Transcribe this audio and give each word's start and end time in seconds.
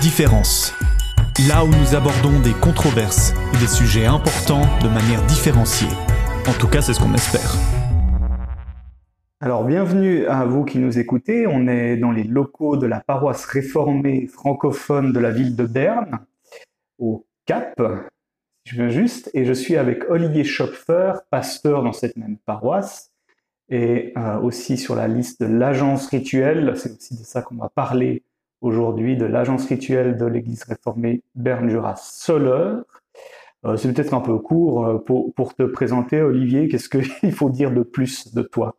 Différence. 0.00 0.72
Là 1.46 1.62
où 1.62 1.68
nous 1.68 1.94
abordons 1.94 2.40
des 2.40 2.54
controverses 2.58 3.34
et 3.52 3.58
des 3.58 3.66
sujets 3.66 4.06
importants 4.06 4.64
de 4.82 4.88
manière 4.88 5.22
différenciée. 5.26 5.90
En 6.48 6.58
tout 6.58 6.68
cas, 6.68 6.80
c'est 6.80 6.94
ce 6.94 7.00
qu'on 7.00 7.12
espère. 7.12 7.54
Alors, 9.40 9.64
bienvenue 9.64 10.24
à 10.24 10.46
vous 10.46 10.64
qui 10.64 10.78
nous 10.78 10.98
écoutez. 10.98 11.46
On 11.46 11.68
est 11.68 11.98
dans 11.98 12.12
les 12.12 12.24
locaux 12.24 12.78
de 12.78 12.86
la 12.86 13.00
paroisse 13.00 13.44
réformée 13.44 14.26
francophone 14.26 15.12
de 15.12 15.20
la 15.20 15.32
ville 15.32 15.54
de 15.54 15.66
Berne, 15.66 16.20
au 16.98 17.26
Cap, 17.44 17.74
si 18.66 18.76
je 18.76 18.82
veux 18.82 18.88
juste, 18.88 19.30
et 19.34 19.44
je 19.44 19.52
suis 19.52 19.76
avec 19.76 20.08
Olivier 20.08 20.44
Schopfer, 20.44 21.12
pasteur 21.30 21.82
dans 21.82 21.92
cette 21.92 22.16
même 22.16 22.38
paroisse, 22.46 23.12
et 23.68 24.14
euh, 24.16 24.38
aussi 24.38 24.78
sur 24.78 24.94
la 24.94 25.08
liste 25.08 25.42
de 25.42 25.46
l'agence 25.46 26.06
rituelle. 26.06 26.72
C'est 26.76 26.96
aussi 26.96 27.18
de 27.18 27.24
ça 27.24 27.42
qu'on 27.42 27.56
va 27.56 27.68
parler 27.68 28.22
aujourd'hui, 28.60 29.16
de 29.16 29.24
l'agence 29.24 29.66
rituelle 29.66 30.16
de 30.16 30.26
l'Église 30.26 30.64
réformée 30.64 31.22
Berne-Jura-Soleure. 31.34 32.84
Euh, 33.66 33.76
c'est 33.76 33.92
peut-être 33.92 34.14
un 34.14 34.20
peu 34.20 34.38
court 34.38 34.86
euh, 34.86 34.98
pour, 34.98 35.54
te 35.54 35.64
présenter, 35.64 36.22
Olivier. 36.22 36.68
Qu'est-ce 36.68 36.88
qu'il 36.88 37.32
faut 37.32 37.50
dire 37.50 37.72
de 37.72 37.82
plus 37.82 38.32
de 38.34 38.42
toi? 38.42 38.76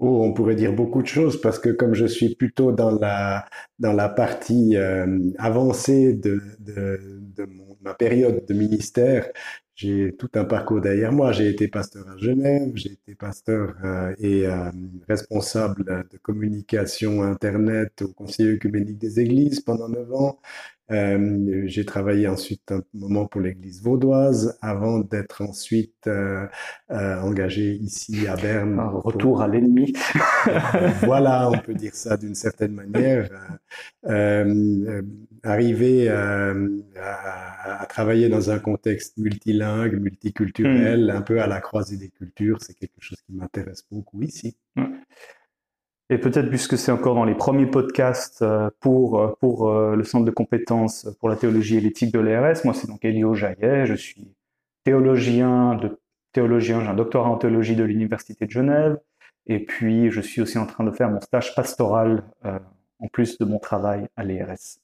Oh, 0.00 0.22
on 0.22 0.32
pourrait 0.32 0.54
dire 0.54 0.72
beaucoup 0.72 1.02
de 1.02 1.08
choses 1.08 1.40
parce 1.40 1.58
que 1.58 1.70
comme 1.70 1.94
je 1.94 2.06
suis 2.06 2.36
plutôt 2.36 2.70
dans 2.70 2.92
la, 2.92 3.44
dans 3.80 3.92
la 3.92 4.08
partie 4.08 4.76
euh, 4.76 5.18
avancée 5.38 6.14
de, 6.14 6.40
de, 6.60 7.00
ma 7.80 7.94
période 7.94 8.44
de 8.46 8.54
ministère, 8.54 9.28
j'ai 9.78 10.16
tout 10.18 10.30
un 10.34 10.44
parcours 10.44 10.80
derrière 10.80 11.12
moi. 11.12 11.30
J'ai 11.30 11.48
été 11.48 11.68
pasteur 11.68 12.04
à 12.08 12.16
Genève, 12.18 12.72
j'ai 12.74 12.90
été 12.90 13.14
pasteur 13.14 13.76
euh, 13.84 14.12
et 14.18 14.44
euh, 14.44 14.72
responsable 15.08 16.08
de 16.10 16.18
communication 16.18 17.22
Internet 17.22 18.02
au 18.02 18.08
Conseil 18.08 18.48
œcuménique 18.54 18.98
des 18.98 19.20
Églises 19.20 19.60
pendant 19.60 19.88
neuf 19.88 20.12
ans. 20.12 20.40
Euh, 20.90 21.62
j'ai 21.66 21.84
travaillé 21.84 22.26
ensuite 22.26 22.72
un 22.72 22.82
moment 22.92 23.26
pour 23.26 23.40
l'Église 23.40 23.80
vaudoise 23.80 24.58
avant 24.62 24.98
d'être 24.98 25.42
ensuite 25.42 26.10
engagé 26.88 27.74
ici 27.74 28.26
à 28.26 28.34
Berne. 28.34 28.80
Un 28.80 28.88
retour 28.88 29.42
à 29.42 29.46
l'ennemi. 29.46 29.92
voilà, 31.02 31.50
on 31.50 31.58
peut 31.58 31.74
dire 31.74 31.94
ça 31.94 32.16
d'une 32.16 32.34
certaine 32.34 32.72
manière. 32.72 33.30
Euh, 35.44 35.48
arriver 35.48 36.08
à, 36.08 36.54
à, 37.80 37.86
travailler 37.86 38.28
dans 38.28 38.50
un 38.50 38.58
contexte 38.58 39.16
multilingue, 39.18 40.00
multiculturel, 40.00 41.06
mm. 41.06 41.10
un 41.10 41.22
peu 41.22 41.40
à 41.40 41.46
la 41.46 41.60
croisée 41.60 41.96
des 41.96 42.08
cultures, 42.08 42.62
c'est 42.62 42.74
quelque 42.74 43.00
chose 43.00 43.20
qui 43.22 43.32
m'intéresse 43.32 43.84
beaucoup 43.90 44.22
ici. 44.22 44.56
Et 46.10 46.18
peut-être 46.18 46.48
puisque 46.48 46.78
c'est 46.78 46.90
encore 46.90 47.14
dans 47.14 47.24
les 47.24 47.34
premiers 47.34 47.66
podcasts 47.66 48.40
euh, 48.40 48.70
pour, 48.80 49.20
euh, 49.20 49.36
pour 49.40 49.68
euh, 49.68 49.94
le 49.94 50.04
Centre 50.04 50.24
de 50.24 50.30
compétences 50.30 51.06
pour 51.20 51.28
la 51.28 51.36
théologie 51.36 51.76
et 51.76 51.80
l'éthique 51.80 52.12
de 52.12 52.18
l'ERS, 52.18 52.64
moi 52.64 52.72
c'est 52.72 52.86
donc 52.86 53.04
Elio 53.04 53.34
Jaillet, 53.34 53.84
je 53.84 53.94
suis 53.94 54.34
théologien, 54.84 55.74
de, 55.74 56.00
théologien, 56.32 56.80
j'ai 56.80 56.86
un 56.86 56.94
doctorat 56.94 57.28
en 57.28 57.36
théologie 57.36 57.76
de 57.76 57.84
l'Université 57.84 58.46
de 58.46 58.50
Genève, 58.50 58.98
et 59.46 59.58
puis 59.62 60.10
je 60.10 60.22
suis 60.22 60.40
aussi 60.40 60.56
en 60.56 60.64
train 60.64 60.84
de 60.84 60.90
faire 60.92 61.10
mon 61.10 61.20
stage 61.20 61.54
pastoral 61.54 62.24
en 62.42 63.08
plus 63.08 63.36
de 63.36 63.44
mon 63.44 63.58
travail 63.58 64.08
à 64.16 64.24
l'ERS. 64.24 64.78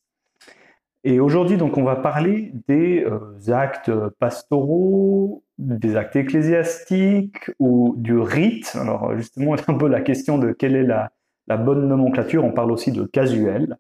Et 1.05 1.21
aujourd'hui, 1.21 1.59
donc, 1.59 1.77
on 1.77 1.85
va 1.85 1.97
parler 1.97 2.53
des 2.67 3.05
actes 3.49 3.93
pastoraux, 4.19 5.45
des 5.59 5.97
actes 5.97 6.17
ecclésiastiques 6.17 7.51
ou 7.59 7.95
du 7.99 8.19
rite. 8.19 8.77
Alors, 8.81 9.15
justement, 9.17 9.55
un 9.69 9.75
peu 9.75 9.89
la 9.89 10.01
question 10.01 10.39
de 10.39 10.53
quelle 10.53 10.77
est 10.77 10.85
la, 10.85 11.11
bonne 11.59 11.89
nomenclature, 11.89 12.45
on 12.45 12.53
parle 12.53 12.73
aussi 12.73 12.91
de 12.91 13.05
casuel. 13.05 13.77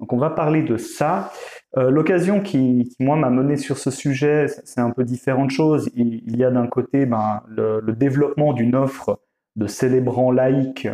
Donc 0.00 0.12
on 0.12 0.16
va 0.16 0.30
parler 0.30 0.62
de 0.62 0.78
ça. 0.78 1.30
Euh, 1.76 1.90
L'occasion 1.90 2.40
qui, 2.40 2.96
moi, 2.98 3.16
m'a 3.16 3.30
mené 3.30 3.56
sur 3.56 3.76
ce 3.78 3.90
sujet, 3.90 4.46
c'est 4.64 4.80
un 4.80 4.90
peu 4.90 5.04
différentes 5.04 5.50
choses. 5.50 5.90
Il, 5.94 6.36
y 6.36 6.42
a 6.42 6.50
d'un 6.50 6.66
côté 6.66 7.06
ben, 7.06 7.42
le, 7.48 7.82
développement 7.92 8.54
d'une 8.54 8.74
offre 8.74 9.20
de 9.56 9.66
célébrants 9.66 10.32
laïcs 10.32 10.88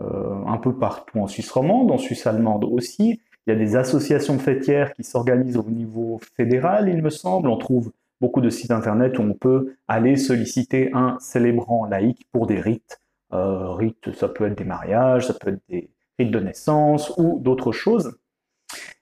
euh, 0.00 0.44
un 0.46 0.58
peu 0.58 0.76
partout 0.78 1.20
en 1.20 1.26
Suisse 1.26 1.50
romande, 1.50 1.90
en 1.90 1.98
Suisse 1.98 2.26
allemande 2.26 2.64
aussi. 2.64 3.20
Il 3.46 3.52
y 3.52 3.56
a 3.56 3.58
des 3.58 3.76
associations 3.76 4.38
fêtières 4.38 4.92
qui 4.92 5.04
s'organisent 5.04 5.56
au 5.56 5.68
niveau 5.68 6.20
fédéral, 6.36 6.88
il 6.88 7.02
me 7.02 7.10
semble. 7.10 7.48
On 7.48 7.56
trouve 7.56 7.92
beaucoup 8.20 8.40
de 8.40 8.50
sites 8.50 8.70
internet 8.70 9.18
où 9.18 9.22
on 9.22 9.34
peut 9.34 9.74
aller 9.88 10.16
solliciter 10.16 10.90
un 10.92 11.16
célébrant 11.18 11.86
laïque 11.86 12.26
pour 12.32 12.46
des 12.46 12.60
rites 12.60 13.02
euh, 13.32 13.72
rites, 13.72 14.12
ça 14.14 14.28
peut 14.28 14.46
être 14.46 14.58
des 14.58 14.64
mariages, 14.64 15.26
ça 15.26 15.34
peut 15.34 15.50
être 15.50 15.62
des 15.68 15.90
rites 16.18 16.30
de 16.30 16.38
naissance 16.38 17.12
ou 17.16 17.40
d'autres 17.40 17.72
choses. 17.72 18.18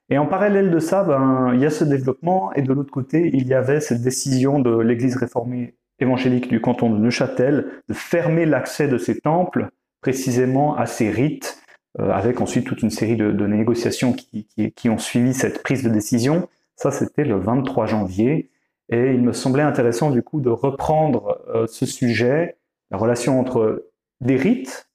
Et 0.08 0.18
en 0.18 0.26
parallèle 0.26 0.70
de 0.70 0.78
ça, 0.78 1.04
ben, 1.04 1.52
il 1.54 1.60
y 1.60 1.66
a 1.66 1.70
ce 1.70 1.84
développement, 1.84 2.52
et 2.54 2.62
de 2.62 2.72
l'autre 2.72 2.92
côté, 2.92 3.30
il 3.32 3.46
y 3.46 3.54
avait 3.54 3.80
cette 3.80 4.02
décision 4.02 4.58
de 4.58 4.76
l'Église 4.78 5.16
réformée 5.16 5.74
évangélique 5.98 6.48
du 6.48 6.60
canton 6.60 6.90
de 6.90 6.98
Neuchâtel 6.98 7.82
de 7.88 7.94
fermer 7.94 8.46
l'accès 8.46 8.88
de 8.88 8.98
ces 8.98 9.20
temples 9.20 9.68
précisément 10.00 10.76
à 10.76 10.86
ces 10.86 11.10
rites, 11.10 11.59
avec 11.98 12.40
ensuite 12.40 12.66
toute 12.66 12.82
une 12.82 12.90
série 12.90 13.16
de, 13.16 13.32
de 13.32 13.46
négociations 13.46 14.12
qui, 14.12 14.46
qui, 14.46 14.72
qui, 14.72 14.88
ont 14.88 14.98
suivi 14.98 15.34
cette 15.34 15.62
prise 15.62 15.82
de 15.82 15.88
décision. 15.88 16.48
Ça, 16.76 16.90
c'était 16.90 17.24
le 17.24 17.36
23 17.36 17.86
janvier, 17.86 18.50
et 18.90 19.12
il 19.12 19.22
me 19.22 19.32
semblait 19.32 19.62
intéressant 19.62 20.10
du 20.10 20.22
coup 20.22 20.40
de 20.40 20.50
reprendre 20.50 21.40
euh, 21.48 21.66
ce 21.66 21.86
sujet, 21.86 22.56
la 22.90 22.98
relation 22.98 23.40
entre 23.40 23.86
des 24.20 24.36
rites 24.36 24.88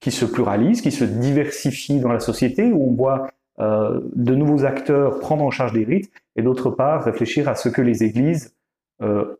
qui 0.00 0.10
se 0.10 0.24
pluralisent, 0.24 0.82
qui 0.82 0.92
se 0.92 1.04
diversifient 1.04 2.00
dans 2.00 2.12
la 2.12 2.20
société, 2.20 2.70
où 2.72 2.90
on 2.90 2.94
voit 2.94 3.30
euh, 3.60 4.00
de 4.14 4.34
nouveaux 4.34 4.64
acteurs 4.64 5.18
prendre 5.20 5.44
en 5.44 5.50
charge 5.50 5.72
des 5.72 5.84
rites, 5.84 6.10
et 6.36 6.42
d'autre 6.42 6.70
part 6.70 7.04
réfléchir 7.04 7.48
à 7.48 7.54
ce 7.54 7.68
que 7.68 7.80
les 7.80 8.02
églises 8.02 8.54
euh, 9.00 9.36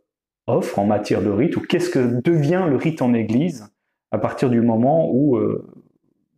offrent 0.47 0.79
en 0.79 0.87
matière 0.87 1.23
de 1.23 1.31
rite, 1.31 1.57
ou 1.57 1.61
qu'est-ce 1.61 1.91
que 1.91 2.21
devient 2.23 2.65
le 2.69 2.77
rite 2.77 3.03
en 3.03 3.13
église 3.13 3.69
à 4.11 4.19
partir 4.19 4.49
du 4.49 4.61
moment 4.61 5.11
où 5.11 5.37
euh, 5.37 5.67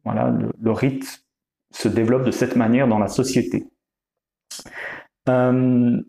voilà, 0.07 0.33
le, 0.61 0.71
rite 0.71 1.25
se 1.73 1.89
développe 1.89 2.25
de 2.25 2.31
cette 2.31 2.55
manière 2.55 2.87
dans 2.87 3.01
la 3.01 3.09
société. 3.09 3.67
Euh, 5.29 6.01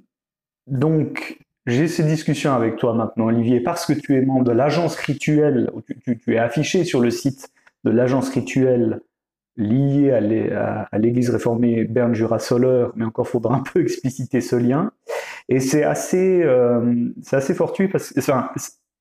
donc, 0.67 1.39
j'ai 1.65 1.87
ces 1.87 2.03
discussions 2.03 2.53
avec 2.53 2.77
toi 2.77 2.93
maintenant, 2.93 3.25
Olivier, 3.25 3.59
parce 3.59 3.87
que 3.87 3.93
tu 3.93 4.15
es 4.15 4.21
membre 4.21 4.45
de 4.45 4.51
l'agence 4.51 4.95
rituelle, 4.95 5.71
tu, 6.03 6.35
es 6.35 6.37
affiché 6.37 6.83
sur 6.83 7.01
le 7.01 7.09
site 7.09 7.49
de 7.83 7.89
l'agence 7.89 8.29
rituelle 8.29 9.01
liée 9.55 10.11
à 10.11 10.99
l'Église 10.99 11.31
réformée 11.31 11.83
Berne-Jura-Soleure, 11.83 12.93
mais 12.95 13.05
encore 13.05 13.27
faudra 13.27 13.55
un 13.55 13.63
peu 13.63 13.81
expliciter 13.81 14.41
ce 14.41 14.55
lien. 14.55 14.91
Et 15.49 15.59
c'est 15.59 15.83
assez, 15.83 16.43
euh, 16.43 17.09
c'est 17.23 17.35
assez 17.35 17.55
fortuit 17.55 17.87
parce 17.87 18.13
que 18.13 18.21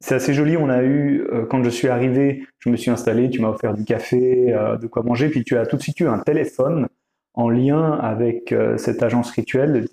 c'est 0.01 0.15
assez 0.15 0.35
joli. 0.35 0.57
On 0.57 0.69
a 0.69 0.83
eu, 0.83 1.27
euh, 1.33 1.47
quand 1.47 1.63
je 1.63 1.71
suis 1.71 1.89
arrivé, 1.89 2.45
je 2.59 2.71
me 2.71 2.77
suis 2.77 2.91
installé, 2.91 3.31
tu 3.31 3.41
m'as 3.41 3.49
offert 3.49 3.75
du 3.75 3.85
café, 3.85 4.53
euh, 4.53 4.77
de 4.77 4.87
quoi 4.87 5.03
manger, 5.03 5.29
puis 5.29 5.45
tu 5.45 5.57
as 5.57 5.67
tout 5.67 5.77
de 5.77 5.83
suite 5.83 6.01
eu 6.01 6.09
un 6.09 6.19
téléphone 6.19 6.89
en 7.35 7.49
lien 7.49 7.93
avec 7.93 8.53
euh, 8.53 8.77
cette 8.77 9.03
agence 9.03 9.31
rituelle. 9.31 9.87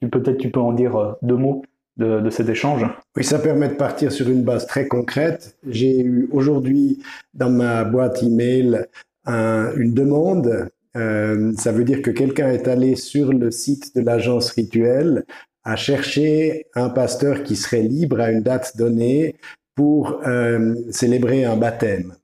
Peut-être 0.00 0.38
tu 0.38 0.50
peux 0.50 0.60
en 0.60 0.72
dire 0.72 1.16
deux 1.22 1.36
mots 1.36 1.62
de, 1.96 2.28
cet 2.30 2.48
échange 2.48 2.84
Oui, 3.16 3.24
ça 3.24 3.38
permet 3.38 3.68
de 3.68 3.74
partir 3.74 4.10
sur 4.12 4.28
une 4.28 4.42
base 4.42 4.66
très 4.66 4.86
concrète. 4.88 5.56
J'ai 5.66 6.00
eu 6.00 6.28
aujourd'hui 6.32 7.02
dans 7.34 7.50
ma 7.50 7.84
boîte 7.84 8.22
email 8.22 8.86
un, 9.26 9.72
une 9.76 9.94
demande. 9.94 10.68
Ça 10.94 11.72
veut 11.72 11.82
dire 11.82 12.02
que 12.02 12.10
quelqu'un 12.10 12.50
est 12.50 12.68
allé 12.68 12.94
sur 12.94 13.32
le 13.32 13.50
site 13.50 13.96
de 13.96 14.00
l'agence 14.00 14.50
rituelle 14.52 15.24
à 15.64 15.76
chercher 15.76 16.66
un 16.74 16.88
pasteur 16.90 17.42
qui 17.42 17.56
serait 17.56 17.82
libre 17.82 18.20
à 18.20 18.30
une 18.30 18.42
date 18.42 18.76
donnée 18.76 19.36
pour 19.74 20.20
euh, 20.26 20.74
célébrer 20.90 21.44
un 21.44 21.56
baptême. 21.56 22.14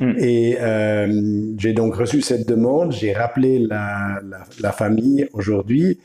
Mm. 0.00 0.12
Et 0.18 0.56
euh, 0.60 1.52
j'ai 1.58 1.72
donc 1.72 1.94
reçu 1.94 2.20
cette 2.20 2.46
demande, 2.46 2.92
j'ai 2.92 3.12
rappelé 3.12 3.58
la, 3.58 4.20
la, 4.28 4.44
la 4.60 4.72
famille 4.72 5.28
aujourd'hui 5.32 5.98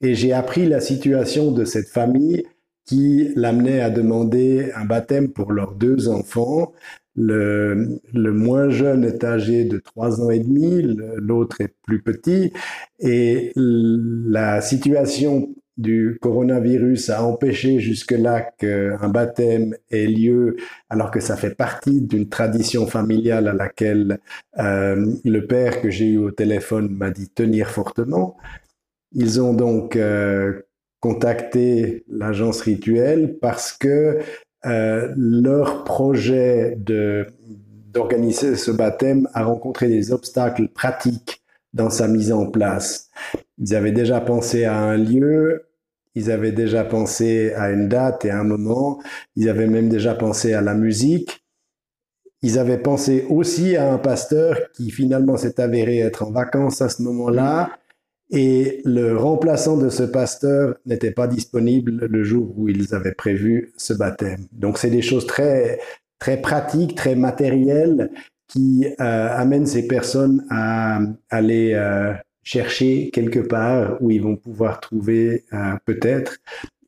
et 0.00 0.14
j'ai 0.14 0.32
appris 0.32 0.66
la 0.66 0.80
situation 0.80 1.52
de 1.52 1.64
cette 1.64 1.88
famille 1.88 2.44
qui 2.84 3.30
l'amenait 3.36 3.80
à 3.80 3.90
demander 3.90 4.70
un 4.74 4.84
baptême 4.84 5.28
pour 5.28 5.52
leurs 5.52 5.74
deux 5.74 6.08
enfants. 6.08 6.72
Le, 7.14 8.00
le, 8.12 8.32
moins 8.32 8.70
jeune 8.70 9.04
est 9.04 9.22
âgé 9.22 9.64
de 9.64 9.78
trois 9.78 10.22
ans 10.22 10.30
et 10.30 10.38
demi, 10.38 10.82
l'autre 11.16 11.60
est 11.60 11.74
plus 11.86 12.00
petit, 12.00 12.52
et 13.00 13.52
la 13.54 14.62
situation 14.62 15.50
du 15.76 16.18
coronavirus 16.20 17.10
a 17.10 17.24
empêché 17.24 17.80
jusque-là 17.80 18.42
qu'un 18.42 19.08
baptême 19.08 19.74
ait 19.90 20.06
lieu, 20.06 20.56
alors 20.90 21.10
que 21.10 21.20
ça 21.20 21.36
fait 21.36 21.54
partie 21.54 22.02
d'une 22.02 22.28
tradition 22.28 22.86
familiale 22.86 23.48
à 23.48 23.54
laquelle 23.54 24.18
euh, 24.58 25.14
le 25.24 25.46
père 25.46 25.80
que 25.80 25.90
j'ai 25.90 26.10
eu 26.10 26.18
au 26.18 26.30
téléphone 26.30 26.90
m'a 26.90 27.10
dit 27.10 27.28
tenir 27.28 27.70
fortement. 27.70 28.36
Ils 29.12 29.40
ont 29.40 29.54
donc 29.54 29.96
euh, 29.96 30.60
contacté 31.00 32.04
l'agence 32.08 32.60
rituelle 32.60 33.38
parce 33.40 33.72
que 33.72 34.18
euh, 34.64 35.12
leur 35.16 35.84
projet 35.84 36.76
d'organiser 36.78 38.56
ce 38.56 38.70
baptême 38.70 39.28
a 39.32 39.44
rencontré 39.44 39.88
des 39.88 40.12
obstacles 40.12 40.68
pratiques 40.68 41.42
dans 41.72 41.90
sa 41.90 42.08
mise 42.08 42.32
en 42.32 42.46
place. 42.46 43.10
Ils 43.58 43.74
avaient 43.74 43.92
déjà 43.92 44.20
pensé 44.20 44.64
à 44.64 44.78
un 44.78 44.96
lieu, 44.96 45.66
ils 46.14 46.30
avaient 46.30 46.52
déjà 46.52 46.84
pensé 46.84 47.52
à 47.54 47.70
une 47.70 47.88
date 47.88 48.24
et 48.24 48.30
un 48.30 48.44
moment, 48.44 49.00
ils 49.36 49.48
avaient 49.48 49.66
même 49.66 49.88
déjà 49.88 50.14
pensé 50.14 50.52
à 50.52 50.60
la 50.60 50.74
musique. 50.74 51.42
Ils 52.42 52.58
avaient 52.58 52.82
pensé 52.82 53.24
aussi 53.30 53.76
à 53.76 53.92
un 53.92 53.98
pasteur 53.98 54.58
qui 54.74 54.90
finalement 54.90 55.36
s'est 55.36 55.60
avéré 55.60 55.98
être 55.98 56.24
en 56.24 56.32
vacances 56.32 56.82
à 56.82 56.88
ce 56.88 57.02
moment-là. 57.02 57.70
Et 58.30 58.80
le 58.84 59.16
remplaçant 59.16 59.76
de 59.76 59.90
ce 59.90 60.02
pasteur 60.02 60.74
n'était 60.86 61.12
pas 61.12 61.28
disponible 61.28 62.06
le 62.06 62.24
jour 62.24 62.52
où 62.56 62.68
ils 62.68 62.94
avaient 62.94 63.14
prévu 63.14 63.72
ce 63.76 63.92
baptême. 63.92 64.46
Donc 64.52 64.78
c'est 64.78 64.90
des 64.90 65.02
choses 65.02 65.26
très, 65.26 65.78
très 66.18 66.40
pratiques, 66.40 66.94
très 66.94 67.14
matérielles 67.14 68.10
qui 68.48 68.86
euh, 68.86 69.28
amènent 69.30 69.66
ces 69.66 69.86
personnes 69.86 70.44
à 70.50 71.00
aller 71.30 71.74
chercher 72.42 73.10
quelque 73.10 73.40
part 73.40 74.00
où 74.00 74.10
ils 74.10 74.22
vont 74.22 74.36
pouvoir 74.36 74.80
trouver 74.80 75.44
euh, 75.52 75.74
peut-être 75.84 76.38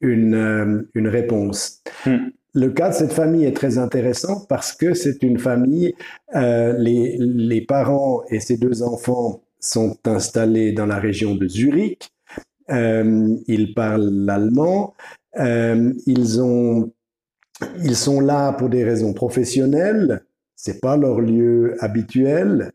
une, 0.00 0.34
euh, 0.34 0.82
une 0.94 1.08
réponse. 1.08 1.82
Hmm. 2.06 2.28
Le 2.54 2.70
cas 2.70 2.90
de 2.90 2.94
cette 2.94 3.12
famille 3.12 3.44
est 3.44 3.56
très 3.56 3.78
intéressant 3.78 4.44
parce 4.48 4.72
que 4.72 4.94
c'est 4.94 5.22
une 5.22 5.38
famille, 5.38 5.94
euh, 6.36 6.76
les, 6.78 7.16
les 7.18 7.60
parents 7.60 8.22
et 8.30 8.38
ses 8.38 8.56
deux 8.56 8.82
enfants 8.82 9.42
sont 9.58 9.96
installés 10.04 10.72
dans 10.72 10.86
la 10.86 10.98
région 10.98 11.34
de 11.34 11.48
Zurich. 11.48 12.10
Ils 12.68 13.72
parlent 13.74 14.08
l'allemand. 14.08 14.94
Ils 15.36 16.40
ont, 16.40 16.92
ils 17.82 17.96
sont 17.96 18.20
là 18.20 18.52
pour 18.52 18.68
des 18.68 18.84
raisons 18.84 19.14
professionnelles. 19.14 20.22
C'est 20.54 20.80
pas 20.80 20.96
leur 20.96 21.20
lieu 21.20 21.76
habituel. 21.80 22.72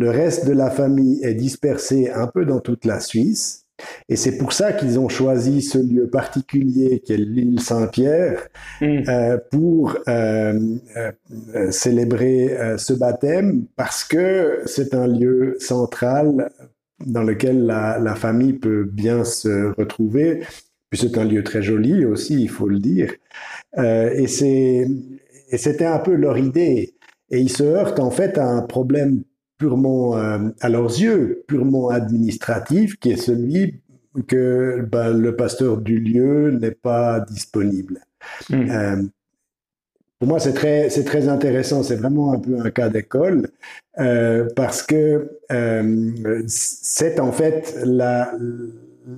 Le 0.00 0.08
reste 0.08 0.46
de 0.46 0.54
la 0.54 0.70
famille 0.70 1.22
est 1.22 1.34
dispersé 1.34 2.10
un 2.10 2.26
peu 2.26 2.46
dans 2.46 2.60
toute 2.60 2.86
la 2.86 3.00
Suisse. 3.00 3.66
Et 4.08 4.16
c'est 4.16 4.38
pour 4.38 4.54
ça 4.54 4.72
qu'ils 4.72 4.98
ont 4.98 5.10
choisi 5.10 5.60
ce 5.60 5.76
lieu 5.76 6.08
particulier 6.08 7.00
qui 7.00 7.12
est 7.12 7.18
l'île 7.18 7.60
Saint-Pierre 7.60 8.48
mm. 8.80 9.02
euh, 9.08 9.36
pour 9.50 9.98
euh, 10.08 10.58
euh, 10.96 11.70
célébrer 11.70 12.56
ce 12.78 12.94
baptême 12.94 13.66
parce 13.76 14.02
que 14.02 14.62
c'est 14.64 14.94
un 14.94 15.06
lieu 15.06 15.56
central 15.60 16.50
dans 17.04 17.22
lequel 17.22 17.66
la, 17.66 17.98
la, 17.98 18.14
famille 18.14 18.54
peut 18.54 18.84
bien 18.84 19.22
se 19.22 19.74
retrouver. 19.76 20.40
Puis 20.88 21.00
c'est 21.00 21.18
un 21.18 21.24
lieu 21.26 21.44
très 21.44 21.60
joli 21.60 22.06
aussi, 22.06 22.40
il 22.40 22.48
faut 22.48 22.68
le 22.68 22.78
dire. 22.78 23.12
Et 23.76 24.26
c'était 24.26 25.84
un 25.84 25.98
peu 25.98 26.14
leur 26.14 26.38
idée. 26.38 26.94
Et 27.30 27.38
ils 27.38 27.52
se 27.52 27.64
heurtent 27.64 28.00
en 28.00 28.10
fait 28.10 28.38
à 28.38 28.46
un 28.46 28.62
problème 28.62 29.24
purement, 29.60 30.16
euh, 30.16 30.48
à 30.60 30.70
leurs 30.70 30.88
yeux, 30.88 31.44
purement 31.46 31.90
administratif, 31.90 32.98
qui 32.98 33.10
est 33.10 33.16
celui 33.16 33.82
que 34.26 34.88
ben, 34.90 35.16
le 35.16 35.36
pasteur 35.36 35.76
du 35.76 36.00
lieu 36.00 36.50
n'est 36.50 36.70
pas 36.70 37.20
disponible. 37.20 38.00
Hmm. 38.48 38.70
Euh, 38.70 39.02
pour 40.18 40.28
moi, 40.28 40.40
c'est 40.40 40.54
très, 40.54 40.88
c'est 40.88 41.04
très 41.04 41.28
intéressant. 41.28 41.82
C'est 41.82 41.96
vraiment 41.96 42.32
un 42.32 42.38
peu 42.38 42.58
un 42.58 42.70
cas 42.70 42.88
d'école 42.88 43.48
euh, 43.98 44.48
parce 44.56 44.82
que 44.82 45.38
euh, 45.52 46.42
c'est 46.46 47.20
en 47.20 47.32
fait 47.32 47.78
la, 47.84 48.32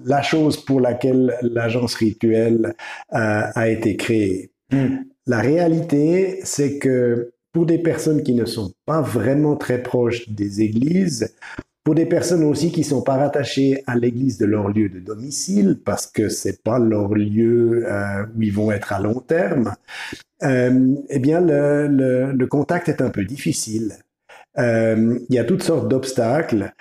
la 0.04 0.22
chose 0.22 0.56
pour 0.64 0.80
laquelle 0.80 1.36
l'agence 1.42 1.94
rituelle 1.94 2.74
a 3.10 3.68
été 3.68 3.96
créée. 3.96 4.50
Hmm. 4.72 5.04
La 5.26 5.38
réalité, 5.38 6.40
c'est 6.42 6.78
que 6.78 7.32
pour 7.52 7.66
des 7.66 7.78
personnes 7.78 8.22
qui 8.22 8.34
ne 8.34 8.44
sont 8.44 8.72
pas 8.86 9.02
vraiment 9.02 9.56
très 9.56 9.82
proches 9.82 10.28
des 10.28 10.62
églises, 10.62 11.34
pour 11.84 11.94
des 11.94 12.06
personnes 12.06 12.44
aussi 12.44 12.70
qui 12.70 12.84
sont 12.84 13.02
pas 13.02 13.16
rattachées 13.16 13.82
à 13.86 13.96
l'église 13.96 14.38
de 14.38 14.46
leur 14.46 14.68
lieu 14.68 14.88
de 14.88 15.00
domicile, 15.00 15.80
parce 15.84 16.06
que 16.06 16.28
c'est 16.28 16.62
pas 16.62 16.78
leur 16.78 17.14
lieu 17.14 17.84
euh, 17.86 18.24
où 18.36 18.42
ils 18.42 18.52
vont 18.52 18.70
être 18.70 18.92
à 18.92 19.00
long 19.00 19.20
terme, 19.20 19.74
euh, 20.44 20.94
eh 21.08 21.18
bien 21.18 21.40
le, 21.40 22.46
contact 22.46 22.88
est 22.88 23.02
un 23.02 23.10
peu 23.10 23.24
difficile. 23.24 23.94
Euh, 24.58 25.18
il 25.28 25.34
y 25.34 25.38
a 25.38 25.44
toutes 25.44 25.62
sortes 25.62 25.88
d'obstacles 25.88 26.72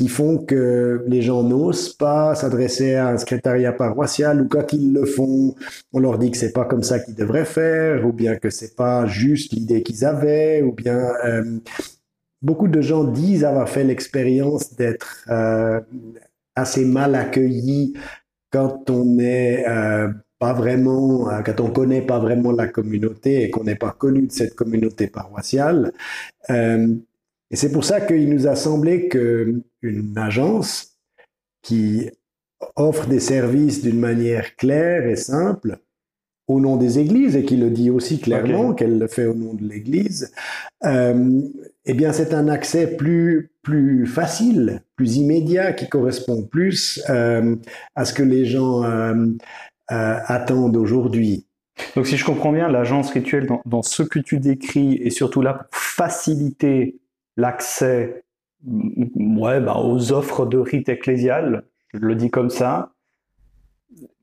qui 0.00 0.08
font 0.08 0.38
que 0.38 1.04
les 1.08 1.20
gens 1.20 1.42
n'osent 1.42 1.92
pas 1.92 2.34
s'adresser 2.34 2.94
à 2.94 3.08
un 3.08 3.18
secrétariat 3.18 3.74
paroissial 3.74 4.40
ou 4.40 4.48
quand 4.48 4.72
ils 4.72 4.94
le 4.94 5.04
font, 5.04 5.54
on 5.92 5.98
leur 5.98 6.16
dit 6.16 6.30
que 6.30 6.38
c'est 6.38 6.54
pas 6.54 6.64
comme 6.64 6.82
ça 6.82 7.00
qu'ils 7.00 7.14
devraient 7.14 7.44
faire 7.44 8.06
ou 8.06 8.10
bien 8.14 8.36
que 8.36 8.48
c'est 8.48 8.74
pas 8.74 9.04
juste 9.04 9.52
l'idée 9.52 9.82
qu'ils 9.82 10.06
avaient 10.06 10.62
ou 10.62 10.72
bien 10.72 11.12
euh, 11.26 11.58
beaucoup 12.40 12.66
de 12.66 12.80
gens 12.80 13.04
disent 13.04 13.44
avoir 13.44 13.68
fait 13.68 13.84
l'expérience 13.84 14.74
d'être 14.74 15.26
euh, 15.28 15.80
assez 16.54 16.86
mal 16.86 17.14
accueillis 17.14 17.92
quand 18.50 18.88
on 18.88 19.18
est 19.18 19.68
euh, 19.68 20.08
pas 20.38 20.54
vraiment, 20.54 21.28
quand 21.44 21.60
on 21.60 21.70
connaît 21.70 22.00
pas 22.00 22.18
vraiment 22.18 22.52
la 22.52 22.68
communauté 22.68 23.42
et 23.42 23.50
qu'on 23.50 23.64
n'est 23.64 23.74
pas 23.74 23.90
connu 23.90 24.28
de 24.28 24.32
cette 24.32 24.54
communauté 24.54 25.08
paroissiale. 25.08 25.92
Et 27.50 27.56
c'est 27.56 27.72
pour 27.72 27.84
ça 27.84 28.00
qu'il 28.00 28.28
nous 28.30 28.46
a 28.46 28.54
semblé 28.54 29.08
qu'une 29.08 30.14
agence 30.16 30.96
qui 31.62 32.10
offre 32.76 33.06
des 33.06 33.20
services 33.20 33.82
d'une 33.82 33.98
manière 33.98 34.56
claire 34.56 35.06
et 35.06 35.16
simple 35.16 35.78
au 36.46 36.60
nom 36.60 36.76
des 36.76 36.98
églises 36.98 37.36
et 37.36 37.44
qui 37.44 37.56
le 37.56 37.70
dit 37.70 37.90
aussi 37.90 38.18
clairement 38.18 38.74
qu'elle 38.74 38.98
le 38.98 39.06
fait 39.06 39.26
au 39.26 39.34
nom 39.34 39.54
de 39.54 39.62
l'église, 39.62 40.32
euh, 40.84 41.40
eh 41.84 41.94
bien 41.94 42.12
c'est 42.12 42.34
un 42.34 42.48
accès 42.48 42.96
plus 42.96 43.52
plus 43.62 44.06
facile, 44.06 44.82
plus 44.96 45.16
immédiat, 45.16 45.72
qui 45.72 45.88
correspond 45.88 46.42
plus 46.42 47.00
euh, 47.10 47.56
à 47.94 48.04
ce 48.04 48.14
que 48.14 48.22
les 48.22 48.46
gens 48.46 48.82
euh, 48.84 49.26
attendent 49.88 50.76
aujourd'hui. 50.76 51.46
Donc 51.94 52.06
si 52.06 52.16
je 52.16 52.24
comprends 52.24 52.52
bien, 52.52 52.68
l'agence 52.68 53.10
rituelle 53.10 53.46
dans, 53.46 53.60
dans, 53.64 53.82
ce 53.82 54.02
que 54.02 54.18
tu 54.18 54.38
décris 54.38 54.94
est 54.94 55.10
surtout 55.10 55.42
là 55.42 55.54
pour 55.54 55.68
faciliter 55.70 56.98
l'accès 57.36 58.24
ouais, 58.66 59.60
bah, 59.60 59.76
aux 59.78 60.12
offres 60.12 60.46
de 60.46 60.58
rite 60.58 60.88
ecclésial, 60.88 61.64
je 61.94 61.98
le 61.98 62.14
dis 62.14 62.30
comme 62.30 62.50
ça. 62.50 62.92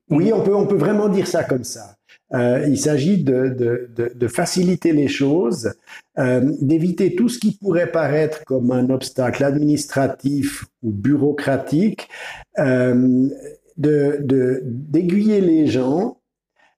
Oui, 0.09 0.31
on 0.33 0.41
peut, 0.41 0.55
on 0.55 0.67
peut 0.67 0.77
vraiment 0.77 1.09
dire 1.09 1.27
ça 1.27 1.43
comme 1.43 1.65
ça. 1.65 1.97
Euh, 2.33 2.65
il 2.67 2.77
s'agit 2.77 3.23
de, 3.23 3.47
de, 3.49 4.11
de, 4.13 4.27
faciliter 4.27 4.91
les 4.91 5.07
choses, 5.07 5.73
euh, 6.17 6.41
d'éviter 6.59 7.15
tout 7.15 7.29
ce 7.29 7.39
qui 7.39 7.57
pourrait 7.57 7.91
paraître 7.91 8.43
comme 8.43 8.71
un 8.71 8.89
obstacle 8.89 9.45
administratif 9.45 10.65
ou 10.83 10.91
bureaucratique, 10.91 12.09
euh, 12.59 13.29
d'aiguiller 13.77 15.39
les 15.39 15.67
gens, 15.67 16.16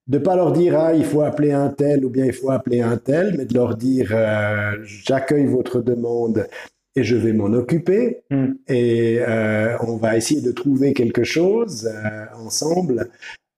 de 0.10 0.18
pas 0.18 0.36
leur 0.36 0.52
dire 0.52 0.78
ah 0.78 0.94
il 0.94 1.06
faut 1.06 1.22
appeler 1.22 1.52
un 1.52 1.70
tel 1.70 2.04
ou 2.04 2.10
bien 2.10 2.26
il 2.26 2.34
faut 2.34 2.50
appeler 2.50 2.82
un 2.82 2.98
tel, 2.98 3.36
mais 3.38 3.46
de 3.46 3.54
leur 3.54 3.78
dire 3.78 4.10
euh, 4.12 4.76
j'accueille 4.84 5.46
votre 5.46 5.82
demande 5.82 6.48
et 6.96 7.04
je 7.04 7.16
vais 7.16 7.32
m'en 7.32 7.54
occuper 7.54 8.24
mm. 8.32 8.48
et 8.68 9.20
euh, 9.20 9.78
on 9.82 9.98
va 9.98 10.18
essayer 10.18 10.42
de 10.42 10.52
trouver 10.52 10.94
quelque 10.94 11.24
chose 11.24 11.88
euh, 11.88 12.26
ensemble. 12.36 13.10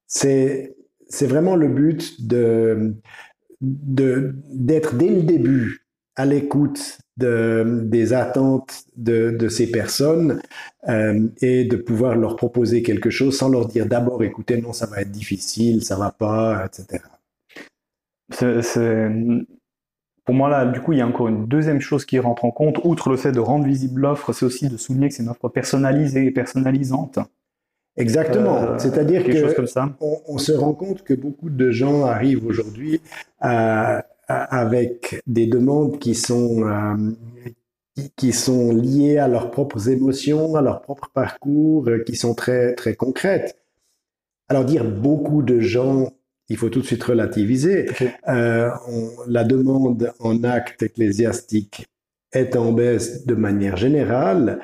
C'est 0.08 0.76
c'est 1.08 1.26
vraiment 1.26 1.56
le 1.56 1.70
but 1.70 2.28
de 2.28 2.96
d'être 3.62 4.96
dès 4.96 5.10
le 5.10 5.24
début 5.24 5.81
à 6.16 6.26
l'écoute 6.26 7.00
de, 7.18 7.82
des 7.84 8.14
attentes 8.14 8.84
de, 8.96 9.32
de 9.32 9.48
ces 9.48 9.72
personnes 9.72 10.42
euh, 10.90 11.28
et 11.42 11.66
de 11.66 11.78
pouvoir 11.78 12.16
leur 12.16 12.36
proposer 12.36 12.82
quelque 12.82 13.10
chose 13.10 13.38
sans 13.38 13.50
leur 13.50 13.68
dire 13.68 13.86
d'abord 13.86 14.24
écoutez 14.24 14.60
non 14.60 14.74
ça 14.74 14.88
va 14.88 15.02
être 15.02 15.12
difficile 15.12 15.84
ça 15.84 15.98
va 15.98 16.12
pas 16.12 16.66
etc. 16.66 17.04
Pour 20.26 20.36
moi, 20.36 20.50
là, 20.50 20.66
du 20.66 20.80
coup, 20.80 20.94
il 20.94 21.00
y 21.00 21.02
a 21.02 21.08
encore 21.08 21.28
une 21.28 21.48
deuxième 21.48 21.82
chose 21.82 22.06
qui 22.06 22.20
rentre 22.20 22.46
en 22.46 22.52
compte. 22.52 22.80
Outre 22.84 23.10
le 23.10 23.18
fait 23.18 23.32
de 23.32 23.40
rendre 23.40 23.66
visible 23.66 24.02
l'offre, 24.02 24.34
c'est 24.34 24.46
aussi 24.46 24.70
de 24.70 24.78
souligner 24.78 25.10
que 25.10 25.16
c'est 25.16 25.24
une 25.24 25.30
offre 25.30 25.50
personnalisée 25.50 26.26
et 26.26 26.32
personnalisante. 26.32 27.20
Exactement. 27.98 28.58
Euh, 28.58 28.78
C'est-à-dire 28.78 29.24
que 29.24 29.96
on, 30.00 30.22
on, 30.28 30.38
se 30.38 30.52
rend 30.54 30.74
compte 30.74 31.04
que 31.04 31.14
beaucoup 31.14 31.50
de 31.50 31.72
gens 31.72 32.06
arrivent 32.06 32.46
aujourd'hui 32.46 33.02
avec 34.40 35.22
des 35.28 35.48
demandes 35.48 36.00
qui 36.00 36.16
sont 36.16 36.68
euh, 36.68 37.12
qui 38.16 38.32
sont 38.34 38.74
liées 38.74 39.18
à 39.18 39.28
leurs 39.28 39.52
propres 39.52 39.90
émotions, 39.90 40.56
à 40.56 40.62
leur 40.62 40.82
propre 40.82 41.10
parcours, 41.14 41.88
euh, 41.88 42.04
qui 42.04 42.16
sont 42.16 42.34
très 42.34 42.74
très 42.76 42.96
concrètes. 42.96 43.58
Alors 44.50 44.66
dire 44.66 44.86
beaucoup 44.86 45.44
de 45.44 45.60
gens 45.60 46.12
il 46.52 46.58
faut 46.58 46.70
tout 46.70 46.82
de 46.82 46.86
suite 46.86 47.04
relativiser. 47.04 47.88
Euh, 48.28 48.70
on, 48.88 49.10
la 49.28 49.46
demande 49.46 50.12
en 50.20 50.44
acte 50.44 50.84
ecclésiastique 50.84 51.88
est 52.34 52.58
en 52.58 52.74
baisse 52.74 53.26
de 53.26 53.36
manière 53.36 53.78
générale 53.78 54.60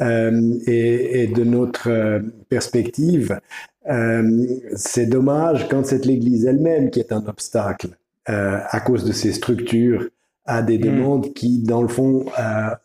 euh, 0.00 0.58
et, 0.66 1.22
et, 1.22 1.26
de 1.28 1.44
notre 1.44 2.22
perspective, 2.48 3.40
euh, 3.88 4.46
c'est 4.74 5.06
dommage 5.06 5.66
quand 5.68 5.86
c'est 5.86 6.04
l'Église 6.04 6.44
elle-même 6.44 6.90
qui 6.90 7.00
est 7.00 7.12
un 7.12 7.24
obstacle 7.26 7.96
à 8.30 8.80
cause 8.80 9.04
de 9.04 9.12
ses 9.12 9.32
structures 9.32 10.08
à 10.44 10.62
des 10.62 10.78
mm. 10.78 10.82
demandes 10.82 11.32
qui, 11.34 11.58
dans 11.58 11.82
le 11.82 11.88
fond, 11.88 12.26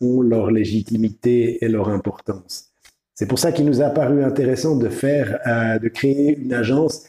ont 0.02 0.22
leur 0.22 0.52
légitimité 0.52 1.64
et 1.64 1.68
leur 1.68 1.90
importance. 1.90 2.72
C'est 3.16 3.28
pour 3.28 3.40
ça 3.40 3.54
qu'il 3.54 3.66
nous 3.66 3.82
a 3.82 3.90
paru 3.90 4.24
intéressant 4.24 4.76
de 4.76 4.90
faire, 4.90 5.40
euh, 5.48 5.80
de 5.80 5.88
créer 5.88 6.38
une 6.38 6.54
agence 6.54 7.06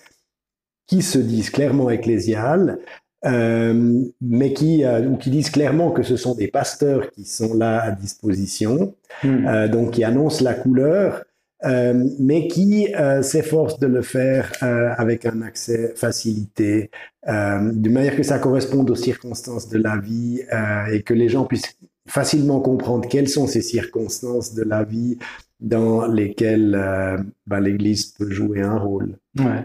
qui 0.87 1.03
se 1.03 1.19
dise 1.19 1.51
clairement 1.51 1.91
ecclésiale, 1.91 2.79
euh, 3.25 4.05
mais 4.21 4.53
qui, 4.53 4.85
euh, 4.85 5.09
ou 5.09 5.17
qui 5.17 5.31
disent 5.31 5.51
clairement 5.51 5.91
que 5.91 6.05
ce 6.05 6.17
sont 6.17 6.37
des 6.37 6.47
pasteurs 6.47 7.11
qui 7.11 7.25
sont 7.25 7.55
là 7.55 7.83
à 7.83 7.91
disposition, 7.91 8.95
euh, 9.25 9.67
donc 9.67 9.93
qui 9.93 10.05
annoncent 10.05 10.45
la 10.45 10.55
couleur, 10.55 11.25
euh, 11.67 12.09
mais 12.19 12.49
qui 12.49 12.95
euh, 12.95 13.23
s'efforcent 13.23 13.79
de 13.79 13.87
le 13.87 14.03
faire 14.03 14.53
avec 14.63 15.27
un 15.27 15.43
accès 15.43 15.93
facilité, 15.97 16.91
de 17.27 17.89
manière 17.89 18.17
que 18.17 18.23
ça 18.23 18.39
corresponde 18.39 18.91
aux 18.91 18.97
circonstances 18.97 19.69
de 19.69 19.79
la 19.79 19.99
vie 19.99 20.43
et 20.93 21.03
que 21.03 21.15
les 21.15 21.29
gens 21.29 21.45
puissent 21.45 21.77
facilement 22.07 22.61
comprendre 22.61 23.09
quelles 23.09 23.29
sont 23.29 23.47
ces 23.47 23.63
circonstances 23.63 24.55
de 24.55 24.63
la 24.63 24.85
vie 24.85 25.19
dans 25.59 26.07
lesquelles 26.07 26.79
bah, 27.47 27.61
l'Église 27.61 28.07
peut 28.07 28.31
jouer 28.31 28.63
un 28.63 28.79
rôle. 28.79 29.19
Ouais. 29.39 29.65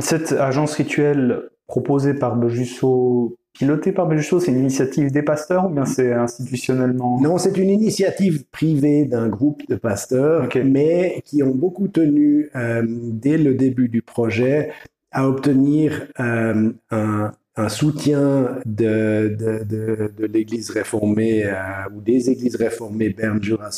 Cette 0.00 0.32
agence 0.32 0.74
rituelle 0.74 1.48
proposée 1.66 2.14
par 2.14 2.36
Bejusso, 2.36 3.37
pilotée 3.52 3.92
par 3.92 4.06
Bejusso, 4.06 4.40
c'est 4.40 4.52
une 4.52 4.58
initiative 4.58 5.10
des 5.10 5.22
pasteurs 5.22 5.66
ou 5.66 5.68
bien 5.68 5.84
c'est 5.84 6.12
institutionnellement 6.12 7.20
Non, 7.20 7.38
c'est 7.38 7.56
une 7.56 7.70
initiative 7.70 8.44
privée 8.50 9.04
d'un 9.04 9.28
groupe 9.28 9.62
de 9.68 9.76
pasteurs, 9.76 10.48
mais 10.64 11.22
qui 11.24 11.42
ont 11.42 11.54
beaucoup 11.54 11.88
tenu 11.88 12.50
euh, 12.54 12.84
dès 12.86 13.38
le 13.38 13.54
début 13.54 13.88
du 13.88 14.02
projet 14.02 14.70
à 15.10 15.28
obtenir 15.28 16.06
euh, 16.20 16.70
un, 16.90 17.68
soutien 17.68 18.60
de, 18.66 19.36
de, 19.36 19.64
de, 19.64 20.26
l'Église 20.26 20.70
réformée 20.70 21.44
euh, 21.44 21.54
ou 21.94 22.00
des 22.00 22.30
Églises 22.30 22.54
réformées 22.56 23.10
Berne 23.10 23.42
Jura 23.42 23.70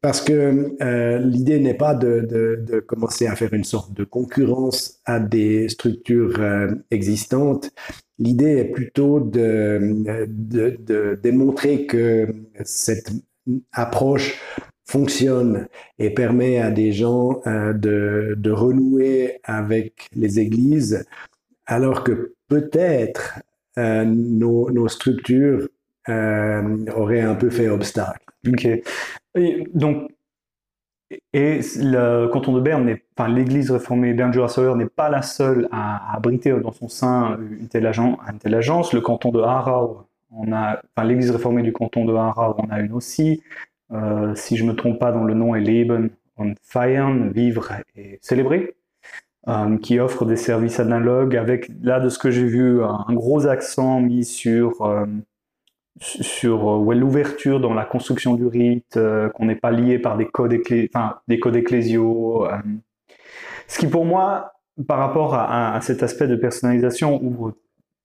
parce 0.00 0.20
que 0.20 0.76
euh, 0.80 1.18
l'idée 1.18 1.58
n'est 1.58 1.74
pas 1.74 1.94
de, 1.94 2.20
de, 2.60 2.80
commencer 2.80 3.26
à 3.26 3.34
faire 3.34 3.52
une 3.52 3.64
sorte 3.64 3.92
de 3.92 4.04
concurrence 4.04 5.00
à 5.04 5.20
des 5.20 5.68
structures 5.68 6.40
euh, 6.40 6.74
existantes. 6.90 7.70
L'idée 8.18 8.58
est 8.58 8.72
plutôt 8.72 9.20
de, 9.20 10.26
de, 10.26 11.18
démontrer 11.22 11.86
que 11.86 12.28
cette 12.64 13.10
approche 13.72 14.40
fonctionne 14.84 15.66
et 15.98 16.10
permet 16.10 16.58
à 16.58 16.70
des 16.70 16.92
gens 16.92 17.40
euh, 17.46 17.72
de, 17.72 18.50
renouer 18.50 19.40
avec 19.44 20.08
les 20.14 20.40
églises, 20.40 21.04
alors 21.66 22.04
que 22.04 22.34
peut-être 22.48 23.40
nos, 23.76 24.70
nos, 24.70 24.88
structures 24.88 25.68
auraient 26.08 27.20
un 27.20 27.34
peu 27.36 27.50
fait 27.50 27.68
obstacle. 27.68 28.27
Ok. 28.46 28.66
Et 29.34 29.64
donc, 29.74 30.10
et 31.32 31.60
le 31.76 32.26
canton 32.26 32.52
de 32.52 32.60
Berne, 32.60 32.96
enfin, 33.16 33.28
l'Église 33.28 33.70
réformée 33.70 34.12
Berne 34.12 34.32
Jura 34.32 34.48
n'est 34.76 34.86
pas 34.86 35.08
la 35.08 35.22
seule 35.22 35.68
à, 35.72 36.14
abriter 36.14 36.52
dans 36.60 36.72
son 36.72 36.88
sein 36.88 37.38
une 37.58 37.68
telle, 37.68 37.86
agence. 37.86 38.92
Le 38.92 39.00
canton 39.00 39.30
de 39.30 39.40
Harau, 39.40 40.02
enfin, 40.30 41.04
l'Église 41.04 41.30
réformée 41.30 41.62
du 41.62 41.72
canton 41.72 42.04
de 42.04 42.12
Harau, 42.14 42.54
on 42.58 42.70
a 42.70 42.80
une 42.80 42.92
aussi. 42.92 43.42
Euh, 43.90 44.34
si 44.34 44.56
je 44.58 44.64
me 44.64 44.74
trompe 44.74 44.98
pas, 44.98 45.12
dans 45.12 45.24
le 45.24 45.32
nom 45.32 45.54
est 45.54 45.60
Leben 45.60 46.10
und 46.36 46.54
Feiern, 46.62 47.30
vivre 47.30 47.72
et 47.96 48.18
célébrer, 48.20 48.74
euh, 49.48 49.78
qui 49.78 49.98
offre 50.00 50.26
des 50.26 50.36
services 50.36 50.78
analogues 50.78 51.36
avec, 51.36 51.70
là, 51.80 52.00
de 52.00 52.10
ce 52.10 52.18
que 52.18 52.30
j'ai 52.30 52.44
vu, 52.44 52.84
un 52.84 53.14
gros 53.14 53.46
accent 53.46 54.00
mis 54.00 54.24
sur 54.26 54.82
euh, 54.82 55.06
sur 56.00 56.90
euh, 56.90 56.94
l'ouverture 56.94 57.60
dans 57.60 57.74
la 57.74 57.84
construction 57.84 58.34
du 58.34 58.46
rite, 58.46 58.96
euh, 58.96 59.28
qu'on 59.30 59.46
n'est 59.46 59.56
pas 59.56 59.70
lié 59.70 59.98
par 59.98 60.16
des 60.16 60.26
codes, 60.26 60.56
enfin, 60.94 61.16
des 61.28 61.38
codes 61.38 61.56
ecclésiaux. 61.56 62.46
Euh. 62.46 62.58
ce 63.66 63.78
qui 63.78 63.86
pour 63.86 64.04
moi, 64.04 64.52
par 64.86 64.98
rapport 64.98 65.34
à, 65.34 65.78
cet 65.80 66.02
aspect 66.02 66.28
de 66.28 66.36
personnalisation, 66.36 67.22
ouvre 67.22 67.54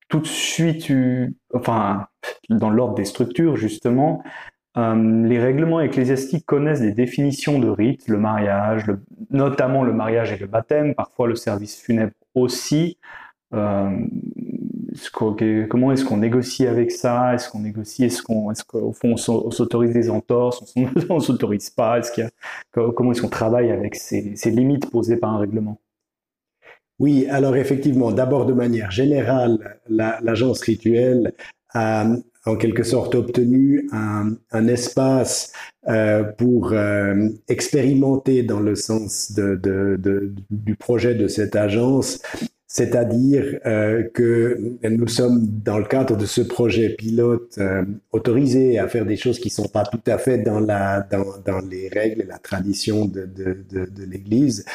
tout 0.10 0.20
de 0.20 0.28
suite, 0.28 0.92
enfin, 1.54 2.08
dans 2.50 2.72
l'ordre 2.72 2.96
des 2.96 3.06
structures 3.06 3.58
justement, 3.58 4.24
les 4.76 5.40
règlements 5.40 5.82
ecclésiastiques 5.82 6.48
connaissent 6.48 6.82
des 6.82 6.92
définitions 6.92 7.60
de 7.60 7.70
rite, 7.70 8.08
le 8.08 8.18
mariage, 8.18 8.86
notamment 9.30 9.84
le 9.84 9.94
mariage 9.94 10.32
et 10.32 10.38
le 10.38 10.48
baptême, 10.48 10.96
parfois 10.96 11.28
le 11.28 11.36
service 11.36 11.80
funèbre 11.80 12.14
aussi 12.34 12.98
comment 15.12 15.92
est-ce 15.92 16.06
qu'on 16.06 16.18
négocie 16.18 16.68
avec 16.68 16.92
ça? 16.92 17.34
Est-ce 17.34 17.50
qu'on 17.50 17.60
négocie? 17.60 18.06
Est-ce 18.06 18.22
qu'on, 18.22 18.52
est-ce 18.52 18.64
qu'au 18.64 18.94
fond, 18.94 19.14
on 19.14 19.52
s'autorise 19.52 19.94
des 19.94 20.10
entorses? 20.10 20.74
On 21.10 21.20
s'autorise 21.20 21.70
pas? 21.70 22.00
Est-ce 22.00 22.22
a, 22.22 22.30
comment 22.72 23.12
est-ce 23.12 23.22
qu'on 23.22 23.30
travaille 23.30 23.72
avec 23.72 23.96
ces, 23.96 24.34
limites 24.46 24.90
posées 24.90 25.18
par 25.18 25.34
un 25.34 25.40
règlement? 25.40 25.80
Oui, 27.00 27.28
alors 27.30 27.56
effectivement, 27.56 28.12
d'abord 28.12 28.46
de 28.46 28.54
manière 28.54 28.92
générale, 28.92 29.80
l'agence 29.90 30.62
rituelle 30.62 31.34
a 31.74 32.06
en 32.46 32.56
quelque 32.56 32.84
sorte 32.84 33.16
obtenu 33.16 33.90
un, 33.92 34.68
espace 34.68 35.54
euh, 35.88 36.24
pour 36.24 36.74
euh, 36.74 37.30
expérimenter 37.48 38.44
dans 38.44 38.60
le 38.60 38.76
sens 38.76 39.32
du 39.34 40.76
projet 40.76 41.16
de 41.16 41.28
cette 41.28 41.56
agence 41.56 42.22
c'est-à-dire 42.74 43.60
euh, 43.68 44.02
que 44.16 44.58
nous 44.82 45.08
sommes 45.08 45.46
dans 45.64 45.78
le 45.78 45.86
cadre 45.86 46.18
de 46.18 46.26
ce 46.26 46.42
projet 46.42 46.90
pilote 46.90 47.54
euh, 47.60 47.84
autorisés 48.12 48.80
à 48.80 48.88
faire 48.88 49.06
des 49.06 49.16
choses 49.16 49.38
qui 49.38 49.52
sont 49.52 49.68
pas 49.68 49.84
tout 49.84 50.02
à 50.08 50.18
fait 50.18 50.40
dans 50.40 50.60
la 50.60 51.02
dans, 51.02 51.38
dans 51.46 51.60
les 51.60 51.88
règles 51.88 52.22
et 52.22 52.26
la 52.26 52.40
tradition 52.40 53.06
de, 53.06 53.28
de, 53.28 53.64
de, 53.72 53.86
de 53.86 54.04
l'Église. 54.10 54.66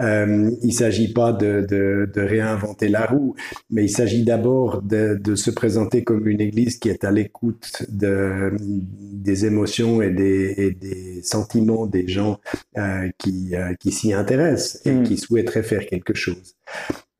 Euh, 0.00 0.50
il 0.62 0.74
s'agit 0.74 1.14
pas 1.14 1.32
de, 1.32 1.66
de, 1.66 2.10
de, 2.12 2.20
réinventer 2.20 2.88
la 2.88 3.06
roue, 3.06 3.34
mais 3.70 3.84
il 3.84 3.90
s'agit 3.90 4.22
d'abord 4.22 4.82
de, 4.82 5.18
de 5.18 5.34
se 5.34 5.50
présenter 5.50 6.04
comme 6.04 6.28
une 6.28 6.42
Église 6.42 6.76
qui 6.78 6.90
est 6.90 7.04
à 7.04 7.10
l'écoute 7.10 7.84
de, 7.88 8.52
des 8.60 9.46
émotions 9.46 10.02
et 10.02 10.10
des, 10.10 10.54
et 10.58 10.70
des 10.72 11.22
sentiments 11.22 11.86
des 11.86 12.06
gens 12.06 12.38
euh, 12.76 13.08
qui, 13.16 13.56
euh, 13.56 13.72
qui 13.80 13.92
s'y 13.92 14.12
intéressent 14.12 14.82
et 14.84 14.92
mm. 14.92 15.02
qui 15.04 15.16
souhaiteraient 15.16 15.62
faire 15.62 15.86
quelque 15.86 16.12
chose. 16.12 16.54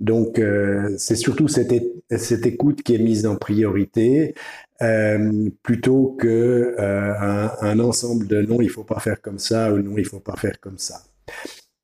Donc, 0.00 0.38
euh, 0.38 0.94
c'est 0.98 1.16
surtout 1.16 1.48
cette, 1.48 1.72
écoute 2.46 2.82
qui 2.82 2.94
est 2.94 2.98
mise 2.98 3.26
en 3.26 3.36
priorité, 3.36 4.34
euh, 4.82 5.48
plutôt 5.62 6.16
que 6.18 6.74
euh, 6.78 7.14
un, 7.18 7.50
un, 7.60 7.78
ensemble 7.80 8.26
de 8.26 8.42
non, 8.42 8.60
il 8.60 8.68
faut 8.68 8.84
pas 8.84 9.00
faire 9.00 9.22
comme 9.22 9.38
ça 9.38 9.72
ou 9.72 9.78
non, 9.78 9.96
il 9.96 10.04
faut 10.04 10.20
pas 10.20 10.36
faire 10.36 10.60
comme 10.60 10.78
ça. 10.78 11.02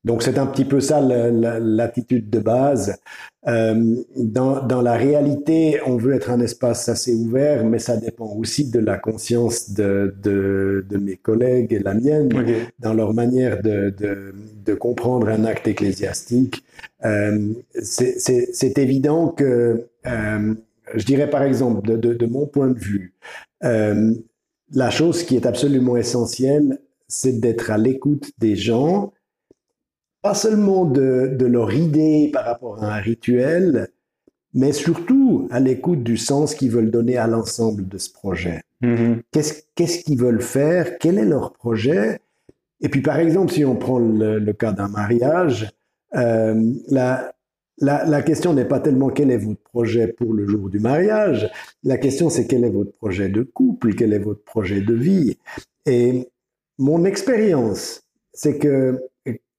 Donc 0.03 0.21
c'est 0.21 0.37
un 0.37 0.45
petit 0.45 0.65
peu 0.65 0.81
ça 0.81 1.01
l'attitude 1.01 2.29
de 2.29 2.39
base. 2.39 2.97
Euh, 3.47 3.95
dans, 4.17 4.65
dans, 4.65 4.81
la 4.81 4.93
réalité, 4.93 5.79
on 5.85 5.97
veut 5.97 6.13
être 6.13 6.29
un 6.29 6.39
espace 6.39 6.87
assez 6.87 7.13
ouvert, 7.13 7.65
mais 7.65 7.79
ça 7.79 7.97
dépend 7.97 8.33
aussi 8.35 8.69
de 8.69 8.79
la 8.79 8.97
conscience 8.97 9.71
de, 9.71 10.15
de, 10.21 10.85
de 10.89 10.97
mes 10.97 11.17
collègues 11.17 11.73
et 11.73 11.79
la 11.79 11.93
mienne 11.93 12.29
dans 12.79 12.93
leur 12.93 13.13
manière 13.13 13.61
de, 13.61 13.93
comprendre 14.75 15.29
un 15.29 15.45
acte 15.45 15.67
ecclésiastique. 15.67 16.63
Euh, 17.05 17.53
c'est 17.81 18.77
évident 18.77 19.27
que, 19.29 19.87
euh, 20.05 20.53
je 20.95 21.05
dirais 21.05 21.29
par 21.29 21.43
exemple, 21.43 21.97
de, 21.97 22.25
mon 22.25 22.45
point 22.45 22.69
de 22.69 22.79
vue, 22.79 23.13
la 23.61 24.89
chose 24.89 25.23
qui 25.23 25.35
est 25.35 25.45
absolument 25.45 25.95
essentielle, 25.95 26.79
c'est 27.07 27.39
d'être 27.39 27.71
à 27.71 27.77
l'écoute 27.77 28.31
des 28.39 28.55
gens 28.55 29.13
pas 30.23 30.33
seulement 30.33 30.85
de, 30.85 31.35
de, 31.37 31.45
leur 31.45 31.73
idée 31.73 32.31
par 32.33 32.45
rapport 32.45 32.81
à 32.81 32.95
un 32.95 32.99
rituel, 32.99 33.89
mais 34.53 34.71
surtout 34.71 35.47
à 35.51 35.59
l'écoute 35.59 36.01
du 36.01 36.17
sens 36.17 36.55
qu'ils 36.55 36.71
veulent 36.71 36.91
donner 36.91 37.17
à 37.17 37.27
l'ensemble 37.27 37.87
de 37.87 37.97
ce 37.97 38.11
projet. 38.11 38.61
Mm-hmm. 38.81 39.21
Qu'est-ce 39.75 40.03
qu'ils 40.03 40.17
veulent 40.17 40.41
faire? 40.41 40.97
Quel 40.97 41.17
est 41.17 41.25
leur 41.25 41.51
projet? 41.53 42.19
Et 42.81 42.89
puis, 42.89 43.01
par 43.01 43.19
exemple, 43.19 43.51
si 43.51 43.65
on 43.65 43.75
prend 43.75 43.99
le, 43.99 44.39
cas 44.53 44.71
d'un 44.71 44.87
mariage, 44.87 45.69
euh, 46.15 46.73
la, 46.89 47.33
la, 47.79 48.05
la, 48.05 48.21
question 48.21 48.53
n'est 48.53 48.65
pas 48.65 48.79
tellement 48.79 49.09
quel 49.09 49.29
est 49.29 49.37
votre 49.37 49.61
projet 49.61 50.07
pour 50.07 50.33
le 50.33 50.47
jour 50.47 50.69
du 50.69 50.79
mariage, 50.79 51.49
la 51.83 51.97
question 51.97 52.29
c'est 52.29 52.45
quel 52.45 52.63
est 52.63 52.69
votre 52.69 52.91
projet 52.93 53.29
de 53.29 53.41
couple, 53.41 53.95
quel 53.95 54.13
est 54.13 54.19
votre 54.19 54.43
projet 54.43 54.81
de 54.81 54.93
vie? 54.93 55.37
Et 55.85 56.29
mon 56.77 57.03
expérience, 57.03 58.03
c'est 58.31 58.57
que 58.57 58.99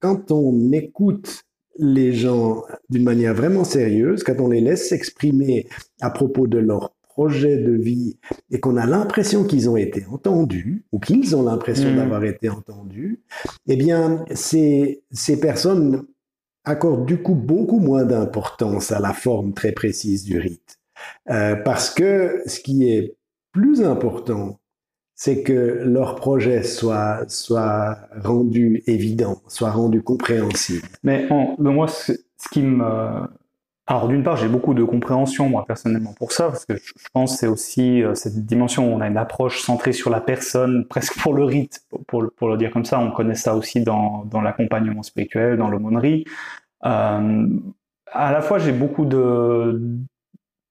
quand 0.05 0.31
on 0.31 0.71
écoute 0.73 1.45
les 1.79 2.13
gens 2.13 2.63
d'une 2.91 3.05
manière 3.05 3.33
vraiment 3.33 3.65
sérieuse, 3.65 4.23
quand 4.23 4.39
on 4.39 4.51
les 4.51 4.61
laisse 4.61 4.91
s'exprimer 4.91 5.67
à 6.03 6.11
propos 6.11 6.47
de 6.47 6.59
leur 6.59 6.95
projet 7.05 7.57
de 7.57 7.73
vie 7.73 8.19
et 8.51 8.61
qu'on 8.61 8.77
a 8.77 8.85
l'impression 8.85 9.45
qu'ils 9.45 9.71
ont 9.71 9.79
été 9.79 10.05
entendus 10.05 10.85
ou 10.93 10.99
qu'ils 10.99 11.35
ont 11.35 11.43
l'impression 11.43 11.91
mmh. 11.91 11.97
d'avoir 11.97 12.23
été 12.23 12.51
entendus, 12.51 13.23
eh 13.67 13.77
bien, 13.77 14.27
ces, 14.35 15.03
ces 15.11 15.41
personnes 15.41 16.05
accordent 16.67 17.07
du 17.07 17.23
coup 17.23 17.35
beaucoup 17.35 17.81
moins 17.81 18.05
d'importance 18.05 18.93
à 18.93 19.01
la 19.01 19.15
forme 19.15 19.55
très 19.55 19.73
précise 19.73 20.25
du 20.25 20.39
rite. 20.39 20.81
Euh, 21.31 21.57
parce 21.57 21.89
que 21.89 22.43
ce 22.45 22.61
qui 22.61 22.91
est 22.91 23.17
plus 23.53 23.83
important, 23.83 24.61
c'est 25.15 25.43
que 25.43 25.83
leur 25.85 26.17
projet 26.17 26.63
soit, 26.63 27.27
rendu 28.23 28.83
évident, 28.87 29.41
soit 29.49 29.71
rendu 29.71 30.03
compréhensible. 30.03 30.87
Mais 31.03 31.29
moi, 31.59 31.89
ce, 31.89 32.13
qui 32.51 32.63
me... 32.63 32.85
Alors 33.87 34.09
d'une 34.09 34.23
part, 34.23 34.37
j'ai 34.37 34.49
beaucoup 34.49 34.73
de 34.73 34.83
compréhension, 34.83 35.49
moi, 35.49 35.65
personnellement, 35.67 36.15
pour 36.15 36.33
ça, 36.33 36.49
parce 36.49 36.65
que 36.65 36.75
je, 36.77 36.93
pense 37.13 37.33
que 37.33 37.39
c'est 37.39 37.47
aussi 37.47 38.03
euh, 38.03 38.15
cette 38.15 38.47
dimension 38.47 38.91
où 38.91 38.97
on 38.97 39.01
a 39.03 39.07
une 39.07 39.19
approche 39.19 39.61
centrée 39.61 39.93
sur 39.93 40.09
la 40.09 40.23
personne, 40.23 40.87
presque 40.89 41.19
pour 41.19 41.35
le 41.35 41.45
rite, 41.45 41.83
pour, 42.09 42.25
pour, 42.35 42.49
le 42.49 42.57
dire 42.57 42.71
comme 42.71 42.87
ça. 42.87 42.99
On 42.99 43.11
connaît 43.11 43.35
ça 43.35 43.55
aussi 43.55 43.83
dans, 43.83 44.25
dans 44.25 44.41
l'accompagnement 44.41 45.03
spirituel, 45.03 45.59
dans 45.59 45.69
l'aumônerie. 45.69 46.25
Euh, 46.87 47.47
à 48.11 48.33
la 48.33 48.41
fois, 48.41 48.59
j'ai 48.59 48.73
beaucoup 48.73 49.05
de, 49.05 49.79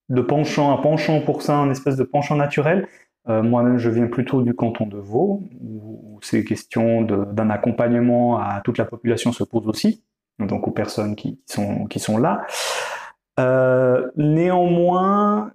de 0.10 0.22
penchant, 0.22 0.74
un 0.74 0.82
penchant 0.82 1.22
pour 1.22 1.44
ça, 1.44 1.56
un 1.58 1.70
espèce 1.70 1.98
de 1.98 2.04
penchant 2.04 2.36
naturel, 2.36 2.88
moi-même, 3.27 3.77
je 3.77 3.89
viens 3.89 4.08
plutôt 4.08 4.42
du 4.42 4.53
canton 4.53 4.86
de 4.86 4.98
Vaud, 4.98 5.44
où, 5.62 6.20
ces 6.22 6.44
questions 6.44 7.01
d'un 7.01 7.50
accompagnement 7.50 8.38
à 8.38 8.62
toute 8.63 8.77
la 8.77 8.86
population 8.86 9.32
se 9.32 9.44
posent 9.44 9.68
aussi, 9.68 10.03
donc 10.39 10.68
aux 10.68 10.72
personnes 10.72 11.15
qui 11.15 11.39
sont, 11.46 11.86
qui 11.86 12.00
sont 12.00 12.18
là. 12.18 12.46
Euh, 13.39 14.10
néanmoins, 14.15 15.51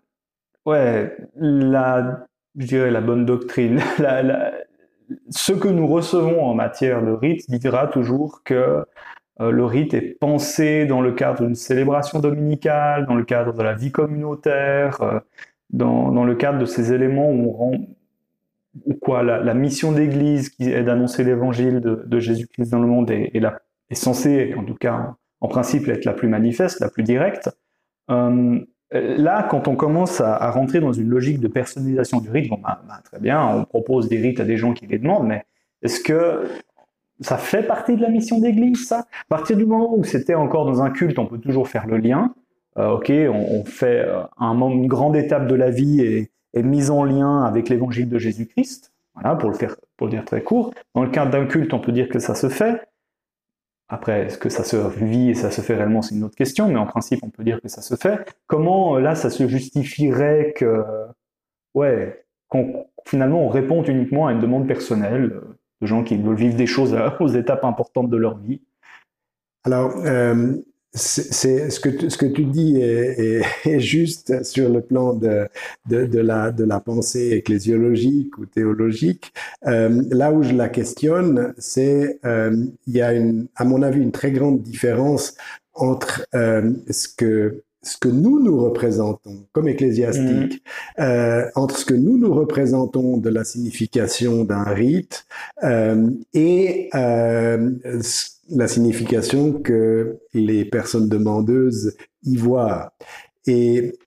ouais, 0.67 1.17
la, 1.37 2.27
je 2.57 2.67
dirais 2.67 2.91
la 2.91 3.01
bonne 3.01 3.25
doctrine, 3.25 3.81
ce 5.31 5.53
que 5.53 5.69
nous 5.69 5.87
recevons 5.87 6.45
en 6.45 6.55
matière 6.55 7.03
de 7.03 7.13
rite 7.13 7.49
dira 7.51 7.87
toujours 7.87 8.43
que 8.45 8.85
euh, 9.41 9.51
le 9.53 9.65
rite 9.65 9.95
est 9.95 10.19
pensé 10.19 10.87
dans 10.87 11.01
le 11.01 11.13
cadre 11.13 11.45
d'une 11.45 11.55
célébration 11.55 12.19
dominicale, 12.19 13.07
dans 13.07 13.15
le 13.15 13.25
cadre 13.25 13.53
de 13.53 13.63
la 13.63 13.75
vie 13.75 13.93
communautaire, 13.93 15.23
dans, 15.71 16.25
le 16.25 16.35
cadre 16.35 16.59
de 16.59 16.65
ces 16.65 16.93
éléments 16.93 17.31
où 17.31 17.51
on 17.51 17.53
rend 17.53 17.73
quoi 19.01 19.23
la, 19.23 19.55
mission 19.55 19.93
d'Église 19.93 20.51
qui 20.51 20.71
est 20.71 20.83
d'annoncer 20.83 21.25
l'évangile 21.25 21.81
de, 21.81 22.19
Jésus-Christ 22.19 22.71
dans 22.71 22.81
le 22.81 22.87
monde 22.87 23.11
est, 23.11 23.41
censée, 23.93 24.55
en 24.57 24.65
tout 24.65 24.75
cas 24.75 25.15
en 25.41 25.49
principe, 25.49 25.89
être 25.89 26.05
la 26.05 26.13
plus 26.13 26.29
manifeste, 26.29 26.81
la 26.81 26.91
plus 26.91 27.05
directe. 27.05 27.51
Euh, 28.11 28.59
là, 28.91 29.47
quand 29.49 29.69
on 29.69 29.77
commence 29.77 30.21
à, 30.21 30.51
rentrer 30.51 30.81
dans 30.81 30.93
une 30.93 31.09
logique 31.09 31.41
de 31.41 31.49
personnalisation 31.49 32.21
du 32.21 32.31
rite, 32.31 32.49
bon, 32.49 32.59
bah, 32.63 32.83
bah, 32.89 33.01
très 33.05 33.21
bien, 33.21 33.47
on 33.47 33.65
propose 33.65 34.09
des 34.09 34.19
rites 34.19 34.41
à 34.41 34.45
des 34.45 34.57
gens 34.57 34.73
qui 34.73 34.87
les 34.87 34.99
demandent, 34.99 35.27
mais 35.29 35.45
est-ce 35.83 36.01
que 36.01 36.49
ça 37.21 37.37
fait 37.37 37.63
partie 37.63 37.97
de 37.97 38.03
la 38.03 38.09
mission 38.09 38.41
d'Église, 38.41 38.87
ça? 38.87 39.01
À 39.01 39.29
partir 39.29 39.57
du 39.57 39.67
moment 39.67 39.97
où 39.97 40.05
c'était 40.05 40.35
encore 40.35 40.67
dans 40.67 40.83
un 40.83 40.91
culte, 40.91 41.19
on 41.19 41.27
peut 41.27 41.39
toujours 41.39 41.69
faire 41.69 41.87
le 41.87 41.99
lien. 41.99 42.35
Euh, 42.79 42.91
ok, 42.91 43.11
on, 43.11 43.65
fait 43.65 44.05
euh, 44.07 44.23
un, 44.39 44.57
une 44.71 44.87
grande 44.87 45.17
étape 45.17 45.49
de 45.49 45.55
la 45.55 45.71
vie 45.71 46.01
et 46.55 46.63
mise 46.63 46.91
en 46.91 47.05
lien 47.05 47.43
avec 47.43 47.69
l'évangile 47.69 48.09
de 48.09 48.19
Jésus-Christ. 48.19 48.93
Voilà, 49.15 49.35
pour 49.35 49.51
le 49.51 49.57
faire, 49.57 49.77
pour 49.97 50.07
le 50.07 50.13
dire 50.13 50.25
très 50.25 50.43
court. 50.43 50.73
Dans 50.95 51.03
le 51.03 51.11
cadre 51.11 51.33
d'un 51.33 51.47
culte, 51.47 51.75
on 51.75 51.81
peut 51.81 51.93
dire 51.93 52.09
que 52.09 52.21
ça 52.21 52.35
se 52.35 52.49
fait. 52.49 52.81
Après, 53.89 54.27
est-ce 54.27 54.39
que 54.39 54.49
ça 54.49 54.65
se 54.65 54.77
vit 54.77 55.31
et 55.31 55.35
ça 55.35 55.51
se 55.51 55.61
fait 55.61 55.75
réellement, 55.75 56.03
c'est 56.03 56.15
une 56.15 56.23
autre 56.23 56.37
question, 56.37 56.69
mais 56.69 56.77
en 56.77 56.87
principe, 56.87 57.21
on 57.23 57.31
peut 57.31 57.43
dire 57.43 57.61
que 57.61 57.69
ça 57.69 57.81
se 57.81 57.97
fait. 57.97 58.19
Comment, 58.47 58.97
euh, 58.97 59.01
là, 59.01 59.15
ça 59.15 59.31
se 59.31 59.49
justifierait 59.49 60.53
que, 60.55 60.85
ouais, 61.75 62.25
finalement, 63.07 63.43
on 63.43 63.49
réponde 63.49 63.89
uniquement 63.89 64.27
à 64.27 64.33
une 64.33 64.41
demande 64.41 64.69
personnelle 64.69 65.41
de 65.81 65.87
gens 65.87 66.05
qui 66.05 66.17
veulent 66.17 66.37
vivre 66.37 66.57
des 66.57 66.67
choses 66.67 66.97
aux 67.21 67.29
étapes 67.29 67.65
importantes 67.65 68.11
de 68.11 68.17
leur 68.17 68.39
vie? 68.39 68.61
Alors, 69.65 69.97
c'est 70.95 71.71
ce 71.71 71.81
que, 71.81 72.09
ce 72.09 72.17
que 72.17 72.27
tu 72.27 72.45
dis 72.45 72.77
est, 72.81 73.43
est, 73.65 73.81
juste 73.81 74.43
sur 74.45 74.69
le 74.69 74.81
plan 74.81 75.15
de, 75.15 75.49
de, 75.89 76.07
de, 76.07 76.19
la, 76.19 76.51
de 76.51 76.65
la 76.65 76.81
pensée 76.81 77.31
ecclésiologique 77.33 78.39
ou 78.39 78.47
théologique. 78.47 79.33
Euh, 79.67 80.03
là 80.11 80.33
où 80.33 80.43
je 80.43 80.55
la 80.55 80.69
questionne, 80.69 81.55
c'est 81.59 82.19
euh, 82.25 82.65
il 82.87 82.97
y 82.97 83.03
a 83.03 83.13
une, 83.13 83.49
à 83.57 83.65
mon 83.65 83.83
avis 83.83 84.01
une 84.01 84.13
très 84.13 84.33
grande 84.33 84.63
différence 84.63 85.35
entre 85.75 86.27
euh, 86.35 86.73
ce 86.91 87.09
que 87.09 87.63
ce 87.83 87.97
que 87.97 88.09
nous 88.09 88.43
nous 88.43 88.61
représentons 88.63 89.47
comme 89.53 89.69
ecclésiastique, 89.69 90.63
mmh. 90.99 91.03
euh, 91.03 91.45
entre 91.55 91.79
ce 91.79 91.85
que 91.85 91.95
nous 91.95 92.19
nous 92.19 92.35
représentons 92.35 93.17
de 93.17 93.29
la 93.31 93.45
signification 93.45 94.45
d'un 94.45 94.65
rite 94.65 95.27
euh, 95.63 96.11
et 96.35 96.91
euh, 96.95 97.71
la 98.51 98.69
signification 98.69 99.53
que 99.53 100.19
les 100.35 100.65
personnes 100.65 101.09
demandeuses 101.09 101.97
y 102.25 102.37
voient. 102.37 102.93
Et 103.47 103.99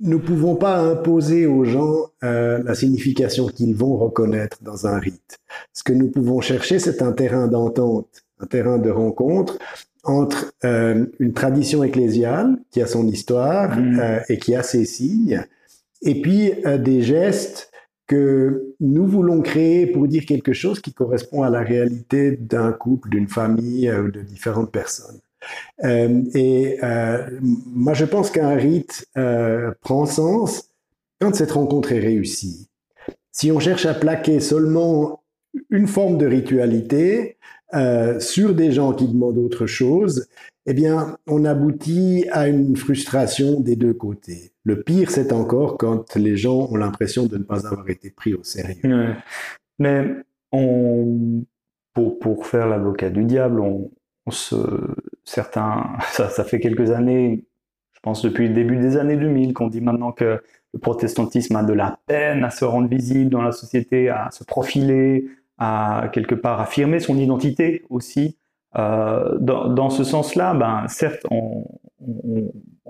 nous 0.00 0.18
ne 0.18 0.22
pouvons 0.22 0.56
pas 0.56 0.78
imposer 0.78 1.46
aux 1.46 1.64
gens 1.64 2.10
euh, 2.22 2.62
la 2.62 2.74
signification 2.74 3.46
qu'ils 3.46 3.74
vont 3.74 3.96
reconnaître 3.96 4.58
dans 4.62 4.86
un 4.86 4.98
rite. 4.98 5.38
Ce 5.72 5.82
que 5.82 5.92
nous 5.92 6.10
pouvons 6.10 6.40
chercher, 6.40 6.78
c'est 6.78 7.00
un 7.02 7.12
terrain 7.12 7.46
d'entente, 7.46 8.24
un 8.38 8.46
terrain 8.46 8.78
de 8.78 8.90
rencontre 8.90 9.58
entre 10.04 10.52
euh, 10.64 11.06
une 11.18 11.32
tradition 11.32 11.82
ecclésiale 11.82 12.58
qui 12.70 12.80
a 12.80 12.86
son 12.86 13.06
histoire 13.08 13.76
mmh. 13.76 14.00
euh, 14.00 14.20
et 14.28 14.38
qui 14.38 14.54
a 14.54 14.62
ses 14.62 14.84
signes, 14.84 15.44
et 16.02 16.20
puis 16.20 16.52
euh, 16.64 16.78
des 16.78 17.02
gestes 17.02 17.70
que 18.06 18.74
nous 18.80 19.06
voulons 19.06 19.42
créer 19.42 19.86
pour 19.86 20.06
dire 20.06 20.26
quelque 20.26 20.52
chose 20.52 20.80
qui 20.80 20.92
correspond 20.92 21.42
à 21.42 21.50
la 21.50 21.60
réalité 21.60 22.32
d'un 22.32 22.72
couple, 22.72 23.08
d'une 23.08 23.28
famille 23.28 23.90
ou 23.92 24.10
de 24.10 24.20
différentes 24.20 24.70
personnes. 24.70 25.20
et 25.82 26.78
moi, 27.30 27.94
je 27.94 28.04
pense 28.04 28.30
qu'un 28.30 28.54
rite 28.54 29.08
prend 29.80 30.06
sens 30.06 30.70
quand 31.20 31.34
cette 31.34 31.52
rencontre 31.52 31.92
est 31.92 32.00
réussie. 32.00 32.68
Si 33.32 33.50
on 33.52 33.60
cherche 33.60 33.86
à 33.86 33.94
plaquer 33.94 34.40
seulement 34.40 35.22
une 35.70 35.86
forme 35.86 36.18
de 36.18 36.26
ritualité, 36.26 37.36
euh, 37.74 38.20
sur 38.20 38.54
des 38.54 38.70
gens 38.70 38.92
qui 38.92 39.08
demandent 39.08 39.38
autre 39.38 39.66
chose, 39.66 40.28
eh 40.66 40.74
bien, 40.74 41.16
on 41.28 41.44
aboutit 41.44 42.26
à 42.32 42.48
une 42.48 42.76
frustration 42.76 43.60
des 43.60 43.76
deux 43.76 43.94
côtés. 43.94 44.52
Le 44.64 44.82
pire, 44.82 45.10
c'est 45.10 45.32
encore 45.32 45.78
quand 45.78 46.16
les 46.16 46.36
gens 46.36 46.68
ont 46.70 46.76
l'impression 46.76 47.26
de 47.26 47.38
ne 47.38 47.44
pas 47.44 47.66
avoir 47.66 47.88
été 47.88 48.10
pris 48.10 48.34
au 48.34 48.42
sérieux. 48.42 49.14
Mais 49.78 50.04
pour, 51.94 52.18
pour 52.18 52.46
faire 52.46 52.66
l'avocat 52.68 53.10
du 53.10 53.24
diable, 53.24 53.60
on, 53.60 53.90
se, 54.28 54.56
certains, 55.24 55.96
ça 56.10 56.44
fait 56.44 56.58
quelques 56.58 56.90
années, 56.90 57.44
je 57.92 58.00
pense 58.00 58.22
depuis 58.22 58.48
le 58.48 58.54
début 58.54 58.76
des 58.76 58.96
années 58.96 59.16
2000, 59.16 59.54
qu'on 59.54 59.68
dit 59.68 59.80
maintenant 59.80 60.10
que 60.10 60.42
le 60.74 60.80
protestantisme 60.80 61.54
a 61.54 61.62
de 61.62 61.72
la 61.72 61.98
peine 62.06 62.42
à 62.44 62.50
se 62.50 62.64
rendre 62.64 62.88
visible 62.88 63.30
dans 63.30 63.42
la 63.42 63.52
société, 63.52 64.08
à 64.08 64.30
se 64.32 64.42
profiler, 64.42 65.28
à 65.58 66.10
quelque 66.12 66.34
part 66.34 66.60
affirmer 66.60 66.98
son 66.98 67.16
identité 67.16 67.84
aussi. 67.88 68.36
Euh, 68.78 69.36
dans, 69.38 69.90
ce 69.90 70.04
sens-là, 70.04 70.54
ben, 70.54 70.86
certes, 70.88 71.24
on, 71.30 71.64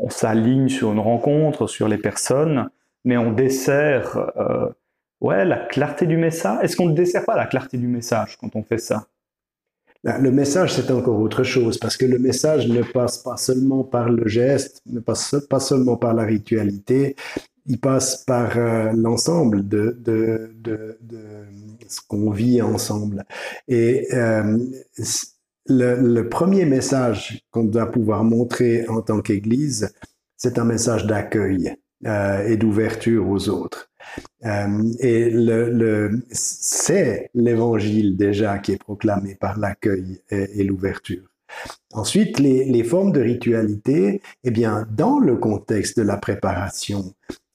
s'aligne 0.09 0.69
sur 0.69 0.93
une 0.93 1.01
rencontre, 1.01 1.67
sur 1.67 1.89
les 1.89 1.99
personnes, 1.99 2.69
mais 3.05 3.17
on 3.17 3.33
dessert 3.33 4.33
euh, 4.37 4.69
ouais, 5.21 5.45
la 5.45 5.57
clarté 5.57 6.07
du 6.07 6.17
message. 6.17 6.59
Est-ce 6.63 6.77
qu'on 6.77 6.89
ne 6.89 6.95
dessert 6.95 7.25
pas 7.25 7.37
la 7.37 7.47
clarté 7.47 7.77
du 7.77 7.89
message 7.89 8.37
quand 8.39 8.55
on 8.55 8.63
fait 8.63 8.79
ça? 8.79 9.07
Le 10.05 10.31
message, 10.31 10.75
c'est 10.75 10.91
encore 10.93 11.19
autre 11.19 11.43
chose, 11.43 11.79
parce 11.79 11.97
que 11.97 12.07
le 12.07 12.21
message 12.21 12.69
ne 12.69 12.83
passe 12.83 13.19
pas 13.19 13.37
seulement 13.37 13.83
par 13.83 14.09
le 14.09 14.29
geste, 14.29 14.81
ne 14.87 15.01
passe 15.01 15.35
pas 15.51 15.59
seulement 15.59 15.97
par 15.97 16.15
la 16.15 16.23
ritualité, 16.23 17.17
il 17.67 17.81
passe 17.81 18.19
par 18.25 18.57
euh, 18.57 18.93
l'ensemble 18.95 19.67
de, 19.67 19.99
ce 21.89 22.01
qu'on 22.07 22.31
vit 22.31 22.63
ensemble. 22.63 23.25
Et 23.67 24.07
le, 25.69 25.97
le, 25.97 26.29
premier 26.29 26.65
message 26.65 27.41
qu'on 27.51 27.65
doit 27.65 27.91
pouvoir 27.91 28.25
montrer 28.25 28.87
en 28.89 29.03
tant 29.03 29.21
qu'Église, 29.21 29.93
c'est 30.37 30.59
un 30.59 30.65
message 30.65 31.07
d'accueil 31.07 31.75
euh, 32.07 32.47
et 32.47 32.57
d'ouverture 32.57 33.29
aux 33.29 33.49
autres. 33.49 33.91
Euh, 34.45 34.83
et 35.01 35.31
le, 35.31 35.71
le 35.71 36.23
c'est 36.31 37.31
l'Évangile 37.35 38.17
déjà 38.17 38.59
qui 38.59 38.73
est 38.73 38.79
proclamé 38.79 39.35
par 39.35 39.59
l'accueil 39.59 40.21
et, 40.31 40.63
l'ouverture. 40.63 41.25
Ensuite, 41.93 42.39
les, 42.39 42.65
les, 42.65 42.85
formes 42.85 43.13
de 43.13 43.21
ritualité, 43.21 44.21
eh 44.45 44.51
bien, 44.51 44.87
dans 44.91 45.19
le 45.19 45.37
contexte 45.37 45.99
de 45.99 46.03
la 46.03 46.17
préparation, 46.17 47.15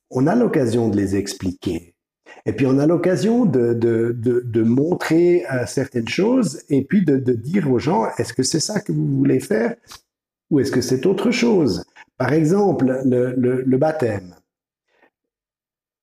on 0.10 0.28
a 0.28 0.36
l'occasion 0.36 0.90
de 0.90 0.98
les 0.98 1.16
expliquer. 1.16 1.91
Et 2.46 2.54
puis 2.54 2.66
on 2.66 2.80
a 2.80 2.88
l'occasion 2.88 3.46
de, 3.46 3.74
de, 3.74 4.16
de, 4.18 4.42
de, 4.46 4.64
montrer 4.64 5.46
euh, 5.52 5.66
certaines 5.68 6.08
choses 6.08 6.64
et 6.70 6.84
puis 6.84 7.06
de, 7.06 7.18
de 7.18 7.34
dire 7.34 7.72
aux 7.72 7.80
gens, 7.80 8.08
est-ce 8.18 8.34
que 8.34 8.44
c'est 8.44 8.60
ça 8.60 8.80
que 8.80 8.92
vous 8.92 9.06
voulez 9.06 9.40
faire 9.40 9.76
ou 10.50 10.60
est-ce 10.60 10.72
que 10.72 10.82
c'est 10.82 11.06
autre 11.06 11.32
chose? 11.32 11.86
Par 12.18 12.34
exemple, 12.34 13.02
le, 13.06 13.34
le, 13.36 13.62
le, 13.62 13.78
baptême. 13.78 14.36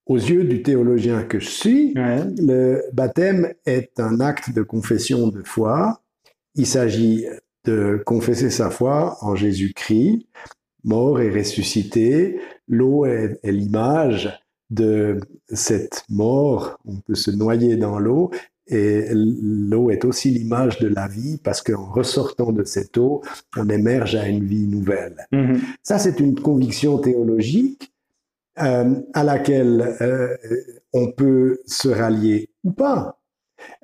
Aux 0.06 0.16
yeux 0.16 0.44
du 0.44 0.62
théologien 0.62 1.22
que 1.22 1.38
je 1.38 1.48
suis, 1.48 1.94
le 1.94 2.82
baptême 2.92 3.52
est 3.66 4.00
un 4.00 4.20
acte 4.20 4.50
de 4.52 4.62
confession 4.62 5.28
de 5.28 5.42
foi. 5.42 6.00
Il 6.54 6.66
s'agit 6.66 7.26
de 7.64 8.02
confesser 8.06 8.48
sa 8.48 8.70
foi 8.70 9.18
en 9.20 9.36
Jésus-Christ, 9.36 10.26
mort 10.82 11.20
et 11.20 11.30
ressuscité. 11.30 12.40
L'eau 12.66 13.04
est, 13.04 13.38
est 13.42 13.52
l'image 13.52 14.40
de 14.70 15.20
cette 15.52 16.04
mort, 16.08 16.78
on 16.84 16.96
peut 16.96 17.14
se 17.14 17.30
noyer 17.30 17.76
dans 17.76 17.98
l'eau, 17.98 18.30
et 18.66 19.08
l'eau 19.12 19.90
est 19.90 20.04
aussi 20.04 20.30
l'image 20.30 20.78
de 20.78 20.88
la 20.88 21.08
vie 21.08 21.38
parce 21.42 21.62
qu'en 21.62 21.86
ressortant 21.86 22.52
de 22.52 22.64
cette 22.64 22.98
eau, 22.98 23.22
on 23.56 23.68
émerge 23.70 24.14
à 24.14 24.28
une 24.28 24.44
vie 24.44 24.66
nouvelle. 24.66 25.26
Mm-hmm. 25.32 25.58
Ça, 25.82 25.98
c'est 25.98 26.20
une 26.20 26.38
conviction 26.38 26.98
théologique 26.98 27.90
euh, 28.60 28.94
à 29.14 29.22
laquelle 29.22 29.96
euh, 30.00 30.36
on 30.92 31.12
peut 31.12 31.60
se 31.66 31.88
rallier 31.88 32.50
ou 32.64 32.72
pas. 32.72 33.20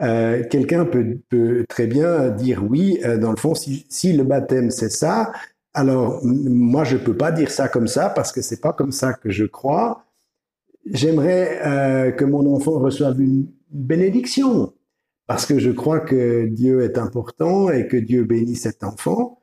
Euh, 0.02 0.42
quelqu'un 0.48 0.84
peut, 0.84 1.18
peut, 1.28 1.64
très 1.68 1.86
bien 1.86 2.28
dire 2.30 2.62
oui, 2.68 3.00
dans 3.20 3.30
le 3.30 3.36
fond, 3.36 3.54
si, 3.54 3.86
si 3.88 4.12
le 4.12 4.24
baptême 4.24 4.70
c'est 4.70 4.90
ça, 4.90 5.32
alors 5.74 6.20
moi 6.24 6.84
je 6.84 6.96
peux 6.96 7.16
pas 7.16 7.30
dire 7.30 7.50
ça 7.50 7.68
comme 7.68 7.86
ça 7.86 8.08
parce 8.08 8.32
que 8.32 8.42
c'est 8.42 8.60
pas 8.60 8.72
comme 8.72 8.92
ça 8.92 9.12
que 9.12 9.30
je 9.30 9.44
crois. 9.44 10.03
J'aimerais 10.90 12.14
que 12.16 12.24
mon 12.24 12.54
enfant 12.54 12.78
reçoive 12.78 13.20
une, 13.20 13.46
bénédiction, 13.74 14.72
parce 15.26 15.44
que 15.44 15.58
je 15.58 15.70
crois 15.70 16.00
que 16.00 16.46
Dieu 16.46 16.82
est 16.82 16.96
important 16.96 17.70
et 17.70 17.86
que 17.88 17.96
Dieu 17.96 18.24
bénit 18.24 18.56
cet 18.56 18.84
enfant. 18.84 19.40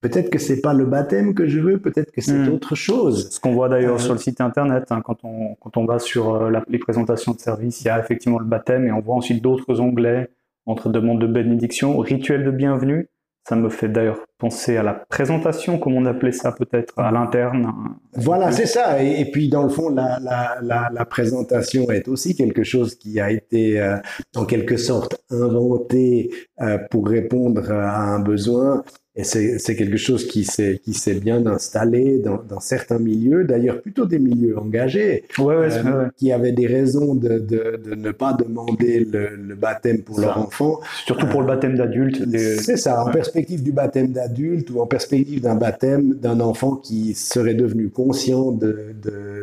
Peut-être 0.00 0.30
que 0.30 0.38
c'est 0.38 0.60
pas 0.60 0.74
le 0.74 0.86
baptême 0.86 1.34
que 1.34 1.48
je 1.48 1.58
veux, 1.58 1.80
peut-être 1.80 2.12
que 2.12 2.20
c'est 2.20 2.32
hmm. 2.32 2.52
autre 2.52 2.76
chose. 2.76 3.30
Ce 3.30 3.40
qu'on 3.40 3.52
voit 3.52 3.68
d'ailleurs 3.68 3.96
euh, 3.96 3.98
sur 3.98 4.12
le 4.12 4.20
site 4.20 4.40
internet, 4.40 4.92
hein, 4.92 5.02
quand, 5.04 5.24
on, 5.24 5.56
quand 5.56 5.76
on 5.76 5.86
va 5.86 5.98
sur 5.98 6.36
euh, 6.36 6.52
les 6.68 6.78
présentations 6.78 7.32
de 7.32 7.40
services, 7.40 7.82
il 7.82 7.88
y 7.88 7.90
a 7.90 7.98
effectivement 7.98 8.38
le 8.38 8.44
baptême 8.44 8.86
et 8.86 8.92
on 8.92 9.00
voit 9.00 9.16
ensuite 9.16 9.42
d'autres 9.42 9.80
onglets 9.80 10.30
entre 10.66 10.88
demande 10.88 11.20
de 11.20 11.26
bénédiction, 11.26 11.98
rituel 11.98 12.44
de 12.44 12.52
bienvenue, 12.52 13.08
ça 13.48 13.56
me 13.56 13.70
fait 13.70 13.88
d'ailleurs 13.88 14.18
penser 14.36 14.76
à 14.76 14.82
la 14.82 14.92
présentation, 14.92 15.78
comme 15.78 15.94
on 15.94 16.04
appelait 16.04 16.32
ça 16.32 16.52
peut-être 16.52 16.98
à 16.98 17.10
l'interne. 17.10 17.72
Voilà, 18.14 18.52
c'est 18.52 18.66
ça. 18.66 19.02
Et, 19.02 19.24
puis 19.30 19.48
dans 19.48 19.62
le 19.62 19.70
fond, 19.70 19.88
la, 19.88 21.04
présentation 21.08 21.90
est 21.90 22.08
aussi 22.08 22.36
quelque 22.36 22.62
chose 22.62 22.94
qui 22.94 23.20
a 23.20 23.30
été 23.30 23.80
euh, 23.80 23.96
en 24.36 24.44
quelque 24.44 24.76
sorte 24.76 25.24
inventé 25.30 26.30
euh, 26.60 26.76
pour 26.90 27.08
répondre 27.08 27.72
à 27.72 27.98
un 27.98 28.20
besoin 28.20 28.84
et 29.18 29.24
c'est 29.24 29.74
quelque 29.74 29.96
chose 29.96 30.28
qui 30.28 30.44
s'est 30.44 31.14
bien 31.20 31.44
installé 31.44 32.20
dans, 32.20 32.40
dans 32.48 32.60
certains 32.60 33.00
milieux, 33.00 33.42
d'ailleurs 33.42 33.82
plutôt 33.82 34.06
des 34.06 34.20
milieux 34.20 34.56
engagés, 34.56 35.24
ouais, 35.38 35.56
ouais, 35.56 35.68
euh, 35.72 36.08
qui 36.16 36.30
avaient 36.30 36.52
des 36.52 36.68
raisons 36.68 37.16
de, 37.16 37.40
de, 37.40 37.80
de 37.84 37.94
ne 37.96 38.12
pas 38.12 38.32
demander 38.32 39.00
le, 39.00 39.34
le 39.34 39.54
baptême 39.56 40.02
pour 40.02 40.20
leur 40.20 40.38
enfant. 40.38 40.78
Surtout 41.04 41.26
pour 41.26 41.40
le 41.40 41.48
baptême 41.48 41.76
d'adulte. 41.76 42.22
C'est 42.60 42.76
ça, 42.76 43.04
en 43.04 43.10
perspective 43.10 43.64
du 43.64 43.72
baptême 43.72 44.12
d'adulte 44.12 44.70
ou 44.70 44.80
en 44.80 44.86
perspective 44.86 45.40
d'un 45.40 45.56
baptême 45.56 46.14
d'un 46.14 46.38
enfant 46.38 46.76
qui 46.76 47.14
serait 47.14 47.54
devenu 47.54 47.90
conscient 47.90 48.52
de, 48.52 48.94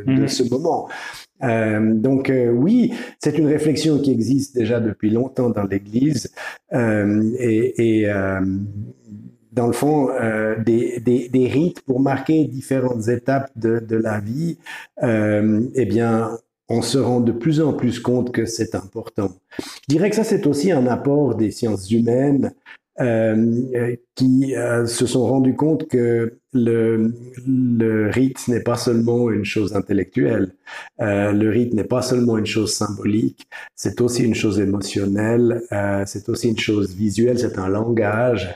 mhm. 0.08 0.28
ce 0.30 0.44
moment. 0.44 0.88
Euh, 1.44 1.94
donc 1.94 2.30
euh, 2.30 2.50
oui, 2.50 2.94
c'est 3.20 3.38
une 3.38 3.48
réflexion 3.48 4.00
qui 4.00 4.12
existe 4.12 4.56
déjà 4.56 4.80
depuis 4.80 5.10
longtemps 5.10 5.50
dans 5.50 5.64
l'Église 5.64 6.32
euh, 6.72 7.30
et, 7.38 8.00
et 8.00 8.10
euh, 8.10 8.40
dans 9.56 9.68
le 9.68 9.74
fond, 9.74 10.10
euh, 10.10 10.62
des, 10.62 11.00
des, 11.00 11.30
des, 11.30 11.48
rites 11.48 11.82
pour 11.82 12.00
marquer 12.00 12.46
différentes 12.46 13.08
étapes 13.08 13.50
de, 13.56 13.80
de 13.80 13.96
la 13.96 14.20
vie, 14.20 14.58
euh, 15.02 15.62
eh 15.76 15.86
bien, 15.86 16.38
on 16.68 16.82
se 16.82 16.98
rend 16.98 17.22
de 17.22 17.32
plus 17.32 17.62
en 17.62 17.74
plus 17.74 18.00
compte 18.00 18.32
que 18.32 18.46
c'est 18.46 18.76
important. 18.76 19.32
Je 19.58 19.64
dirais 19.96 20.10
que 20.10 20.16
ça, 20.16 20.24
c'est 20.24 20.46
aussi 20.46 20.72
un 20.72 20.88
apport 20.88 21.36
des 21.36 21.52
sciences 21.52 21.90
humaines 21.90 22.54
euh, 23.00 23.96
qui 24.16 24.56
euh, 24.56 24.86
se 24.86 25.06
sont 25.06 25.26
rendus 25.26 25.56
compte 25.56 25.88
que 25.90 26.40
le, 26.54 27.14
le 27.46 28.10
rite 28.10 28.48
n'est 28.48 28.62
pas 28.64 28.78
seulement 28.78 29.30
une 29.30 29.44
chose 29.44 29.76
intellectuelle, 29.76 30.54
euh, 31.02 31.34
le 31.34 31.50
rite 31.50 31.74
n'est 31.74 31.84
pas 31.84 32.02
seulement 32.02 32.38
une 32.38 32.46
chose 32.46 32.74
symbolique, 32.74 33.48
c'est 33.76 34.00
aussi 34.00 34.24
une 34.24 34.36
chose 34.36 34.60
émotionnelle, 34.60 35.62
euh, 35.74 36.04
c'est 36.06 36.30
aussi 36.30 36.50
une 36.50 36.58
chose 36.58 36.96
visuelle, 36.96 37.38
c'est 37.38 37.60
un 37.60 37.68
langage, 37.68 38.56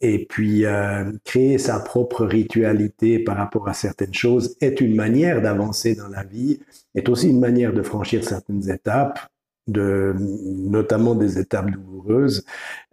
et 0.00 0.26
puis, 0.26 0.64
euh, 0.64 1.10
créer 1.24 1.58
sa 1.58 1.80
propre 1.80 2.24
ritualité 2.24 3.18
par 3.18 3.36
rapport 3.36 3.68
à 3.68 3.74
certaines 3.74 4.14
choses 4.14 4.56
est 4.60 4.80
une 4.80 4.94
manière 4.94 5.42
d'avancer 5.42 5.94
dans 5.96 6.08
la 6.08 6.22
vie, 6.22 6.60
est 6.94 7.08
aussi 7.08 7.28
une 7.30 7.40
manière 7.40 7.72
de 7.72 7.82
franchir 7.82 8.22
certaines 8.22 8.70
étapes, 8.70 9.18
de, 9.66 10.14
notamment 10.16 11.16
des 11.16 11.38
étapes 11.38 11.70
douloureuses. 11.70 12.44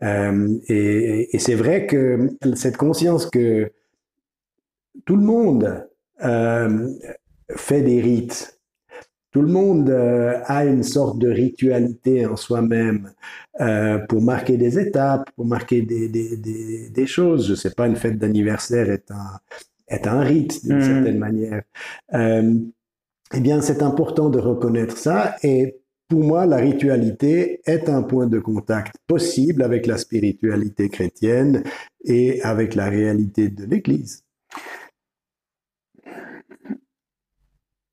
Euh, 0.02 0.58
et, 0.68 1.38
c'est 1.38 1.56
vrai 1.56 1.86
que 1.86 2.32
cette 2.56 2.78
conscience 2.78 3.28
que 3.28 3.72
tout 5.06 5.16
le 5.16 5.24
monde 5.24 5.88
euh, 6.24 6.90
fait 7.56 7.82
des 7.82 8.02
rites, 8.02 8.55
tout 9.36 9.42
le 9.42 9.52
monde 9.52 9.90
euh, 9.90 10.40
a 10.46 10.64
une 10.64 10.82
sorte 10.84 11.20
de 11.20 11.30
ritualité 11.30 12.26
en 12.26 12.38
soi-même 12.38 13.12
euh, 13.60 13.98
pour 14.08 14.22
marquer 14.22 14.56
des 14.56 14.80
étapes, 14.80 15.30
pour 15.36 15.46
marquer 15.46 15.82
des, 15.82 16.08
des, 16.08 16.38
des, 16.38 16.90
des 16.90 17.06
choses. 17.06 17.46
Je 17.50 17.54
sais 17.54 17.72
pas, 17.72 17.86
une 17.86 17.98
fête 17.98 18.18
d'anniversaire 18.18 18.90
est 18.90 19.12
un, 19.12 19.40
est 19.90 20.08
un 20.08 20.22
rite 20.22 20.66
d'une 20.66 20.78
mmh. 20.78 20.82
certaine 20.82 21.18
manière. 21.18 21.64
Euh, 22.14 22.54
eh 23.34 23.40
bien, 23.42 23.60
c'est 23.60 23.84
important 23.84 24.30
de 24.30 24.40
reconnaître 24.40 24.98
ça 24.98 25.36
et 25.44 25.82
pour 26.08 26.24
moi, 26.24 26.46
la 26.46 26.56
ritualité 26.56 27.60
est 27.66 27.90
un 27.90 28.04
point 28.04 28.28
de 28.28 28.40
contact 28.40 28.96
possible 29.06 29.64
avec 29.64 29.86
la 29.86 29.98
spiritualité 29.98 30.88
chrétienne 30.88 31.64
et 32.06 32.42
avec 32.42 32.74
la 32.74 32.88
réalité 32.88 33.50
de 33.50 33.66
l'Église. 33.66 34.24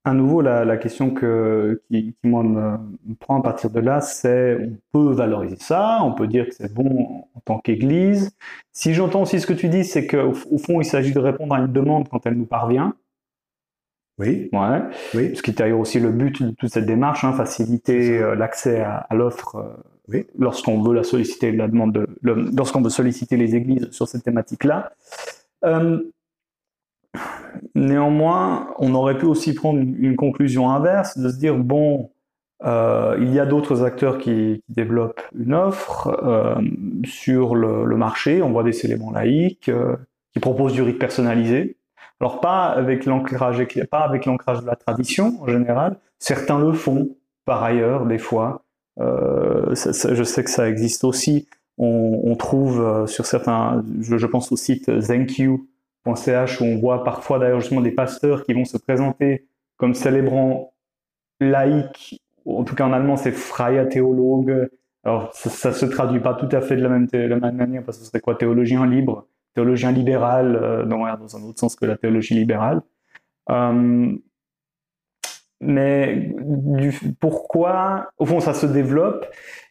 À 0.05 0.15
nouveau, 0.15 0.41
la, 0.41 0.65
la 0.65 0.77
question 0.77 1.11
que, 1.11 1.83
qui, 1.89 2.15
qui 2.21 2.29
moi, 2.29 2.43
me, 2.43 3.15
prend 3.21 3.39
à 3.39 3.43
partir 3.43 3.71
de 3.71 3.81
là, 3.81 4.01
c'est 4.01 4.57
on 4.61 4.77
peut 4.93 5.13
valoriser 5.13 5.57
ça, 5.59 6.01
on 6.03 6.13
peut 6.13 6.27
dire 6.27 6.49
que 6.49 6.55
c'est 6.55 6.73
bon 6.73 7.25
en 7.35 7.41
tant 7.45 7.59
qu'Église. 7.59 8.33
Si 8.73 8.95
j'entends 8.95 9.23
aussi 9.23 9.39
ce 9.39 9.47
que 9.47 9.53
tu 9.53 9.69
dis, 9.69 9.85
c'est 9.85 10.07
qu'au 10.07 10.33
au 10.51 10.59
fond, 10.59 10.81
il 10.81 10.85
s'agit 10.85 11.13
de 11.13 11.21
répondre 11.21 11.55
à 11.55 11.61
une 11.61 11.73
demande 11.73 12.09
quand 12.09 12.27
elle 12.27 12.35
nous 12.35 12.47
parvient. 12.47 12.95
Oui. 14.19 14.51
Ouais. 14.53 14.83
Oui. 15.15 15.37
Ce 15.37 15.43
qui 15.43 15.53
est 15.53 15.59
d'ailleurs 15.59 15.81
aussi 15.81 15.99
le 16.01 16.11
but 16.11 16.43
de 16.43 16.51
toute 16.51 16.71
cette 16.71 16.87
démarche, 16.87 17.25
hein, 17.25 17.33
faciliter 17.33 18.19
euh, 18.19 18.35
l'accès 18.35 18.81
à, 18.81 19.07
à 19.09 19.15
l'offre 19.15 19.57
euh, 19.57 19.83
oui. 20.09 20.27
lorsqu'on 20.39 20.83
veut 20.83 20.95
la 20.95 21.03
solliciter, 21.03 21.53
la 21.53 21.69
demande 21.69 21.93
de, 21.93 22.07
lorsqu'on 22.23 22.83
veut 22.83 22.91
solliciter 22.91 23.37
les 23.37 23.55
églises 23.55 23.91
sur 23.91 24.09
cette 24.09 24.25
thématique-là. 24.25 24.93
Euh, 25.65 26.03
Néanmoins, 27.75 28.75
on 28.79 28.95
aurait 28.95 29.19
pu 29.19 29.27
aussi 29.27 29.55
prendre 29.55 29.81
une 29.81 30.17
conclusion 30.17 30.71
inverse, 30.71 31.19
de 31.19 31.29
se 31.29 31.37
dire, 31.37 31.57
bon, 31.57 32.11
euh, 32.65 33.17
il 33.21 33.33
y 33.33 33.41
a 33.41 33.47
d'autres 33.47 33.83
acteurs 33.83 34.19
qui, 34.19 34.63
développent 34.69 35.23
une 35.37 35.55
offre 35.55 36.09
euh, 36.23 36.55
sur 37.05 37.55
le, 37.55 37.97
marché, 37.97 38.43
on 38.43 38.51
voit 38.51 38.63
des 38.63 38.85
éléments 38.87 39.11
laïques 39.11 39.69
euh, 39.69 39.97
qui 40.33 40.41
proposent 40.41 40.73
du 40.73 40.83
rite 40.83 40.99
personnalisé. 40.99 41.77
Alors 42.21 42.41
pas 42.41 42.67
avec 42.67 43.05
l'ancrage, 43.05 43.67
pas 43.91 44.01
avec 44.01 44.27
l'ancrage 44.27 44.61
de 44.61 44.67
la 44.67 44.77
tradition 44.77 45.43
en 45.43 45.49
général. 45.49 45.97
Certains 46.21 46.61
le 46.61 46.73
font 46.73 47.17
par 47.45 47.65
ailleurs 47.65 48.07
des 48.07 48.19
fois. 48.19 48.63
Je 48.99 50.23
sais 50.25 50.45
que 50.45 50.51
ça 50.51 50.69
existe 50.69 51.03
aussi. 51.03 51.49
On, 51.79 52.37
trouve 52.37 53.09
sur 53.09 53.27
certains, 53.27 53.83
je, 54.01 54.27
pense 54.27 54.53
au 54.53 54.57
site 54.57 55.01
ZenQ, 55.01 55.65
.ch 56.05 56.61
où 56.61 56.65
on 56.65 56.79
voit 56.79 57.05
parfois 57.05 57.39
d'ailleurs 57.39 57.61
justement 57.61 57.81
des 57.81 57.93
pasteurs 57.93 58.45
qui 58.45 58.53
vont 58.53 58.65
se 58.65 58.77
présenter 58.79 59.47
comme 59.77 59.95
célébrant 59.95 60.73
laïcs, 61.41 62.21
en 62.47 62.65
tout 62.65 62.75
cas 62.75 62.87
en 62.87 62.93
allemand 62.93 63.17
c'est 63.17 63.33
Freie 63.33 63.89
Théologue. 63.89 64.69
Alors 65.05 65.31
ça, 65.35 65.73
se 65.73 65.87
traduit 65.87 66.21
pas 66.21 66.35
tout 66.35 66.49
à 66.53 66.61
fait 66.61 66.77
de 66.77 66.83
la 66.83 66.89
même, 66.89 67.09
la 67.13 67.37
même 67.37 67.57
manière 67.57 67.83
parce 67.85 67.99
que 67.99 68.05
c'est 68.05 68.21
quoi 68.21 68.37
théologien 68.37 68.87
libre, 68.87 69.27
théologien 69.55 69.91
libéral 69.91 70.55
euh, 70.55 70.85
dans, 70.85 70.99
dans 71.17 71.37
un 71.37 71.43
autre 71.43 71.59
sens 71.59 71.75
que 71.75 71.85
la 71.87 71.97
théologie 71.97 72.35
libérale. 72.35 72.83
Euh, 73.51 74.17
mais 75.65 76.35
pourquoi, 77.21 78.11
au 78.19 78.27
fond, 78.27 78.41
ça 78.41 78.53
se 78.53 78.67
développe? 78.67 79.27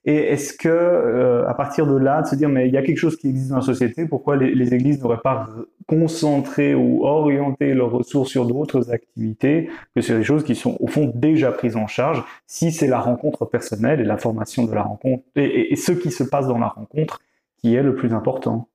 Et 0.06 0.16
est-ce 0.16 0.54
que, 0.54 0.70
euh, 0.70 1.48
à 1.48 1.54
partir 1.54 1.86
de 1.86 1.96
là, 1.96 2.22
de 2.22 2.28
se 2.28 2.36
dire, 2.36 2.48
mais 2.48 2.68
il 2.68 2.74
y 2.74 2.78
a 2.78 2.82
quelque 2.82 2.98
chose 2.98 3.18
qui 3.18 3.28
existe 3.28 3.50
dans 3.50 3.58
la 3.58 3.62
société, 3.62 4.06
pourquoi 4.06 4.38
les, 4.38 4.74
églises 4.74 5.02
n'auraient 5.02 5.22
pas 5.22 5.50
concentré 5.88 6.74
ou 6.74 7.04
orienté 7.06 7.74
leurs 7.74 7.92
ressources 7.92 8.30
sur 8.30 8.46
d'autres 8.46 8.90
activités 8.92 9.70
que 9.94 10.02
sur 10.02 10.18
des 10.18 10.24
choses 10.24 10.46
qui 10.46 10.56
sont, 10.56 10.78
au 10.80 10.88
fond, 10.88 11.12
déjà 11.14 11.52
prises 11.52 11.76
en 11.76 11.88
charge, 11.88 12.24
si 12.48 12.72
c'est 12.72 12.88
la 12.88 13.00
rencontre 13.00 13.46
personnelle 13.46 14.00
et 14.00 14.06
la 14.06 14.18
formation 14.18 14.64
de 14.66 14.74
la 14.74 14.84
rencontre, 14.84 15.24
et, 15.36 15.76
ce 15.76 15.92
qui 15.92 16.10
se 16.10 16.24
passe 16.24 16.48
dans 16.48 16.58
la 16.58 16.70
rencontre 16.70 17.20
qui 17.58 17.76
est 17.76 17.84
le 17.84 17.96
plus 17.96 18.14
important? 18.14 18.70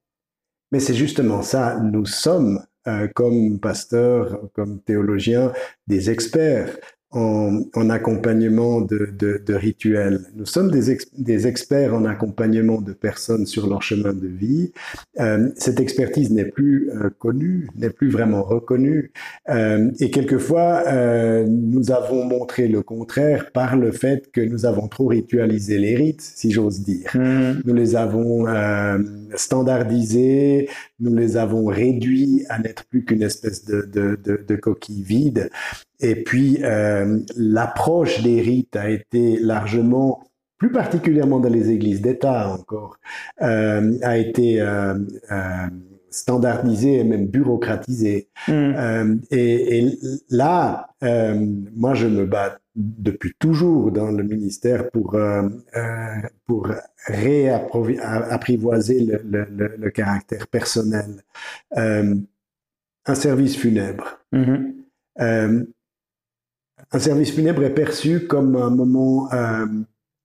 Mais 0.70 0.81
c'est 0.81 0.94
justement 0.94 1.40
ça, 1.40 1.81
nous 1.81 2.05
sommes 2.05 2.61
euh, 2.87 3.09
comme 3.14 3.59
pasteurs, 3.59 4.38
comme 4.52 4.81
théologiens, 4.81 5.52
des 5.88 6.11
experts 6.11 6.76
en, 7.12 7.88
accompagnement 7.88 8.80
de, 8.80 9.10
de, 9.16 9.54
rituels. 9.54 10.20
Nous 10.34 10.44
sommes 10.44 10.70
des, 10.70 10.96
des, 11.16 11.46
experts 11.46 11.94
en 11.94 12.04
accompagnement 12.04 12.80
de 12.80 12.92
personnes 12.92 13.46
sur 13.46 13.68
leur 13.68 13.82
chemin 13.82 14.12
de 14.12 14.26
vie. 14.26 14.72
Euh, 15.20 15.48
cette 15.56 15.80
expertise 15.80 16.30
n'est 16.30 16.50
plus 16.50 16.90
euh, 16.90 17.10
connue, 17.18 17.68
n'est 17.76 17.90
plus 17.90 18.10
vraiment 18.10 18.42
reconnue. 18.42 19.12
Euh, 19.48 19.90
et 20.00 20.10
quelquefois, 20.10 20.82
euh, 20.86 21.46
nous 21.48 21.90
avons 21.90 22.24
montré 22.24 22.68
le 22.68 22.82
contraire 22.82 23.52
par 23.52 23.76
le 23.76 23.92
fait 23.92 24.30
que 24.32 24.40
nous 24.40 24.66
avons 24.66 24.88
trop 24.88 25.06
ritualisé 25.06 25.78
les 25.78 25.94
rites, 25.94 26.20
si 26.22 26.50
j'ose 26.50 26.80
dire. 26.80 27.10
Mmh. 27.14 27.62
Nous 27.64 27.74
les 27.74 27.96
avons 27.96 28.46
euh, 28.46 28.98
standardisés, 29.36 30.68
nous 31.00 31.14
les 31.14 31.36
avons 31.36 31.66
réduits 31.66 32.44
à 32.48 32.58
n'être 32.58 32.84
plus 32.84 33.04
qu'une 33.04 33.22
espèce 33.22 33.64
de, 33.64 33.82
de, 33.82 34.18
de, 34.22 34.44
de, 34.46 34.56
coquille 34.56 35.02
vide. 35.02 35.50
Et 36.00 36.22
puis, 36.22 36.59
euh, 36.62 37.20
l'approche 37.37 38.22
des 38.22 38.40
rites 38.40 38.76
a 38.76 38.90
été 38.90 39.38
largement, 39.38 40.22
plus 40.59 40.70
particulièrement 40.70 41.40
dans 41.40 41.48
les 41.48 41.70
églises 41.70 42.02
d'État 42.02 42.48
encore, 42.50 42.98
euh, 43.42 43.98
a 44.02 44.18
été 44.18 44.61
euh, 44.61 44.94
standardisée 46.11 46.98
et 46.98 47.04
même 47.04 47.26
bureaucratisée. 47.26 48.28
Mm. 48.48 48.52
Euh, 48.52 49.16
et, 49.30 49.78
et, 49.78 49.98
là, 50.30 50.88
moi, 51.02 51.94
je 51.94 52.06
me 52.06 52.26
bats 52.26 52.59
depuis 52.74 53.32
toujours 53.38 53.90
dans 53.90 54.11
le 54.11 54.22
ministère 54.22 54.90
pour, 54.90 55.16
pour 56.46 56.68
réapprivoiser 57.06 59.00
le, 59.00 59.22
le, 59.24 59.76
le, 59.78 59.90
caractère 59.90 60.46
personnel. 60.46 61.22
un 61.74 63.14
service 63.14 63.56
funèbre. 63.56 64.18
Mm-hmm. 64.32 65.66
Un 66.96 66.98
service 66.98 67.32
funèbre 67.32 67.62
est 67.62 67.74
perçu 67.74 68.26
comme 68.26 68.56
un 68.56 68.70
moment 68.70 69.30
euh, 69.30 69.66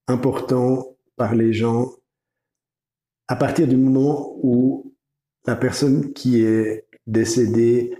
important 0.07 0.95
par 1.17 1.35
les 1.35 1.51
gens 1.51 1.91
à 3.27 3.35
partir 3.35 3.67
du 3.67 3.75
moment 3.75 4.37
où 4.41 4.95
la 5.45 5.57
personne 5.57 6.13
qui 6.13 6.41
est 6.43 6.85
décédée 7.05 7.93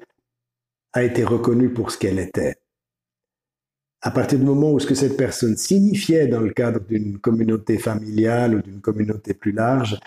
a 0.94 1.04
été 1.04 1.26
reconnue 1.26 1.74
pour 1.74 1.92
ce 1.92 1.98
qu'elle 1.98 2.18
était. 2.18 2.62
À 4.00 4.10
partir 4.10 4.40
du 4.40 4.46
moment 4.46 4.72
où 4.72 4.80
ce 4.80 4.88
que 4.88 4.96
cette 4.96 5.18
personne 5.18 5.58
signifiait 5.58 6.28
dans 6.28 6.40
le 6.40 6.54
cadre 6.54 6.80
d'une 6.80 7.20
communauté 7.20 7.78
familiale 7.78 8.56
ou 8.56 8.62
d'une 8.62 8.80
communauté 8.80 9.34
plus 9.34 9.52
large 9.52 10.00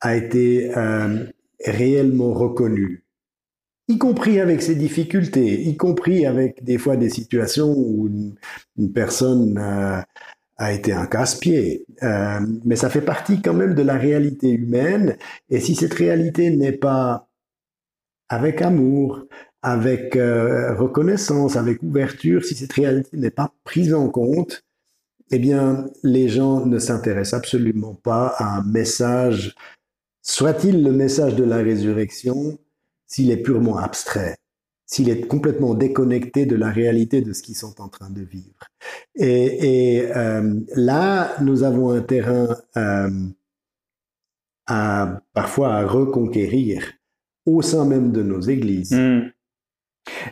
a 0.00 0.14
été 0.14 0.72
euh, 0.78 1.26
réellement 1.64 2.34
reconnue 2.34 3.02
y 3.88 3.98
compris 3.98 4.40
avec 4.40 4.62
ses 4.62 4.74
difficultés, 4.74 5.62
y 5.62 5.76
compris 5.76 6.26
avec 6.26 6.62
des 6.64 6.78
fois 6.78 6.96
des 6.96 7.10
situations 7.10 7.72
où 7.76 8.08
une, 8.08 8.92
personne 8.92 9.56
euh, 9.58 10.00
a 10.56 10.72
été 10.72 10.92
un 10.92 11.06
casse-pied. 11.06 11.86
Euh, 12.02 12.40
mais 12.64 12.76
ça 12.76 12.90
fait 12.90 13.00
partie 13.00 13.40
quand 13.42 13.54
même 13.54 13.74
de 13.74 13.82
la 13.82 13.96
réalité 13.96 14.50
humaine. 14.50 15.16
Et 15.50 15.60
si 15.60 15.74
cette 15.74 15.94
réalité 15.94 16.50
n'est 16.50 16.72
pas 16.72 17.28
avec 18.28 18.60
amour, 18.62 19.24
avec 19.62 20.16
euh, 20.16 20.74
reconnaissance, 20.74 21.56
avec 21.56 21.82
ouverture, 21.82 22.44
si 22.44 22.54
cette 22.54 22.72
réalité 22.72 23.16
n'est 23.16 23.30
pas 23.30 23.52
prise 23.64 23.94
en 23.94 24.08
compte, 24.08 24.64
eh 25.30 25.38
bien, 25.38 25.86
les 26.02 26.28
gens 26.28 26.66
ne 26.66 26.78
s'intéressent 26.78 27.38
absolument 27.38 27.94
pas 27.94 28.28
à 28.38 28.58
un 28.58 28.64
message, 28.64 29.54
soit-il 30.22 30.84
le 30.84 30.92
message 30.92 31.34
de 31.34 31.44
la 31.44 31.56
résurrection, 31.56 32.58
s'il 33.06 33.30
est 33.30 33.42
purement 33.42 33.78
abstrait, 33.78 34.36
s'il 34.86 35.08
est 35.10 35.26
complètement 35.26 35.74
déconnecté 35.74 36.46
de 36.46 36.56
la 36.56 36.70
réalité 36.70 37.22
de 37.22 37.32
ce 37.32 37.42
qu'ils 37.42 37.56
sont 37.56 37.80
en 37.80 37.88
train 37.88 38.10
de 38.10 38.22
vivre. 38.22 38.68
Et, 39.14 40.06
euh, 40.14 40.54
là, 40.74 41.36
nous 41.40 41.62
avons 41.62 41.90
un 41.90 42.02
terrain 42.02 42.56
euh, 42.76 43.10
à 44.66 45.20
parfois 45.32 45.74
à 45.74 45.86
reconquérir 45.86 46.82
au 47.46 47.62
sein 47.62 47.84
même 47.84 48.12
de 48.12 48.22
nos 48.22 48.40
églises. 48.40 48.92
Hmm. 48.92 49.30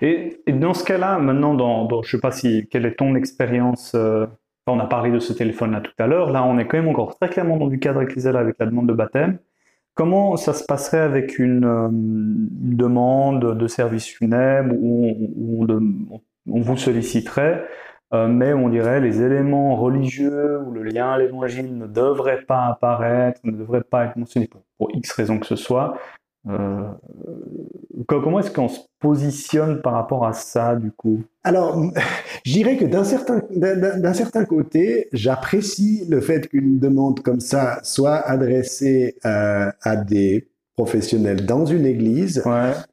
Et, 0.03 0.43
dans 0.49 0.75
ce 0.75 0.85
cas-là, 0.85 1.19
maintenant, 1.19 1.55
dans, 1.55 1.89
je 2.03 2.09
ne 2.09 2.11
sais 2.11 2.21
pas 2.21 2.31
si 2.31 2.67
quelle 2.71 2.87
est 2.87 2.97
ton 2.97 3.15
expérience. 3.15 3.93
Euh, 3.95 4.27
on 4.67 4.81
a 4.81 4.87
parlé 4.87 5.11
de 5.11 5.19
ce 5.19 5.35
téléphone-là 5.35 5.83
tout 5.83 5.93
à 5.99 6.07
l'heure. 6.07 6.31
Là, 6.31 6.43
on 6.45 6.59
est 6.59 6.67
quand 6.67 6.79
même 6.79 6.89
encore 6.89 7.19
très 7.19 7.29
clairement 7.29 7.59
dans 7.59 7.67
du 7.67 7.79
cadre 7.79 8.01
ecclésial 8.01 8.37
avec 8.37 8.57
la 8.59 8.67
demande 8.67 8.89
de 8.89 8.95
baptême. 8.95 9.39
Comment 9.95 10.37
ça 10.37 10.53
se 10.55 10.65
passerait 10.65 10.99
avec 10.99 11.39
une, 11.39 11.65
euh, 11.65 11.89
demande 11.91 13.57
de 13.57 13.67
service 13.69 14.07
funèbre 14.07 14.75
où, 14.77 15.67
on, 15.69 16.61
vous 16.61 16.77
solliciterait, 16.77 17.65
euh, 18.13 18.27
mais 18.27 18.53
on 18.53 18.69
dirait 18.69 19.01
les 19.01 19.23
éléments 19.23 19.77
religieux 19.77 20.61
ou 20.67 20.73
le 20.73 20.83
lien 20.83 21.13
à 21.13 21.19
l'évangile 21.19 21.79
ne 21.79 21.87
devraient 21.87 22.43
pas 22.43 22.67
apparaître, 22.67 23.41
ne 23.45 23.53
devraient 23.53 23.85
pas 23.85 24.07
être 24.07 24.17
mentionnés 24.17 24.51
pour 24.79 24.91
X 24.93 25.13
raisons 25.13 25.39
que 25.39 25.47
ce 25.47 25.57
soit. 25.57 25.97
Euh, 26.49 26.91
comment 28.07 28.41
est-ce 28.41 28.51
qu'on 28.51 28.69
se 28.69 28.81
positionne 29.01 29.81
par 29.81 29.95
rapport 29.95 30.27
à 30.27 30.33
ça, 30.33 30.77
du 30.77 30.91
coup? 30.91 31.23
Alors, 31.43 31.83
je 32.45 32.53
dirais 32.53 32.77
que 32.77 32.85
d'un 32.85 33.05
certain, 33.05 33.43
d'un 33.51 34.15
certain 34.15 34.45
côté, 34.45 35.09
j'apprécie 35.13 36.05
le 36.09 36.21
fait 36.21 36.49
qu'une 36.49 36.79
demande 36.79 37.21
comme 37.21 37.41
ça 37.41 37.81
soit 37.83 38.17
adressée 38.17 39.17
euh, 39.25 39.71
à 39.83 39.97
des 39.97 40.49
professionnels 40.77 41.47
dans 41.47 41.65
une 41.65 41.87
église, 41.87 42.43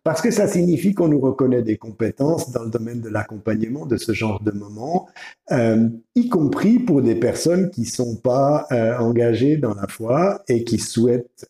parce 0.04 0.22
que 0.22 0.30
ça 0.30 0.48
signifie 0.48 0.94
qu'on 0.94 1.08
nous 1.08 1.20
reconnaît 1.20 1.64
des 1.64 1.78
compétences 1.78 2.52
dans 2.52 2.62
le 2.62 2.70
domaine 2.70 3.02
de 3.02 3.10
l'accompagnement 3.10 3.88
de 3.88 3.98
ce 3.98 4.12
genre 4.12 4.40
de 4.44 4.52
moment, 4.52 5.08
euh, 5.52 5.90
y 6.14 6.30
compris 6.30 6.78
pour 6.78 7.02
des 7.02 7.16
personnes 7.16 7.72
qui 7.72 7.86
sont 7.86 8.18
pas 8.18 8.68
engagées 9.00 9.58
dans 9.58 9.74
la 9.74 9.88
foi 9.88 10.44
et 10.48 10.64
qui 10.64 10.78
souhaitent 10.78 11.50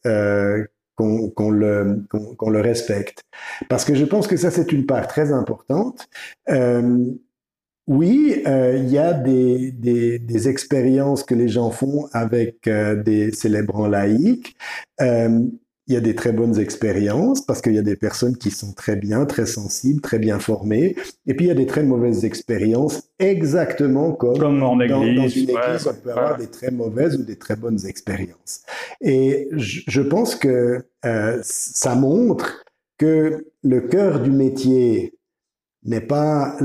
qu'on 1.36 1.50
le, 1.50 2.06
le 2.14 2.62
respecte. 2.62 3.24
Parce 3.70 3.86
que 3.86 3.96
je 3.96 4.06
pense 4.06 4.28
que 4.28 4.38
ça, 4.38 4.52
c'est 4.52 4.72
une 4.72 4.86
part 4.86 5.08
très 5.08 5.32
importante. 5.32 6.08
Euh, 6.50 7.12
oui, 7.88 8.42
euh, 8.48 8.78
il 8.78 8.90
y 8.90 8.98
a 8.98 9.14
des, 9.14 10.48
expériences 10.48 11.24
que 11.24 11.36
les 11.36 11.48
gens 11.48 11.72
font 11.72 12.08
avec 12.14 12.68
euh, 12.68 12.96
des 13.02 13.32
célébrants 13.32 13.88
laïcs. 13.88 14.56
Il 15.88 15.94
y 15.94 15.98
a 15.98 16.02
des 16.02 16.16
très 16.16 16.32
bonnes 16.32 16.60
expériences 16.60 17.42
parce 17.42 17.62
qu'il 17.62 17.74
y 17.74 17.80
a 17.80 17.84
des 17.84 17.96
personnes 17.96 18.38
qui 18.38 18.52
sont 18.52 18.72
très 18.74 18.96
bien, 18.96 19.26
très 19.26 19.46
sensibles, 19.46 20.00
très 20.00 20.20
bien 20.20 20.40
formées. 20.40 20.96
Et 21.26 21.34
puis 21.34 21.46
il 21.46 21.48
y 21.50 21.52
a 21.52 21.56
des 21.56 21.66
très 21.66 21.84
mauvaises 21.84 22.24
expériences, 22.24 23.10
exactement 23.20 24.12
comme, 24.12 24.38
dans, 24.38 24.80
une 24.80 24.82
église, 25.24 25.48
on 25.88 25.94
peut 25.94 26.12
avoir 26.12 26.38
des 26.38 26.48
très 26.48 26.72
mauvaises 26.72 27.18
ou 27.18 27.24
des 27.24 27.38
très 27.38 27.56
bonnes 27.56 27.86
expériences. 27.86 28.62
Et 29.02 29.50
je, 29.52 30.02
pense 30.02 30.36
que 30.36 30.86
euh, 31.06 31.40
ça 31.42 31.96
montre 31.96 32.64
que 32.98 33.46
le 33.64 33.82
cœur 33.82 34.20
du 34.20 34.30
métier 34.30 35.16
n'est 35.84 36.02
pas 36.02 36.56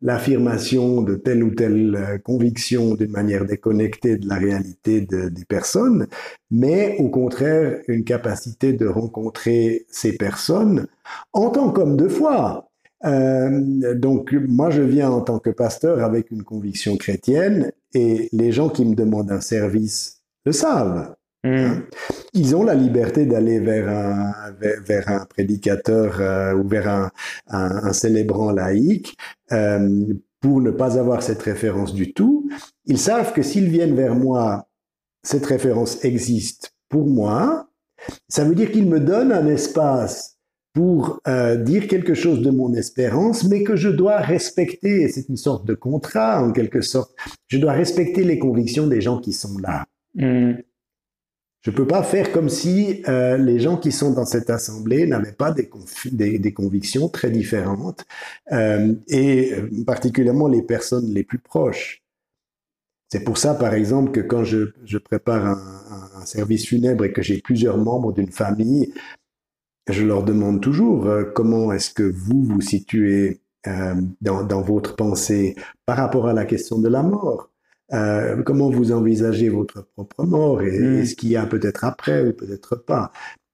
l'affirmation 0.00 1.02
de 1.02 1.14
telle 1.16 1.44
ou 1.44 1.50
telle 1.54 1.94
euh, 1.94 2.18
conviction 2.18 2.94
d'une 2.94 3.10
manière 3.10 3.44
déconnectée 3.44 4.16
de 4.16 4.28
la 4.28 4.36
réalité 4.36 5.02
des 5.02 5.44
personnes, 5.44 6.06
mais 6.50 6.96
au 6.98 7.08
contraire 7.08 7.80
une 7.88 8.04
capacité 8.04 8.72
de 8.72 8.86
rencontrer 8.86 9.86
ces 9.90 10.16
personnes 10.16 10.86
en 11.32 11.50
tant 11.50 11.70
qu'homme 11.70 11.96
de 11.96 12.08
foi. 12.08 12.70
Euh, 13.04 13.94
donc 13.94 14.32
moi 14.32 14.70
je 14.70 14.82
viens 14.82 15.10
en 15.10 15.20
tant 15.20 15.38
que 15.38 15.50
pasteur 15.50 16.02
avec 16.02 16.30
une 16.30 16.44
conviction 16.44 16.96
chrétienne 16.96 17.72
et 17.94 18.28
les 18.32 18.52
gens 18.52 18.68
qui 18.68 18.84
me 18.84 18.94
demandent 18.94 19.32
un 19.32 19.40
service 19.40 20.22
le 20.44 20.52
savent. 20.52 21.14
Hmm. 21.44 21.80
Ils 22.34 22.54
ont 22.54 22.62
la 22.62 22.74
liberté 22.74 23.26
d'aller 23.26 23.58
vers 23.58 23.88
un, 23.88 24.32
vers, 24.60 25.08
un 25.08 25.26
prédicateur 25.26 26.20
euh, 26.20 26.54
ou 26.54 26.68
vers 26.68 26.88
un, 26.88 27.10
un, 27.48 27.92
célébrant 27.92 28.52
laïque 28.52 29.16
euh, 29.50 30.06
pour 30.40 30.60
ne 30.60 30.70
pas 30.70 30.98
avoir 30.98 31.22
cette 31.22 31.42
référence 31.42 31.94
du 31.94 32.12
tout. 32.12 32.48
Ils 32.86 32.98
savent 32.98 33.32
que 33.32 33.42
s'ils 33.42 33.68
viennent 33.70 33.96
vers 33.96 34.14
moi, 34.14 34.68
cette 35.24 35.46
référence 35.46 36.04
existe 36.04 36.74
pour 36.88 37.06
moi. 37.08 37.68
Ça 38.28 38.44
veut 38.44 38.54
dire 38.54 38.70
qu'ils 38.70 38.88
me 38.88 39.00
donnent 39.00 39.32
un 39.32 39.46
espace 39.46 40.38
pour 40.74 41.20
euh, 41.28 41.56
dire 41.56 41.86
quelque 41.86 42.14
chose 42.14 42.40
de 42.40 42.50
mon 42.50 42.72
espérance, 42.74 43.44
mais 43.44 43.62
que 43.62 43.76
je 43.76 43.88
dois 43.88 44.18
respecter, 44.18 45.08
c'est 45.08 45.28
une 45.28 45.36
sorte 45.36 45.66
de 45.66 45.74
contrat 45.74 46.42
en 46.42 46.52
quelque 46.52 46.80
sorte, 46.80 47.14
je 47.48 47.58
dois 47.58 47.72
respecter 47.72 48.24
les 48.24 48.38
convictions 48.38 48.86
des 48.86 49.00
gens 49.00 49.20
qui 49.20 49.32
sont 49.32 49.58
là. 49.58 49.84
Hmm. 50.14 50.54
Je 51.62 51.70
ne 51.70 51.76
peux 51.76 51.86
pas 51.86 52.02
faire 52.02 52.32
comme 52.32 52.48
si 52.48 53.04
euh, 53.08 53.36
les 53.36 53.60
gens 53.60 53.76
qui 53.76 53.92
sont 53.92 54.12
dans 54.12 54.24
cette 54.26 54.50
assemblée 54.50 55.06
n'avaient 55.06 55.32
pas 55.32 55.52
des, 55.52 55.70
des, 56.10 56.38
des, 56.40 56.52
convictions 56.52 57.08
très 57.08 57.30
différentes, 57.30 58.04
euh, 58.50 58.92
et 59.06 59.54
euh, 59.54 59.84
particulièrement 59.86 60.48
les 60.48 60.62
personnes 60.62 61.14
les 61.14 61.22
plus 61.22 61.38
proches. 61.38 62.02
C'est 63.12 63.22
pour 63.22 63.38
ça, 63.38 63.54
par 63.54 63.74
exemple, 63.74 64.10
que 64.10 64.20
quand 64.20 64.42
je, 64.42 64.72
je 64.84 64.98
prépare 64.98 65.46
un, 65.46 66.20
un, 66.20 66.26
service 66.26 66.66
funèbre 66.66 67.04
et 67.04 67.12
que 67.12 67.22
j'ai 67.22 67.40
plusieurs 67.40 67.78
membres 67.78 68.12
d'une 68.12 68.32
famille, 68.32 68.92
je 69.88 70.04
leur 70.04 70.24
demande 70.24 70.60
toujours 70.60 71.06
euh, 71.06 71.24
comment 71.24 71.72
est-ce 71.72 71.92
que 71.92 72.02
vous 72.02 72.42
vous 72.42 72.60
situez 72.60 73.40
dans, 74.20 74.42
dans, 74.42 74.60
votre 74.60 74.96
pensée 74.96 75.54
par 75.86 75.96
rapport 75.96 76.26
à 76.26 76.32
la 76.32 76.44
question 76.44 76.80
de 76.80 76.88
la 76.88 77.04
mort. 77.04 77.51
Comment 78.44 78.70
vous 78.70 78.92
envisagez 78.92 79.48
votre 79.48 79.82
propre 79.94 80.24
mort 80.24 80.62
et 80.62 80.78
mm. 80.78 80.98
est-ce 81.00 81.14
qu'il 81.14 81.30
y 81.30 81.36
a 81.36 81.46
peut-être 81.46 81.84
après 81.84 82.26
ou 82.26 82.32
peut-être 82.32 82.76
pas? 82.76 83.12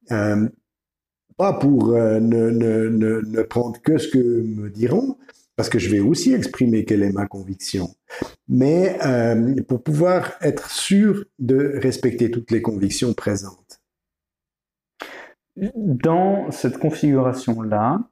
Pas 0.09 1.53
pour 1.53 1.93
ne, 1.93 2.19
ne, 2.21 2.89
ne, 2.89 3.21
ne, 3.21 3.43
prendre 3.43 3.81
que 3.81 3.99
ce 3.99 4.09
que 4.09 4.19
me 4.19 4.71
diront, 4.71 5.17
parce 5.59 5.69
que 5.69 5.81
je 5.81 5.91
vais 5.91 5.99
aussi 5.99 6.33
exprimer 6.33 6.85
quelle 6.85 7.03
est 7.03 7.11
ma 7.11 7.27
conviction, 7.27 7.91
mais 8.47 8.97
euh, 9.05 9.61
pour 9.67 9.83
pouvoir 9.83 10.35
être 10.41 10.71
sûr 10.71 11.25
de 11.41 11.73
respecter 11.83 12.31
toutes 12.31 12.53
les 12.53 12.63
convictions 12.63 13.13
présentes. 13.13 13.81
Dans 15.57 16.53
cette 16.53 16.79
configuration-là, 16.79 18.09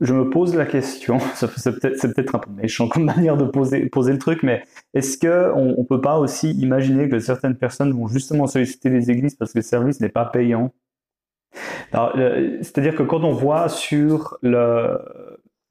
je 0.00 0.14
me 0.14 0.30
pose 0.30 0.54
la 0.54 0.66
question, 0.66 1.18
c'est 1.34 1.72
peut-être 1.80 2.34
un 2.34 2.38
peu 2.38 2.50
méchant 2.50 2.88
comme 2.88 3.04
manière 3.04 3.36
de 3.36 3.44
poser, 3.44 3.82
le 3.82 4.18
truc, 4.18 4.42
mais 4.42 4.62
est-ce 4.94 5.18
qu'on 5.18 5.76
ne 5.78 5.84
peut 5.84 6.00
pas 6.00 6.18
aussi 6.18 6.52
imaginer 6.52 7.08
que 7.08 7.18
certaines 7.18 7.56
personnes 7.56 7.92
vont 7.92 8.06
justement 8.06 8.46
solliciter 8.46 8.88
les 8.90 9.10
églises 9.10 9.34
parce 9.34 9.52
que 9.52 9.58
le 9.58 9.62
service 9.62 10.00
n'est 10.00 10.08
pas 10.08 10.24
payant? 10.24 10.72
C'est-à-dire 11.92 12.94
que 12.94 13.02
quand 13.02 13.24
on 13.24 13.32
voit 13.32 13.68
sur 13.68 14.38
le, 14.42 14.98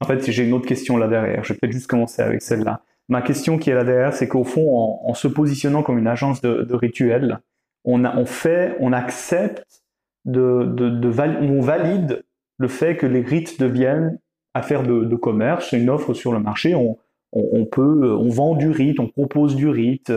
en 0.00 0.06
fait, 0.06 0.30
j'ai 0.30 0.46
une 0.46 0.52
autre 0.54 0.66
question 0.66 0.96
là 0.96 1.08
derrière. 1.08 1.44
Je 1.44 1.52
vais 1.52 1.58
peut-être 1.58 1.72
juste 1.72 1.86
commencer 1.86 2.22
avec 2.22 2.42
celle-là. 2.42 2.82
Ma 3.08 3.22
question 3.22 3.58
qui 3.58 3.70
est 3.70 3.74
là 3.74 3.84
derrière, 3.84 4.14
c'est 4.14 4.28
qu'au 4.28 4.44
fond, 4.44 5.00
en, 5.04 5.14
se 5.14 5.28
positionnant 5.28 5.82
comme 5.82 5.98
une 5.98 6.06
agence 6.06 6.40
de, 6.40 6.62
de 6.62 6.74
rituels, 6.74 7.40
on, 7.84 8.04
on, 8.04 8.26
fait, 8.26 8.76
on 8.80 8.92
accepte, 8.92 9.82
de, 10.26 10.64
de 10.64 11.08
on 11.42 11.60
valide 11.60 12.24
le 12.60 12.68
fait 12.68 12.96
que 12.96 13.06
les 13.06 13.22
rites 13.22 13.58
deviennent 13.58 14.18
affaire 14.52 14.82
de, 14.82 15.16
commerce, 15.16 15.72
une 15.72 15.88
offre 15.88 16.12
sur 16.12 16.32
le 16.32 16.40
marché. 16.40 16.74
On, 16.74 17.64
peut, 17.64 18.12
on 18.12 18.28
vend 18.28 18.54
du 18.54 18.70
rite, 18.70 19.00
on 19.00 19.08
propose 19.08 19.56
du 19.56 19.68
rite, 19.68 20.12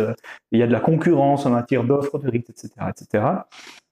il 0.52 0.60
y 0.60 0.64
a 0.64 0.68
de 0.68 0.72
la 0.72 0.82
concurrence 0.82 1.46
en 1.46 1.52
matière 1.52 1.84
d'offres 1.84 2.20
de 2.20 2.30
rite, 2.30 2.50
etc., 2.50 2.70
etc. 2.90 3.26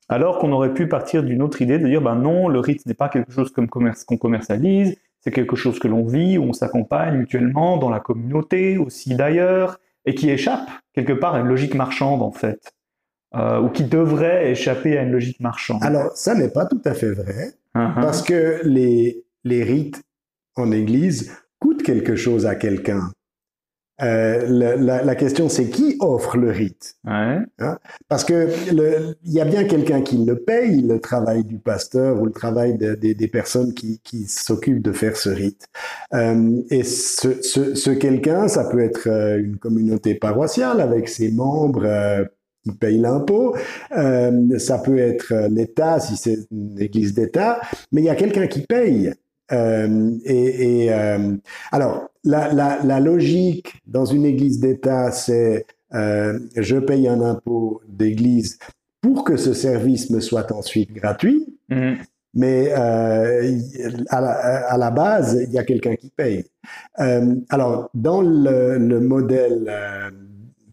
Alors 0.09 0.39
qu'on 0.39 0.51
aurait 0.51 0.73
pu 0.73 0.87
partir 0.87 1.23
d'une 1.23 1.41
autre 1.41 1.61
idée 1.61 1.79
de 1.79 1.87
dire, 1.87 2.01
ben 2.01 2.15
non, 2.15 2.49
le 2.49 2.59
rite 2.59 2.85
n'est 2.85 2.93
pas 2.93 3.07
quelque 3.07 3.31
chose 3.31 3.51
comme 3.51 3.69
commerce 3.69 4.03
qu'on 4.03 4.17
commercialise, 4.17 4.97
c'est 5.21 5.31
quelque 5.31 5.55
chose 5.55 5.79
que 5.79 5.87
l'on 5.87 6.03
vit, 6.03 6.37
où 6.37 6.43
on 6.43 6.53
s'accompagne 6.53 7.15
mutuellement 7.15 7.77
dans 7.77 7.89
la 7.89 8.01
communauté, 8.01 8.77
aussi 8.77 9.15
d'ailleurs, 9.15 9.79
et 10.05 10.13
qui 10.13 10.29
échappe 10.29 10.67
quelque 10.93 11.13
part 11.13 11.35
à 11.35 11.39
une 11.39 11.47
logique 11.47 11.75
marchande 11.75 12.21
en 12.21 12.31
fait, 12.31 12.73
euh, 13.35 13.61
ou 13.61 13.69
qui 13.69 13.83
devrait 13.83 14.51
échapper 14.51 14.97
à 14.97 15.03
une 15.03 15.11
logique 15.11 15.39
marchande. 15.39 15.83
Alors 15.83 16.11
ça 16.15 16.35
n'est 16.35 16.49
pas 16.49 16.65
tout 16.65 16.81
à 16.85 16.93
fait 16.93 17.11
vrai, 17.11 17.53
uh-huh. 17.75 17.95
parce 17.95 18.21
que 18.21 18.59
les, 18.63 19.23
les 19.43 19.63
rites 19.63 20.01
en 20.55 20.71
Église 20.71 21.31
coûtent 21.59 21.83
quelque 21.83 22.15
chose 22.15 22.45
à 22.45 22.55
quelqu'un. 22.55 23.11
Euh, 24.01 24.75
la, 24.77 25.15
question, 25.15 25.47
c'est 25.47 25.69
qui 25.69 25.95
offre 25.99 26.37
le 26.37 26.49
rite? 26.49 26.95
Hein? 27.05 27.45
Parce 28.07 28.23
que 28.23 28.49
il 28.71 29.31
y 29.31 29.39
a 29.39 29.45
bien 29.45 29.65
quelqu'un 29.65 30.01
qui 30.01 30.17
le 30.25 30.39
paye, 30.39 30.81
le 30.81 30.99
travail 30.99 31.43
du 31.43 31.59
pasteur 31.59 32.19
ou 32.19 32.25
le 32.25 32.31
travail 32.31 32.77
des 32.77 33.27
personnes 33.27 33.73
qui, 33.73 34.25
s'occupent 34.27 34.81
de 34.81 34.91
faire 34.91 35.15
ce 35.17 35.29
rite. 35.29 35.67
Euh, 36.13 36.61
et 36.71 36.83
ce, 36.83 37.91
quelqu'un, 37.91 38.47
ça 38.47 38.65
peut 38.65 38.79
être 38.79 39.07
une 39.07 39.57
communauté 39.57 40.15
paroissiale 40.15 40.81
avec 40.81 41.07
ses 41.07 41.31
membres 41.31 42.27
qui 42.63 42.71
payent 42.71 42.99
l'impôt. 42.99 43.55
ça 43.91 44.77
peut 44.79 44.99
être 44.99 45.47
l'État 45.49 45.99
si 45.99 46.15
c'est 46.15 46.37
une 46.51 46.79
église 46.79 47.13
d'État, 47.13 47.61
mais 47.91 48.01
il 48.01 48.05
y 48.05 48.09
a 48.09 48.15
quelqu'un 48.15 48.47
qui 48.47 48.61
paye. 48.61 49.13
Euh, 49.51 50.11
et, 50.25 50.85
et 50.85 50.93
euh, 50.93 51.35
alors, 51.71 52.09
la, 52.23 52.53
la, 52.53 52.79
la, 52.83 52.99
logique 52.99 53.81
dans 53.85 54.05
une 54.05 54.25
église 54.25 54.59
d'État, 54.59 55.11
c'est 55.11 55.65
euh, 55.93 56.39
je 56.55 56.77
paye 56.77 57.07
un 57.07 57.21
impôt 57.21 57.81
d'église 57.87 58.59
pour 59.01 59.23
que 59.23 59.35
ce 59.35 59.53
service 59.53 60.09
me 60.09 60.19
soit 60.19 60.51
ensuite 60.51 60.93
gratuit. 60.93 61.57
Mhm. 61.69 61.97
Mais 62.33 62.71
euh, 62.71 63.59
à, 64.07 64.21
la, 64.21 64.31
à, 64.67 64.77
la, 64.77 64.89
base, 64.89 65.43
il 65.45 65.51
y 65.51 65.57
a 65.57 65.65
quelqu'un 65.65 65.95
qui 65.95 66.09
paye. 66.11 66.45
Euh, 66.99 67.35
alors, 67.49 67.89
dans 67.93 68.21
le, 68.21 68.77
le 68.77 69.01
modèle 69.01 69.69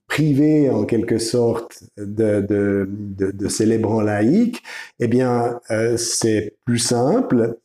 privé, 0.08 0.70
en 0.70 0.84
quelque 0.84 1.18
sorte, 1.18 1.84
de, 1.96 2.40
de, 2.40 2.88
de, 2.90 3.30
de 3.30 3.48
célébrants 3.48 4.00
laïcs, 4.00 4.62
eh 4.98 5.06
bien, 5.06 5.60
c'est 5.96 6.56
plus 6.64 6.78
simple 6.78 7.58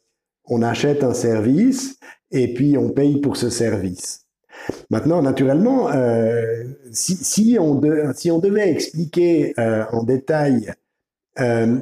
on 0.46 0.62
achète 0.62 1.04
un 1.04 1.14
service 1.14 1.98
et 2.32 2.54
puis 2.54 2.78
on 2.78 2.90
paye 2.90 3.20
pour 3.22 3.38
ce 3.38 3.50
service. 3.50 4.26
Maintenant, 4.90 5.22
naturellement, 5.22 5.92
euh, 5.92 6.64
si, 6.92 7.58
on 7.60 7.82
si, 8.14 8.32
on 8.32 8.40
devait 8.40 8.70
expliquer 8.70 9.54
euh, 9.60 9.84
en 9.92 10.04
détail 10.04 10.74
euh, 11.40 11.78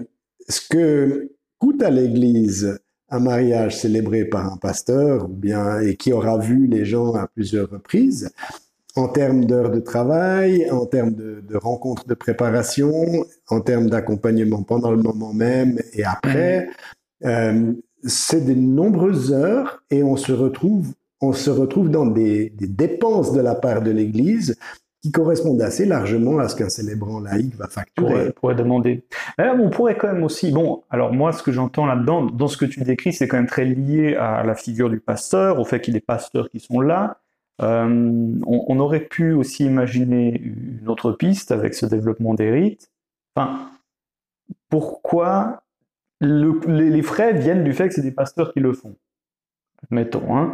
ce 0.48 0.62
que 0.68 1.32
coûte 1.60 1.84
à 1.84 1.90
l'Église 1.90 2.80
un 3.10 3.20
mariage 3.20 3.78
célébré 3.78 4.24
par 4.24 4.52
un 4.52 4.58
pasteur, 4.58 5.26
ou 5.26 5.34
bien 5.34 5.82
et 5.82 5.98
qui 5.98 6.14
aura 6.14 6.38
vu 6.38 6.66
les 6.66 6.86
gens 6.86 7.14
à 7.14 7.28
plusieurs 7.28 7.70
reprises, 7.70 8.32
en 8.96 9.08
termes 9.08 9.46
d'heures 9.46 9.72
de 9.72 9.80
travail, 9.80 10.70
en 10.72 10.86
termes 10.86 11.14
de, 11.14 11.44
rencontres 11.56 12.08
de 12.08 12.14
préparation, 12.14 12.92
en 13.48 13.62
termes 13.62 13.90
d'accompagnement 13.90 14.64
pendant 14.64 14.92
le 14.92 14.98
moment 14.98 15.34
même 15.34 15.80
et 15.94 16.04
après, 16.04 16.70
c'est 18.04 18.46
de 18.46 18.54
nombreuses 18.54 19.32
heures 19.32 19.84
et 19.90 20.04
on 20.04 20.16
se 20.16 20.32
retrouve, 20.32 20.94
on 21.22 21.34
se 21.34 21.50
retrouve 21.50 21.90
dans 21.90 22.06
des, 22.06 22.52
dépenses 22.60 23.34
de 23.34 23.42
la 23.42 23.56
part 23.56 23.82
de 23.82 23.92
l'Église 23.92 24.58
qui 25.02 25.12
correspondent 25.12 25.62
assez 25.62 25.86
largement 25.86 26.38
à 26.38 26.48
ce 26.48 26.56
qu'un 26.56 26.70
célébrant 26.70 27.20
laïque 27.20 27.56
va 27.56 27.68
facturer. 27.68 28.28
On 28.28 28.32
pourrait 28.40 28.56
demander. 28.56 29.04
on 29.40 29.70
pourrait 29.72 29.98
quand 29.98 30.14
même 30.14 30.24
aussi, 30.24 30.52
bon, 30.52 30.84
alors 30.92 31.12
moi, 31.12 31.32
ce 31.32 31.42
que 31.42 31.52
j'entends 31.52 31.88
là-dedans, 31.88 32.26
dans 32.26 32.48
ce 32.48 32.56
que 32.56 32.66
tu 32.66 32.82
décris, 32.82 33.12
c'est 33.12 33.28
quand 33.28 33.38
même 33.38 33.48
très 33.48 33.66
lié 33.66 34.16
à 34.16 34.44
la 34.44 34.54
figure 34.54 34.92
du 34.92 35.00
pasteur, 35.00 35.60
au 35.60 35.66
fait 35.66 35.82
qu'il 35.82 35.96
y 35.96 35.98
ait 35.98 36.00
des 36.00 36.06
pasteurs 36.06 36.50
qui 36.50 36.60
sont 36.60 36.82
là. 36.82 37.20
Euh, 37.62 38.34
on, 38.48 38.80
aurait 38.80 39.02
pu 39.06 39.34
aussi 39.34 39.66
imaginer 39.66 40.42
une 40.42 40.88
autre 40.88 41.12
piste 41.12 41.52
avec 41.52 41.76
ce 41.76 41.86
développement 41.86 42.34
des 42.34 42.50
rites. 42.50 42.92
Enfin, 43.36 43.70
pourquoi 44.70 45.62
les, 46.22 47.02
frais 47.02 47.34
viennent 47.34 47.64
du 47.64 47.74
fait 47.74 47.88
que 47.88 47.94
c'est 47.94 48.02
des 48.02 48.12
pasteurs 48.12 48.54
qui 48.54 48.60
le 48.60 48.74
font. 48.74 48.96
Mettons. 49.90 50.36
Hein. 50.36 50.54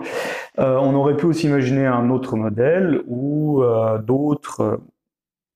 Euh, 0.60 0.78
on 0.78 0.96
aurait 0.96 1.18
pu 1.18 1.26
aussi 1.26 1.48
imaginer 1.48 1.86
un 1.86 2.10
autre 2.10 2.38
modèle 2.38 3.02
où 3.08 3.62
euh, 3.62 4.00
d'autres, 4.00 4.62
euh, 4.62 4.78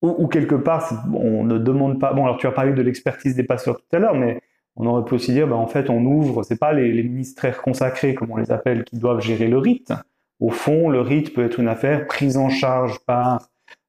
ou, 0.02 0.28
quelque 0.28 0.56
part, 0.56 0.92
on 1.14 1.44
ne 1.44 1.58
demande 1.58 2.00
pas. 2.00 2.14
Bon, 2.14 2.26
alors 2.26 2.38
tu 2.38 2.48
as 2.48 2.52
parlé 2.52 2.74
de 2.74 2.82
l'expertise 2.82 3.36
des 3.36 3.44
pasteurs 3.44 3.78
tout 3.78 3.96
à 3.96 4.00
l'heure, 4.00 4.16
mais 4.16 4.42
on 4.76 4.86
aurait 4.86 5.06
pu 5.06 5.16
aussi 5.16 5.32
dire, 5.32 5.48
bah, 5.48 5.56
en 5.56 5.68
fait, 5.68 5.90
on 5.90 6.04
ouvre, 6.04 6.44
c'est 6.44 6.60
pas 6.60 6.74
les, 6.74 6.92
les, 6.92 7.04
ministères 7.04 7.62
consacrés, 7.62 8.14
comme 8.14 8.32
on 8.32 8.38
les 8.38 8.52
appelle, 8.52 8.84
qui 8.84 8.98
doivent 8.98 9.22
gérer 9.22 9.48
le 9.48 9.58
rite. 9.58 9.94
Au 10.42 10.50
fond, 10.50 10.90
le 10.90 11.00
rite 11.00 11.34
peut 11.34 11.46
être 11.46 11.60
une 11.60 11.70
affaire 11.70 12.06
prise 12.08 12.36
en 12.36 12.50
charge 12.50 13.00
par 13.06 13.48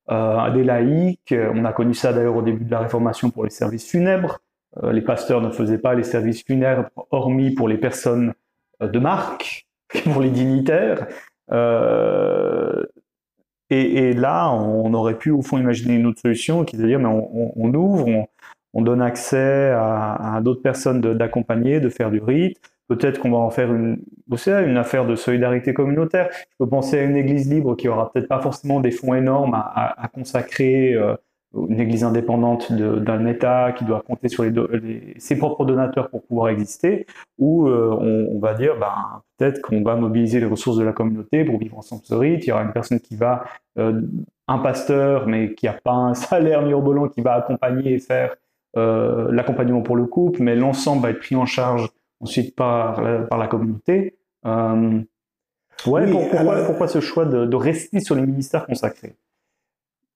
des 0.09 0.63
laïcs. 0.63 1.35
On 1.55 1.65
a 1.65 1.73
connu 1.73 1.95
ça 1.95 2.13
d'ailleurs 2.13 2.37
au 2.37 2.43
début 2.43 2.65
de 2.65 2.71
la 2.71 2.81
Réformation 2.81 3.31
pour 3.31 3.45
les 3.45 3.51
services 3.51 3.91
funèbres. 3.91 4.39
Euh, 4.83 4.93
les 4.93 5.03
pasteurs 5.03 5.41
ne 5.41 5.51
faisaient 5.51 5.79
pas 5.79 5.95
les 5.95 6.03
services 6.03 6.43
funèbres, 6.45 6.89
hormis 7.11 7.55
pour 7.55 7.69
les 7.69 7.79
personnes 7.79 8.33
euh, 8.83 8.89
de 8.89 8.99
marque, 8.99 9.67
pour 10.05 10.23
les 10.23 10.31
dignitaires. 10.31 11.07
Euh, 11.51 12.83
et, 13.71 14.13
là, 14.13 14.51
on 14.53 14.93
aurait 14.93 15.17
pu 15.17 15.31
au 15.31 15.41
fond 15.41 15.57
imaginer 15.57 15.95
une 15.95 16.05
autre 16.05 16.21
solution, 16.21 16.65
qui 16.65 16.77
est 16.77 16.79
de 16.79 16.87
dire, 16.87 16.99
mais 16.99 17.09
on, 17.09 17.73
ouvre, 17.73 18.29
on, 18.75 18.83
donne 18.83 19.01
accès 19.01 19.71
à, 19.75 20.41
d'autres 20.43 20.61
personnes 20.61 21.01
d'accompagner, 21.01 21.81
de, 21.81 21.89
faire 21.89 22.11
du 22.11 22.21
rite. 22.21 22.61
Peut-être 22.97 23.21
qu'on 23.21 23.31
va 23.31 23.39
en 23.39 23.51
faire 23.51 23.73
une, 23.73 24.03
une 24.47 24.77
affaire 24.77 25.07
de 25.07 25.15
solidarité 25.17 25.75
communautaire. 25.75 26.29
Je 26.33 26.57
peux 26.59 26.69
penser 26.69 26.99
à 26.99 27.03
une 27.03 27.17
église 27.17 27.51
libre 27.51 27.77
qui 27.77 27.89
aura 27.89 28.13
peut-être 28.13 28.29
pas 28.29 28.41
forcément 28.41 28.81
des 28.81 28.91
fonds 28.91 29.15
énormes 29.15 29.55
à, 29.55 30.09
consacrer 30.13 30.97
une 31.55 31.81
église 31.81 32.05
indépendante 32.05 32.73
d'un 32.73 33.27
État 33.27 33.73
qui 33.73 33.85
doit 33.85 34.03
compter 34.03 34.29
sur 34.29 34.45
ses 35.19 35.37
propres 35.37 35.65
donateurs 35.65 36.09
pour 36.09 36.23
pouvoir 36.23 36.49
exister, 36.49 37.07
ou 37.39 37.69
euh, 37.69 38.29
on, 38.33 38.39
va 38.39 38.55
dire 38.55 38.77
ben, 38.79 39.23
peut-être 39.37 39.61
qu'on 39.61 39.83
va 39.83 39.97
mobiliser 39.97 40.41
les 40.41 40.47
ressources 40.47 40.79
de 40.79 40.85
la 40.85 40.93
communauté 40.93 41.45
pour 41.45 41.59
vivre 41.59 41.77
ensemble 41.79 42.03
rite. 42.11 42.47
Il 42.47 42.51
y 42.51 42.53
aura 42.53 42.63
une 42.63 42.73
personne 42.73 43.01
qui 43.01 43.17
va, 43.17 43.45
euh, 43.79 44.01
un 44.49 44.59
pasteur, 44.59 45.27
mais 45.27 45.55
qui 45.55 45.67
n'a 45.67 45.75
pas 45.75 45.93
un 45.93 46.15
salaire 46.15 46.63
mirobolant, 46.63 47.09
qui 47.09 47.21
va 47.21 47.35
accompagner 47.35 47.95
et 47.95 47.99
faire 47.99 48.35
euh, 48.77 49.31
l'accompagnement 49.31 49.83
pour 49.83 49.97
le 49.97 50.07
couple, 50.07 50.43
mais 50.43 50.57
l'ensemble 50.57 51.03
va 51.03 51.11
être 51.11 51.21
pris 51.21 51.37
en 51.37 51.47
charge 51.47 51.89
ensuite 52.23 52.57
par, 52.57 53.29
par 53.29 53.39
la 53.39 53.47
communauté. 53.49 54.17
ouais, 54.45 56.11
pourquoi, 56.11 56.65
pourquoi, 56.65 56.89
ce 56.89 57.01
choix 57.01 57.27
de, 57.27 57.45
de 57.45 57.57
rester 57.57 58.01
sur 58.01 58.15
les 58.15 58.23
ministères 58.23 58.67
consacrés? 58.67 59.17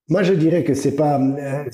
Moi, 0.09 0.23
je 0.23 0.35
dirais 0.35 0.63
que 0.65 0.75
c'est 0.75 0.95
pas 0.95 1.21
euh, 1.21 1.65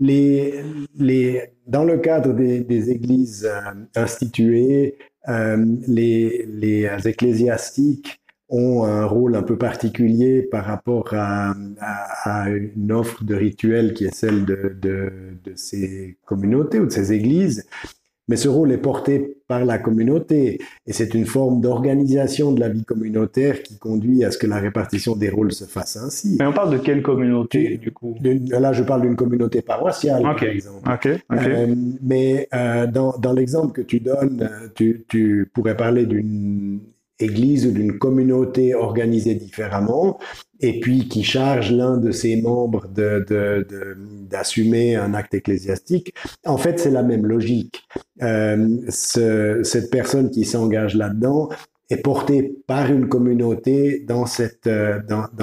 les, 0.00 0.62
les, 0.96 1.42
dans 1.66 1.84
le 1.84 1.98
cadre 1.98 2.32
des, 2.32 2.60
des 2.60 2.90
églises 2.90 3.46
euh, 3.50 3.72
instituées, 3.94 4.98
les, 5.26 6.44
les 6.46 7.08
ecclésiastiques 7.08 8.20
ont 8.48 8.84
un 8.84 9.06
rôle 9.06 9.36
un 9.36 9.42
peu 9.42 9.56
particulier 9.56 10.42
par 10.42 10.64
rapport 10.64 11.08
à, 11.12 11.54
à, 11.80 12.50
une 12.50 12.92
offre 12.92 13.24
de 13.24 13.34
rituel 13.34 13.94
qui 13.94 14.04
est 14.04 14.14
celle 14.14 14.44
de, 14.44 14.76
de, 14.80 15.38
de, 15.42 15.54
ces 15.56 16.18
communautés 16.24 16.78
ou 16.78 16.86
de 16.86 16.92
ces 16.92 17.12
églises. 17.12 17.66
Mais 18.28 18.36
ce 18.36 18.48
rôle 18.48 18.72
est 18.72 18.78
porté 18.78 19.36
par 19.48 19.64
la 19.64 19.78
communauté 19.78 20.58
et 20.86 20.92
c'est 20.92 21.12
une 21.14 21.26
forme 21.26 21.60
d'organisation 21.60 22.52
de 22.52 22.60
la 22.60 22.70
vie 22.70 22.84
communautaire 22.84 23.62
qui 23.62 23.78
conduit 23.78 24.24
à 24.24 24.30
ce 24.30 24.38
que 24.38 24.46
la 24.46 24.58
répartition 24.58 25.14
des 25.14 25.28
rôles 25.28 25.52
se 25.52 25.64
fasse 25.64 25.96
ainsi. 25.96 26.36
Mais 26.38 26.46
on 26.46 26.52
parle 26.52 26.72
de 26.72 26.78
quelle 26.78 27.02
communauté 27.02 27.76
du 27.76 27.92
coup? 27.92 28.16
Là, 28.22 28.72
je 28.72 28.82
parle 28.82 29.02
d'une 29.02 29.16
communauté 29.16 29.60
paroissiale, 29.60 30.22
par 30.22 30.42
exemple. 30.42 30.88
Euh, 31.32 31.74
mais 32.02 32.48
euh, 32.54 32.86
dans, 32.86 33.16
dans 33.18 33.32
l'exemple 33.32 33.72
que 33.72 33.82
tu 33.82 34.00
donnes, 34.00 34.48
tu, 34.74 35.04
tu 35.08 35.50
pourrais 35.52 35.76
parler 35.76 36.06
d'une 36.06 36.80
église 37.20 37.66
ou 37.66 37.70
d'une 37.70 37.98
communauté 37.98 38.74
organisée 38.74 39.34
différemment, 39.34 40.18
et 40.64 40.80
puis 40.80 41.08
qui 41.08 41.22
charge 41.22 41.72
l'un 41.72 41.98
de 41.98 42.10
ses 42.10 42.40
membres 42.40 42.88
d'assumer 44.30 44.96
un 44.96 45.12
acte 45.12 45.34
ecclésiastique. 45.34 46.14
En 46.46 46.56
fait, 46.56 46.80
c'est 46.80 46.90
la 46.90 47.02
même 47.02 47.26
logique. 47.26 47.82
Euh, 48.22 48.78
ce, 48.88 49.60
cette 49.62 49.90
personne 49.90 50.30
qui 50.30 50.46
s'engage 50.46 50.94
là-dedans 50.94 51.50
est 51.90 51.98
portée 51.98 52.56
par 52.66 52.90
une 52.90 53.10
communauté 53.10 54.06
dans, 54.08 54.24
euh, 54.66 55.00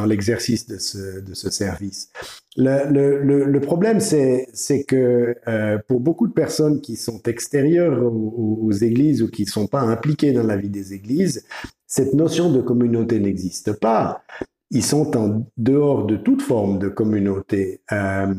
l'exercice 0.07 0.65
de 0.65 0.77
ce, 0.79 1.49
service. 1.51 2.09
Le, 2.57 3.59
problème, 3.59 3.99
c'est, 3.99 4.47
que 4.87 5.35
euh, 5.47 5.77
pour 5.87 5.99
beaucoup 5.99 6.27
de 6.27 6.33
personnes 6.33 6.81
qui 6.81 6.95
sont 6.95 7.21
extérieures 7.27 8.03
aux, 8.03 8.71
églises 8.71 9.21
ou 9.21 9.29
qui 9.29 9.43
ne 9.43 9.49
sont 9.49 9.67
pas 9.67 9.81
impliquées 9.81 10.31
dans 10.31 10.47
la 10.47 10.57
vie 10.57 10.69
des 10.69 10.95
églises, 10.95 11.45
cette 11.85 12.15
notion 12.15 12.51
de 12.51 12.59
communauté 12.59 13.19
n'existe 13.19 13.73
pas. 13.73 14.23
Ils 14.71 14.83
sont 14.83 15.17
en 15.17 15.45
dehors 15.57 16.05
de 16.05 16.15
toute 16.15 16.41
forme 16.41 16.79
de 16.79 16.87
communauté 16.87 17.81
euh, 17.91 18.33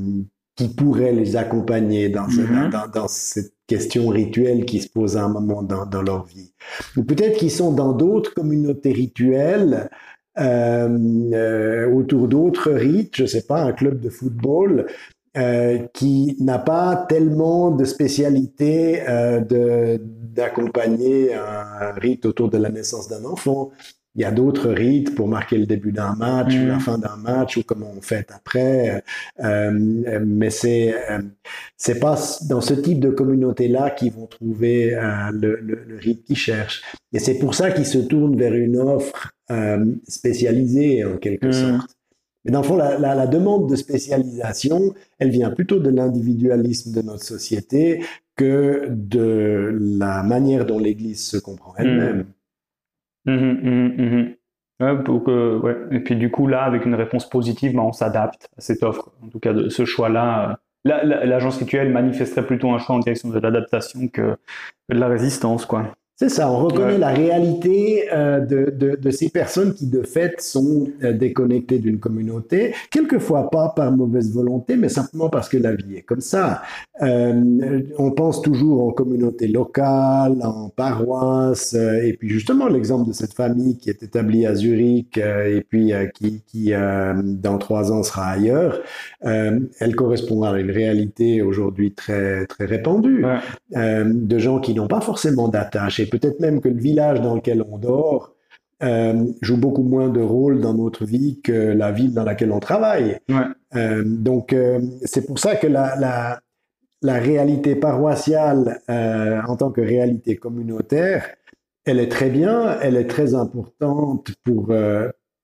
qui 0.56 0.68
pourrait 0.68 1.12
les 1.12 1.36
accompagner 1.36 2.08
dans, 2.08 2.26
mm-hmm. 2.26 2.70
dans, 2.70 2.88
dans, 2.88 3.08
cette 3.08 3.52
question 3.66 4.08
rituelle 4.08 4.64
qui 4.64 4.80
se 4.80 4.88
pose 4.88 5.16
à 5.16 5.24
un 5.24 5.28
moment 5.28 5.62
dans, 5.62 5.84
dans 5.84 6.02
leur 6.02 6.24
vie. 6.24 6.52
Ou 6.96 7.04
peut-être 7.04 7.38
qu'ils 7.38 7.50
sont 7.50 7.72
dans 7.72 7.92
d'autres 7.92 8.32
communautés 8.34 8.92
rituelles 8.92 9.90
euh, 10.38 10.98
euh, 11.34 11.92
autour 11.92 12.28
d'autres 12.28 12.70
rites, 12.70 13.16
je 13.16 13.26
sais 13.26 13.42
pas, 13.42 13.62
un 13.62 13.72
club 13.72 14.00
de 14.00 14.08
football, 14.08 14.86
qui 15.94 16.36
n'a 16.40 16.58
pas 16.58 17.06
tellement 17.08 17.70
de 17.70 17.86
spécialité 17.86 19.00
d'accompagner 19.48 21.32
un 21.32 21.92
rite 21.92 22.26
autour 22.26 22.50
de 22.50 22.58
la 22.58 22.68
naissance 22.68 23.08
d'un 23.08 23.24
enfant. 23.24 23.70
Il 24.14 24.20
y 24.20 24.24
a 24.26 24.30
d'autres 24.30 24.70
rites 24.70 25.14
pour 25.14 25.26
marquer 25.26 25.56
le 25.56 25.64
début 25.64 25.90
d'un 25.90 26.14
match 26.14 26.54
ou 26.54 26.66
la 26.66 26.76
mm. 26.76 26.80
fin 26.80 26.98
d'un 26.98 27.16
match 27.16 27.56
ou 27.56 27.62
comment 27.62 27.90
on 27.96 28.02
fait 28.02 28.30
après. 28.30 29.02
Euh, 29.42 29.70
mais 30.24 30.50
c'est 30.50 30.94
euh, 31.10 31.22
c'est 31.78 31.98
pas 31.98 32.18
dans 32.48 32.60
ce 32.60 32.74
type 32.74 33.00
de 33.00 33.08
communauté 33.08 33.68
là 33.68 33.90
qu'ils 33.90 34.12
vont 34.12 34.26
trouver 34.26 34.94
euh, 34.94 35.30
le, 35.32 35.58
le, 35.62 35.82
le, 35.86 35.96
rite 35.96 36.24
qu'ils 36.24 36.36
cherchent. 36.36 36.82
Et 37.14 37.18
c'est 37.18 37.38
pour 37.38 37.54
ça 37.54 37.70
qu'ils 37.70 37.86
se 37.86 37.98
tournent 37.98 38.36
vers 38.36 38.54
une 38.54 38.76
offre 38.76 39.32
euh, 39.50 39.84
spécialisée 40.06 41.04
en 41.04 41.16
quelque 41.16 41.48
mm. 41.48 41.52
sorte. 41.52 41.96
Mais 42.44 42.50
dans 42.50 42.60
le 42.60 42.66
fond, 42.66 42.76
la, 42.76 42.98
la, 42.98 43.14
la, 43.14 43.26
demande 43.26 43.70
de 43.70 43.76
spécialisation, 43.76 44.94
elle 45.20 45.30
vient 45.30 45.50
plutôt 45.50 45.78
de 45.78 45.88
l'individualisme 45.88 46.92
de 46.92 47.00
notre 47.00 47.22
société 47.22 48.04
que 48.36 48.88
de 48.90 49.78
la 49.80 50.22
manière 50.22 50.66
dont 50.66 50.78
l'Église 50.78 51.24
se 51.24 51.36
comprend 51.36 51.74
elle-même. 51.78 52.18
Mm. 52.18 52.26
Mmh, 53.24 53.32
mmh, 53.32 54.02
mmh. 54.02 54.34
Et 55.92 56.00
puis 56.00 56.16
du 56.16 56.30
coup, 56.30 56.46
là, 56.48 56.64
avec 56.64 56.84
une 56.86 56.94
réponse 56.94 57.28
positive, 57.28 57.74
bah, 57.74 57.82
on 57.82 57.92
s'adapte 57.92 58.48
à 58.58 58.60
cette 58.60 58.82
offre. 58.82 59.12
En 59.22 59.28
tout 59.28 59.38
cas, 59.38 59.52
ce 59.68 59.84
choix-là, 59.84 60.58
euh, 60.86 61.02
l'agence 61.24 61.58
rituelle 61.58 61.92
manifesterait 61.92 62.46
plutôt 62.46 62.70
un 62.72 62.78
choix 62.78 62.96
en 62.96 62.98
direction 62.98 63.28
de 63.28 63.38
l'adaptation 63.38 64.08
que 64.08 64.36
de 64.88 64.98
la 64.98 65.08
résistance. 65.08 65.66
quoi. 65.66 65.94
C'est 66.16 66.28
ça, 66.28 66.52
on 66.52 66.66
reconnaît 66.66 66.98
la 66.98 67.08
réalité 67.08 68.04
euh, 68.12 68.38
de, 68.40 68.70
de, 68.70 68.96
de, 68.96 69.10
ces 69.10 69.30
personnes 69.30 69.72
qui 69.72 69.86
de 69.86 70.02
fait 70.02 70.40
sont 70.42 70.86
euh, 71.02 71.14
déconnectées 71.14 71.78
d'une 71.78 71.98
communauté, 71.98 72.74
quelquefois 72.90 73.48
pas 73.50 73.70
par 73.74 73.90
mauvaise 73.90 74.30
volonté, 74.32 74.76
mais 74.76 74.90
simplement 74.90 75.30
parce 75.30 75.48
que 75.48 75.56
la 75.56 75.74
vie 75.74 75.96
est 75.96 76.02
comme 76.02 76.20
ça. 76.20 76.62
Euh, 77.00 77.80
on 77.98 78.10
pense 78.10 78.42
toujours 78.42 78.86
en 78.86 78.92
communauté 78.92 79.48
locale, 79.48 80.38
en 80.44 80.68
paroisse, 80.68 81.72
et 81.72 82.14
puis 82.18 82.28
justement 82.28 82.68
l'exemple 82.68 83.08
de 83.08 83.14
cette 83.14 83.32
famille 83.32 83.78
qui 83.78 83.88
est 83.88 84.02
établie 84.02 84.44
à 84.44 84.54
Zurich 84.54 85.16
et 85.16 85.64
puis 85.66 85.92
qui, 86.14 86.42
qui 86.46 86.72
dans 86.72 87.58
trois 87.58 87.90
ans 87.90 88.02
sera 88.02 88.26
ailleurs, 88.26 88.80
elle 89.22 89.96
correspond 89.96 90.42
à 90.42 90.60
une 90.60 90.70
réalité 90.70 91.42
aujourd'hui 91.42 91.92
très 91.94 92.46
très 92.46 92.66
répandue 92.66 93.24
de 93.74 94.38
gens 94.38 94.60
qui 94.60 94.74
n'ont 94.74 94.88
pas 94.88 95.00
forcément 95.00 95.48
d'attache 95.48 96.01
peut-être 96.06 96.40
même 96.40 96.60
que 96.60 96.68
le 96.68 96.80
village 96.80 97.20
dans 97.20 97.34
lequel 97.34 97.64
on 97.70 97.78
dort 97.78 98.34
euh, 98.82 99.26
joue 99.40 99.58
beaucoup 99.58 99.84
moins 99.84 100.08
de 100.08 100.20
rôle 100.20 100.60
dans 100.60 100.74
notre 100.74 101.04
vie 101.04 101.40
que 101.40 101.52
la 101.52 101.92
ville 101.92 102.12
dans 102.14 102.24
laquelle 102.24 102.50
on 102.50 102.58
travaille. 102.58 103.18
Euh, 103.76 104.02
donc, 104.04 104.52
euh, 104.52 104.80
c'est 105.04 105.24
pour 105.24 105.38
ça 105.38 105.54
que 105.54 105.68
la, 105.68 105.94
la, 105.96 106.40
la 107.00 107.14
réalité 107.14 107.76
paroissiale 107.76 108.80
en 108.88 109.56
tant 109.56 109.70
que 109.70 109.80
réalité 109.80 110.36
communautaire, 110.36 111.28
elle 111.84 112.00
est 112.00 112.10
très 112.10 112.30
bien, 112.30 112.78
elle 112.80 112.96
est 112.96 113.06
très 113.06 113.34
importante 113.34 114.32
pour, 114.44 114.72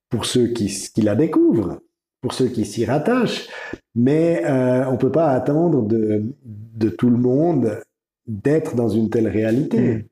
pour 0.08 0.24
ceux 0.24 0.48
qui, 0.48 0.66
qui 0.66 1.02
la 1.02 1.14
découvrent, 1.14 1.80
pour 2.20 2.32
ceux 2.32 2.48
qui 2.48 2.64
s'y 2.64 2.84
rattachent, 2.84 3.48
mais 3.94 4.42
on 4.46 4.92
ne 4.92 4.98
peut 4.98 5.12
pas 5.12 5.30
attendre 5.30 5.82
de, 5.82 6.24
de 6.44 6.88
tout 6.88 7.10
le 7.10 7.18
monde 7.18 7.78
d'être 8.26 8.76
dans 8.76 8.88
une 8.88 9.10
telle 9.10 9.28
réalité. 9.28 9.80
Hmm. 9.80 10.02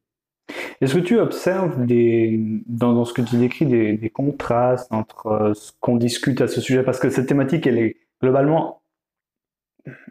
Est-ce 0.80 0.94
que 0.94 1.00
tu 1.00 1.18
observes 1.18 1.84
des, 1.86 2.38
dans, 2.66 3.04
ce 3.04 3.12
que 3.12 3.22
tu 3.22 3.36
décris 3.36 3.66
des, 3.66 4.10
contrastes 4.10 4.92
entre 4.92 5.26
euh, 5.26 5.54
ce 5.54 5.72
qu'on 5.80 5.96
discute 5.96 6.40
à 6.40 6.48
ce 6.48 6.60
sujet? 6.60 6.82
Parce 6.82 6.98
que 6.98 7.08
cette 7.10 7.26
thématique, 7.26 7.66
elle 7.66 7.78
est 7.78 7.96
globalement, 8.20 8.82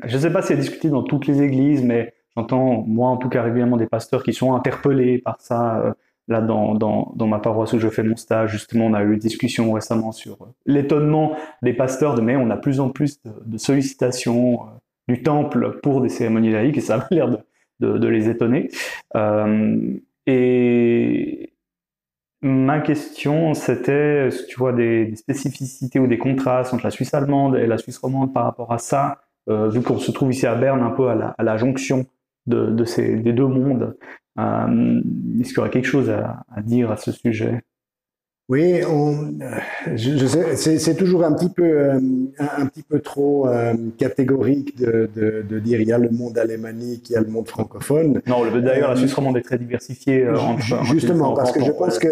je 0.03 0.15
ne 0.15 0.21
sais 0.21 0.31
pas 0.31 0.41
si 0.41 0.53
elle 0.53 0.59
est 0.59 0.61
discutée 0.61 0.89
dans 0.89 1.03
toutes 1.03 1.27
les 1.27 1.41
églises, 1.41 1.83
mais 1.83 2.13
j'entends, 2.35 2.83
moi 2.87 3.09
en 3.09 3.17
tout 3.17 3.29
cas 3.29 3.43
régulièrement, 3.43 3.77
des 3.77 3.87
pasteurs 3.87 4.23
qui 4.23 4.33
sont 4.33 4.53
interpellés 4.53 5.19
par 5.19 5.39
ça. 5.39 5.79
Euh, 5.79 5.93
là, 6.27 6.41
dans, 6.41 6.73
dans, 6.73 7.13
dans, 7.15 7.27
ma 7.27 7.37
paroisse 7.37 7.73
où 7.73 7.79
je 7.79 7.87
fais 7.87 8.01
mon 8.01 8.15
stage, 8.15 8.51
justement, 8.51 8.87
on 8.87 8.95
a 8.95 9.03
eu 9.03 9.13
une 9.13 9.19
discussion 9.19 9.71
récemment 9.71 10.11
sur 10.11 10.41
euh, 10.41 10.45
l'étonnement 10.65 11.35
des 11.61 11.73
pasteurs 11.73 12.15
de 12.15 12.21
mais 12.21 12.35
on 12.35 12.49
a 12.49 12.57
plus 12.57 12.79
en 12.79 12.89
plus 12.89 13.21
de, 13.23 13.57
sollicitations 13.59 14.61
du 15.07 15.21
temple 15.21 15.79
pour 15.83 16.01
des 16.01 16.09
cérémonies 16.09 16.51
laïques 16.51 16.77
et 16.77 16.81
ça 16.81 16.95
a 16.95 17.07
l'air 17.13 17.29
de, 17.79 17.97
de, 17.99 18.07
les 18.07 18.27
étonner. 18.27 18.69
Et 20.27 21.53
ma 22.41 22.79
question, 22.79 23.53
c'était, 23.53 24.29
tu 24.47 24.57
vois 24.57 24.73
des, 24.73 25.15
spécificités 25.15 25.99
ou 25.99 26.07
des 26.07 26.17
contrastes 26.17 26.73
entre 26.73 26.83
la 26.85 26.91
Suisse 26.91 27.13
allemande 27.13 27.55
et 27.55 27.67
la 27.67 27.77
Suisse 27.77 27.97
romande 27.97 28.33
par 28.33 28.43
rapport 28.45 28.71
à 28.71 28.77
ça, 28.77 29.21
euh, 29.49 29.69
vu 29.69 29.81
qu'on 29.81 29.97
se 29.97 30.11
trouve 30.11 30.31
ici 30.31 30.47
à 30.47 30.55
Berne, 30.55 30.81
un 30.81 30.91
peu 30.91 31.09
à 31.09 31.35
la, 31.37 31.57
jonction 31.57 32.05
de, 32.47 32.85
ces, 32.85 33.15
des 33.17 33.33
deux 33.33 33.47
mondes. 33.47 33.97
Euh, 34.37 35.01
est-ce 35.39 35.49
qu'il 35.49 35.57
y 35.57 35.59
aurait 35.59 35.69
quelque 35.69 35.87
chose 35.87 36.09
à 36.09 36.61
dire 36.61 36.91
à 36.91 36.97
ce 36.97 37.11
sujet? 37.11 37.61
Oui, 38.47 38.83
on, 38.87 39.33
je, 39.95 40.17
je 40.17 40.25
sais, 40.27 40.77
c'est 40.77 40.95
toujours 40.95 41.23
un 41.23 41.33
petit 41.33 41.49
peu, 41.49 41.63
euh, 41.63 41.99
un, 42.37 42.67
petit 42.67 42.83
peu 42.83 42.99
trop 42.99 43.47
euh, 43.47 43.73
catégorique 43.97 44.77
de, 44.77 45.09
de, 45.15 45.43
de, 45.49 45.59
dire 45.59 45.81
il 45.81 45.87
y 45.87 45.91
a 45.91 45.97
le 45.97 46.11
monde 46.11 46.37
alémanique, 46.37 47.09
il 47.09 47.13
y 47.13 47.15
a 47.15 47.21
le 47.21 47.27
monde 47.27 47.47
francophone. 47.47 48.21
Non, 48.27 48.45
d'ailleurs, 48.61 48.91
la 48.91 48.97
Suisse 48.97 49.15
romande 49.15 49.37
est 49.37 49.41
très 49.41 49.57
diversifiée. 49.57 50.25
Euh, 50.25 50.35
justement, 50.83 51.33
parce 51.33 51.51
que 51.51 51.63
je 51.63 51.71
pense 51.71 51.97
que 51.97 52.07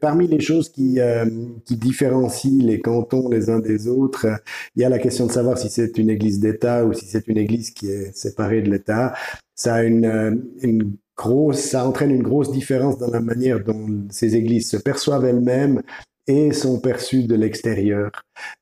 parmi 0.00 0.26
les 0.26 0.40
choses 0.40 0.68
qui, 0.68 0.98
euh, 0.98 1.26
qui 1.64 1.76
différencient 1.76 2.64
les 2.64 2.80
cantons 2.80 3.28
les 3.28 3.48
uns 3.48 3.60
des 3.60 3.86
autres, 3.86 4.26
il 4.74 4.82
y 4.82 4.84
a 4.84 4.88
la 4.88 4.98
question 4.98 5.26
de 5.26 5.32
savoir 5.32 5.58
si 5.58 5.68
c'est 5.68 5.96
une 5.96 6.10
église 6.10 6.40
d'État 6.40 6.84
ou 6.84 6.92
si 6.92 7.04
c'est 7.04 7.28
une 7.28 7.38
église 7.38 7.70
qui 7.70 7.88
est 7.88 8.12
séparée 8.16 8.62
de 8.62 8.70
l'État. 8.70 9.14
Ça 9.54 9.74
a 9.74 9.82
une, 9.84 10.42
une 10.62 10.96
grosse, 11.16 11.60
ça 11.60 11.86
entraîne 11.86 12.10
une 12.10 12.22
grosse 12.22 12.50
différence 12.50 12.98
dans 12.98 13.10
la 13.10 13.20
manière 13.20 13.62
dont 13.62 14.06
ces 14.10 14.36
églises 14.36 14.70
se 14.70 14.76
perçoivent 14.76 15.24
elles-mêmes 15.24 15.82
et 16.26 16.52
sont 16.52 16.80
perçues 16.80 17.24
de 17.24 17.34
l'extérieur. 17.34 18.10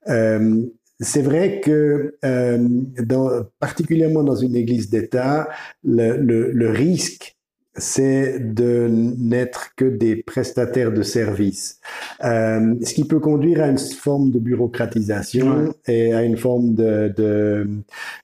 Euh, 0.08 0.62
c'est 1.00 1.22
vrai 1.22 1.60
que, 1.60 2.16
euh, 2.24 2.58
dans, 2.98 3.44
particulièrement 3.58 4.22
dans 4.22 4.36
une 4.36 4.54
église 4.54 4.90
d'État, 4.90 5.48
le, 5.82 6.16
le, 6.16 6.52
le, 6.52 6.70
risque 6.70 7.36
c'est 7.80 8.38
de 8.54 8.88
n'être 8.88 9.74
que 9.76 9.84
des 9.84 10.16
prestataires 10.16 10.92
de 10.92 11.02
services, 11.02 11.80
euh, 12.24 12.74
ce 12.82 12.94
qui 12.94 13.04
peut 13.04 13.20
conduire 13.20 13.62
à 13.62 13.68
une 13.68 13.78
forme 13.78 14.30
de 14.30 14.38
bureaucratisation 14.38 15.74
et 15.86 16.12
à 16.14 16.22
une 16.22 16.36
forme 16.36 16.74
de, 16.74 17.68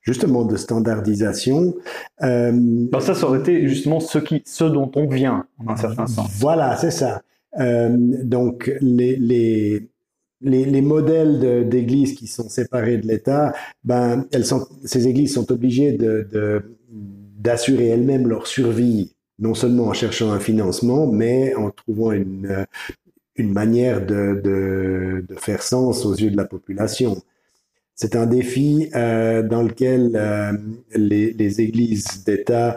justement 0.02 0.44
de 0.44 0.56
standardisation. 0.56 1.74
Euh, 2.22 2.86
ça, 3.00 3.14
ça 3.14 3.26
aurait 3.26 3.40
été 3.40 3.66
justement 3.68 4.00
ce, 4.00 4.18
qui, 4.18 4.42
ce 4.44 4.64
dont 4.64 4.90
on 4.94 5.06
vient, 5.06 5.46
en 5.58 5.72
un 5.72 5.76
certain 5.76 6.06
sens. 6.06 6.30
Voilà, 6.38 6.76
c'est 6.76 6.90
ça. 6.90 7.22
Euh, 7.58 7.88
donc 7.90 8.72
les, 8.80 9.16
les 9.16 9.88
les, 10.42 10.82
modèles 10.82 11.68
d'églises 11.68 12.14
qui 12.14 12.26
sont 12.26 12.48
séparées 12.48 12.98
de 12.98 13.06
l'État, 13.06 13.52
ben, 13.84 14.26
elles 14.32 14.44
sont, 14.44 14.66
ces 14.84 15.08
églises 15.08 15.32
sont 15.32 15.50
obligées 15.50 15.92
de, 15.92 16.62
d'assurer 17.38 17.88
elles-mêmes 17.88 18.28
leur 18.28 18.46
survie 18.46 19.15
non 19.38 19.54
seulement 19.54 19.84
en 19.84 19.92
cherchant 19.92 20.32
un 20.32 20.40
financement, 20.40 21.06
mais 21.06 21.54
en 21.54 21.70
trouvant 21.70 22.12
une, 22.12 22.46
euh, 22.46 22.64
une 23.36 23.52
manière 23.52 24.04
de, 24.04 24.40
de, 24.42 25.24
de, 25.28 25.34
faire 25.36 25.62
sens 25.62 26.04
aux 26.06 26.14
yeux 26.14 26.30
de 26.30 26.36
la 26.36 26.46
population. 26.46 27.22
C'est 27.94 28.16
un 28.16 28.26
défi 28.26 28.90
euh, 28.94 29.42
dans 29.42 29.62
lequel 29.62 30.12
euh, 30.14 30.52
les, 30.94 31.32
les, 31.32 31.60
églises 31.60 32.24
d'État 32.24 32.76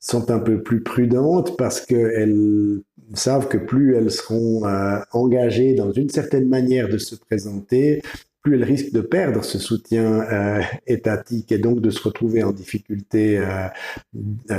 sont 0.00 0.30
un 0.30 0.40
peu 0.40 0.62
plus 0.62 0.82
prudentes 0.82 1.56
parce 1.56 1.80
qu'elles 1.80 2.80
savent 3.14 3.48
que 3.48 3.58
plus 3.58 3.94
elles 3.94 4.10
seront 4.10 4.66
euh, 4.66 4.98
engagées 5.12 5.74
dans 5.74 5.92
une 5.92 6.10
certaine 6.10 6.48
manière 6.48 6.88
de 6.88 6.98
se 6.98 7.14
présenter, 7.14 8.02
plus 8.46 8.54
elles 8.54 8.64
risquent 8.64 8.92
de 8.92 9.00
perdre 9.00 9.42
ce 9.42 9.58
soutien 9.58 10.20
euh, 10.20 10.62
étatique 10.86 11.50
et 11.50 11.58
donc 11.58 11.80
de 11.80 11.90
se 11.90 12.00
retrouver 12.00 12.44
en 12.44 12.52
difficulté, 12.52 13.38
euh, 13.38 13.68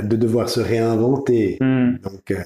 de 0.02 0.16
devoir 0.16 0.50
se 0.50 0.60
réinventer. 0.60 1.56
Hmm. 1.60 1.96
Donc, 2.02 2.30
euh, 2.30 2.36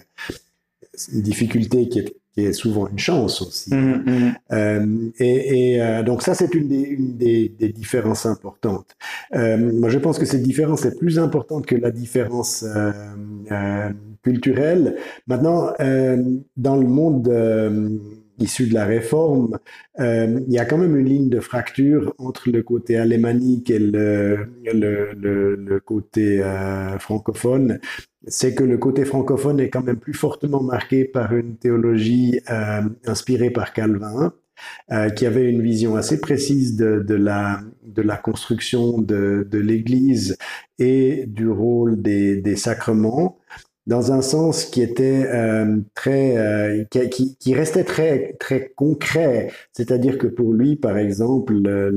une 1.13 1.23
difficulté 1.23 1.89
qui 1.89 1.99
est, 1.99 2.15
qui 2.33 2.43
est, 2.43 2.53
souvent 2.53 2.87
une 2.87 2.99
chance 3.01 3.43
aussi. 3.43 3.75
Hmm, 3.75 4.35
hmm. 4.51 5.11
et, 5.19 5.73
et 5.75 6.03
donc 6.05 6.23
ça, 6.23 6.35
c'est 6.35 6.55
une, 6.55 6.69
des, 6.69 6.83
une 6.83 7.17
des, 7.17 7.49
des, 7.49 7.71
différences 7.71 8.25
importantes. 8.25 8.95
moi, 9.33 9.89
je 9.89 9.99
pense 9.99 10.19
que 10.21 10.27
cette 10.27 10.43
différence 10.43 10.85
est 10.85 10.97
plus 10.97 11.19
importante 11.19 11.67
que 11.67 11.75
la 11.75 11.91
différence 11.91 12.65
culturelle. 14.23 14.97
Maintenant, 15.27 15.73
dans 16.57 16.77
le 16.77 16.87
monde 16.87 17.29
issu 18.39 18.67
de 18.67 18.75
la 18.75 18.87
réforme, 18.87 19.59
euh, 20.01 20.41
il 20.47 20.53
y 20.53 20.59
a 20.59 20.65
quand 20.65 20.79
même 20.79 20.97
une 20.97 21.07
ligne 21.07 21.29
de 21.29 21.41
fracture 21.41 22.15
entre 22.19 22.51
le 22.51 22.63
côté 22.63 22.97
alémanique 22.97 23.71
et 23.71 23.79
le, 23.79 24.49
le, 24.65 25.55
le, 25.55 25.81
côté 25.81 26.43
euh, 26.43 26.99
francophone. 26.99 27.79
C'est 28.27 28.55
que 28.55 28.65
le 28.65 28.79
côté 28.79 29.05
francophone 29.05 29.61
est 29.61 29.69
quand 29.69 29.83
même 29.83 29.99
plus 29.99 30.15
fortement 30.15 30.63
marqué 30.63 31.05
par 31.05 31.35
une 31.35 31.57
théologie 31.57 32.41
euh, 32.51 32.83
inspirée 33.07 33.51
par 33.51 33.73
Calvin, 33.73 34.33
qui 35.17 35.27
avait 35.27 35.51
une 35.51 35.61
vision 35.61 35.97
assez 35.97 36.21
précise 36.21 36.77
de, 36.77 37.01
de, 37.01 37.15
la, 37.15 37.63
de 37.83 38.01
la 38.01 38.17
construction 38.17 39.01
de, 39.01 39.45
de 39.51 39.59
l'Église 39.59 40.37
et 40.79 41.25
du 41.27 41.49
rôle 41.49 42.01
des, 42.01 42.37
des 42.37 42.55
sacrements 42.55 43.39
dans 43.87 44.13
un 44.13 44.23
sens 44.23 44.65
qui 44.65 44.83
était 44.83 45.27
euh, 45.27 45.79
très, 45.95 46.37
euh, 46.37 46.85
qui, 46.91 47.37
qui, 47.37 47.55
restait 47.55 47.85
très 47.85 48.35
très 48.39 48.73
concret. 48.77 49.51
C'est-à-dire 49.73 50.19
que 50.19 50.29
pour 50.29 50.53
lui, 50.53 50.77
par 50.77 50.97
exemple, 50.99 51.55
le, 51.55 51.91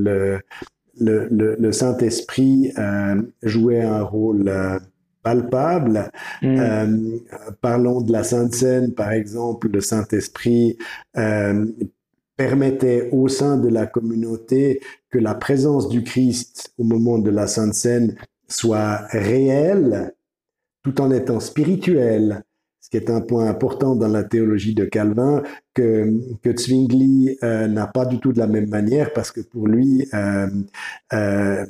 le, 1.00 1.28
le, 1.32 1.56
le 1.60 1.72
Saint 1.72 1.98
Esprit 1.98 2.72
euh, 2.78 3.22
jouait 3.44 3.82
un 3.82 4.04
rôle 4.04 4.48
euh, 4.48 4.80
palpable. 5.24 6.12
Mm. 6.42 6.60
Euh, 6.60 7.18
parlons 7.62 8.02
de 8.02 8.12
la 8.12 8.24
Sainte 8.24 8.54
Seine, 8.54 8.94
par 8.94 9.12
exemple, 9.12 9.70
le 9.70 9.82
Saint 9.82 10.08
Esprit 10.12 10.78
permettait 12.38 13.10
au 13.14 13.30
sein 13.30 13.58
de 13.58 13.70
la 13.70 13.86
communauté 13.86 14.82
que 15.10 15.18
la 15.18 15.36
présence 15.36 15.88
du 15.88 16.04
Christ 16.04 16.74
au 16.78 16.84
moment 16.84 17.18
de 17.18 17.30
la 17.30 17.48
Sainte 17.48 17.74
Seine 17.74 18.16
soit 18.48 19.08
réelle 19.10 20.14
tout 20.86 21.02
en 21.02 21.10
étant 21.10 21.40
spirituel, 21.40 22.44
ce 22.80 22.92
qui 22.92 22.98
est 22.98 23.10
un 23.10 23.20
point 23.20 23.48
important 23.50 23.96
dans 23.96 24.08
la 24.08 24.24
théologie 24.24 24.76
de 24.76 24.86
Calvin, 24.86 25.42
que, 25.74 26.14
que 26.44 26.56
Zwingli 26.56 27.40
euh, 27.42 27.68
n'a 27.68 27.88
pas 27.88 28.06
du 28.06 28.20
tout 28.20 28.32
de 28.32 28.38
la 28.38 28.46
même 28.46 28.70
manière, 28.70 29.12
parce 29.12 29.32
que 29.32 29.42
pour 29.42 29.68
lui, 29.68 30.08
euh, 30.14 30.46
euh, 31.14 31.66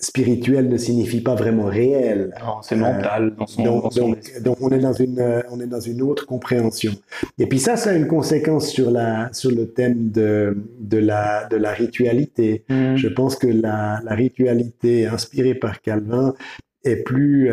spirituel 0.00 0.68
ne 0.68 0.76
signifie 0.76 1.20
pas 1.20 1.36
vraiment 1.36 1.66
réel. 1.66 2.34
c'est 2.62 2.74
mental 2.74 3.36
dans 3.36 3.46
son, 3.46 3.62
donc, 3.62 4.42
donc, 4.42 4.56
on 4.60 4.70
est 4.70 4.80
dans 4.80 4.92
une 4.92 5.44
on 5.48 5.60
est 5.60 5.68
dans 5.68 5.80
une 5.80 6.02
autre 6.02 6.26
compréhension. 6.26 6.92
Et 7.38 7.46
puis 7.46 7.60
ça, 7.60 7.76
ça 7.76 7.90
a 7.90 7.94
une 7.94 8.08
conséquence 8.08 8.68
sur 8.68 8.90
la 8.90 9.32
sur 9.32 9.52
le 9.52 9.72
thème 9.72 10.10
de 10.10 10.56
de 10.80 10.98
la 10.98 11.46
de 11.46 11.56
la 11.56 11.70
ritualité. 11.70 12.64
Mm. 12.68 12.96
Je 12.96 13.08
pense 13.08 13.36
que 13.36 13.46
la, 13.46 14.00
la 14.04 14.14
ritualité 14.16 15.06
inspirée 15.06 15.54
par 15.54 15.80
Calvin 15.80 16.34
est 16.82 16.96
plus 16.96 17.50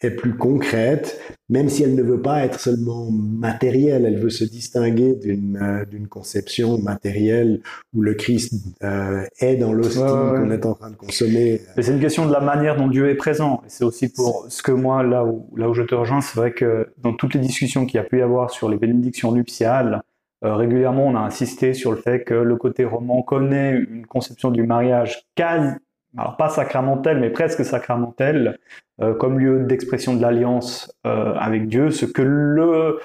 est 0.00 0.10
plus 0.10 0.36
concrète, 0.36 1.20
même 1.48 1.68
si 1.68 1.82
elle 1.82 1.94
ne 1.94 2.02
veut 2.02 2.20
pas 2.20 2.44
être 2.44 2.60
seulement 2.60 3.10
matérielle, 3.10 4.04
elle 4.06 4.18
veut 4.18 4.30
se 4.30 4.44
distinguer 4.44 5.14
d'une 5.14 5.58
euh, 5.60 5.84
d'une 5.84 6.06
conception 6.06 6.78
matérielle 6.78 7.60
où 7.94 8.02
le 8.02 8.14
Christ 8.14 8.54
euh, 8.82 9.24
est 9.40 9.56
dans 9.56 9.72
l'hostie 9.72 9.98
qu'on 9.98 10.50
est 10.50 10.66
en 10.66 10.74
train 10.74 10.90
de 10.90 10.96
consommer. 10.96 11.60
C'est 11.76 11.92
une 11.92 12.00
question 12.00 12.26
de 12.26 12.32
la 12.32 12.40
manière 12.40 12.76
dont 12.76 12.88
Dieu 12.88 13.08
est 13.08 13.16
présent. 13.16 13.62
C'est 13.66 13.84
aussi 13.84 14.08
pour 14.08 14.46
ce 14.48 14.62
que 14.62 14.72
moi, 14.72 15.02
là 15.02 15.24
où, 15.24 15.48
là 15.56 15.68
où 15.68 15.74
je 15.74 15.82
te 15.82 15.94
rejoins, 15.94 16.20
c'est 16.20 16.36
vrai 16.36 16.52
que 16.52 16.88
dans 16.98 17.14
toutes 17.14 17.34
les 17.34 17.40
discussions 17.40 17.86
qu'il 17.86 17.96
y 17.96 18.00
a 18.00 18.04
pu 18.04 18.18
y 18.18 18.22
avoir 18.22 18.50
sur 18.50 18.68
les 18.68 18.76
bénédictions 18.76 19.32
nuptiales, 19.32 20.02
euh, 20.44 20.54
régulièrement 20.54 21.06
on 21.06 21.16
a 21.16 21.20
insisté 21.20 21.74
sur 21.74 21.90
le 21.90 21.96
fait 21.96 22.22
que 22.22 22.34
le 22.34 22.56
côté 22.56 22.84
roman 22.84 23.22
connaît 23.22 23.72
une 23.72 24.06
conception 24.06 24.50
du 24.50 24.62
mariage 24.62 25.26
quasi 25.34 25.74
alors 26.16 26.36
pas 26.36 26.48
sacramentel, 26.48 27.20
mais 27.20 27.30
presque 27.30 27.64
sacramentel, 27.64 28.58
euh, 29.00 29.14
comme 29.14 29.38
lieu 29.38 29.64
d'expression 29.64 30.14
de 30.14 30.22
l'alliance 30.22 30.92
euh, 31.06 31.34
avec 31.34 31.68
Dieu, 31.68 31.90
ce 31.90 32.04
que 32.06 32.22
le, 32.22 32.98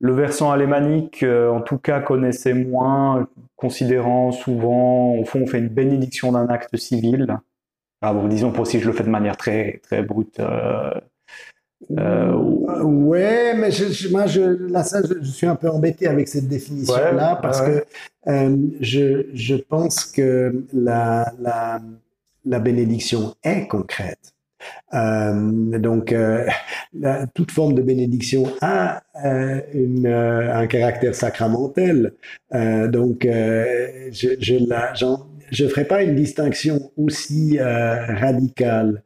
le 0.00 0.12
versant 0.14 0.50
alémanique, 0.50 1.22
euh, 1.22 1.50
en 1.50 1.60
tout 1.60 1.78
cas, 1.78 2.00
connaissait 2.00 2.54
moins, 2.54 3.28
considérant 3.56 4.32
souvent, 4.32 5.14
au 5.14 5.24
fond, 5.24 5.40
on 5.42 5.46
fait 5.46 5.58
une 5.58 5.68
bénédiction 5.68 6.32
d'un 6.32 6.48
acte 6.48 6.76
civil. 6.76 7.26
Ah 8.02 8.12
bon, 8.12 8.28
disons 8.28 8.52
pour 8.52 8.66
si 8.66 8.80
je 8.80 8.86
le 8.86 8.92
fais 8.92 9.04
de 9.04 9.10
manière 9.10 9.36
très, 9.36 9.80
très 9.82 10.02
brute. 10.02 10.40
ouais, 11.90 13.54
mais 13.54 13.70
je, 13.70 14.10
moi, 14.10 14.26
je, 14.26 14.40
là, 14.70 14.84
ça, 14.84 15.00
je, 15.02 15.30
suis 15.30 15.46
un 15.46 15.56
peu 15.56 15.68
embêté 15.68 16.06
avec 16.06 16.28
cette 16.28 16.48
définition-là 16.48 17.38
parce 17.42 17.62
que 17.62 17.84
je, 18.80 19.26
je 19.32 19.54
pense 19.54 20.04
que 20.06 20.64
la, 20.72 21.32
la 21.40 21.80
la 22.46 22.60
bénédiction 22.60 23.34
est 23.42 23.66
concrète. 23.66 24.35
Euh, 24.94 25.78
donc, 25.78 26.12
euh, 26.12 26.46
toute 27.34 27.50
forme 27.50 27.74
de 27.74 27.82
bénédiction 27.82 28.44
a 28.60 29.02
euh, 29.24 30.52
un 30.52 30.66
caractère 30.66 31.14
sacramentel. 31.14 32.12
donc, 32.52 33.22
je 33.22 34.36
je 34.40 34.68
la, 34.68 34.92
je 35.50 35.68
ferai 35.68 35.84
pas 35.84 36.02
une 36.02 36.14
distinction 36.14 36.90
aussi 36.96 37.58
radicale. 37.60 39.02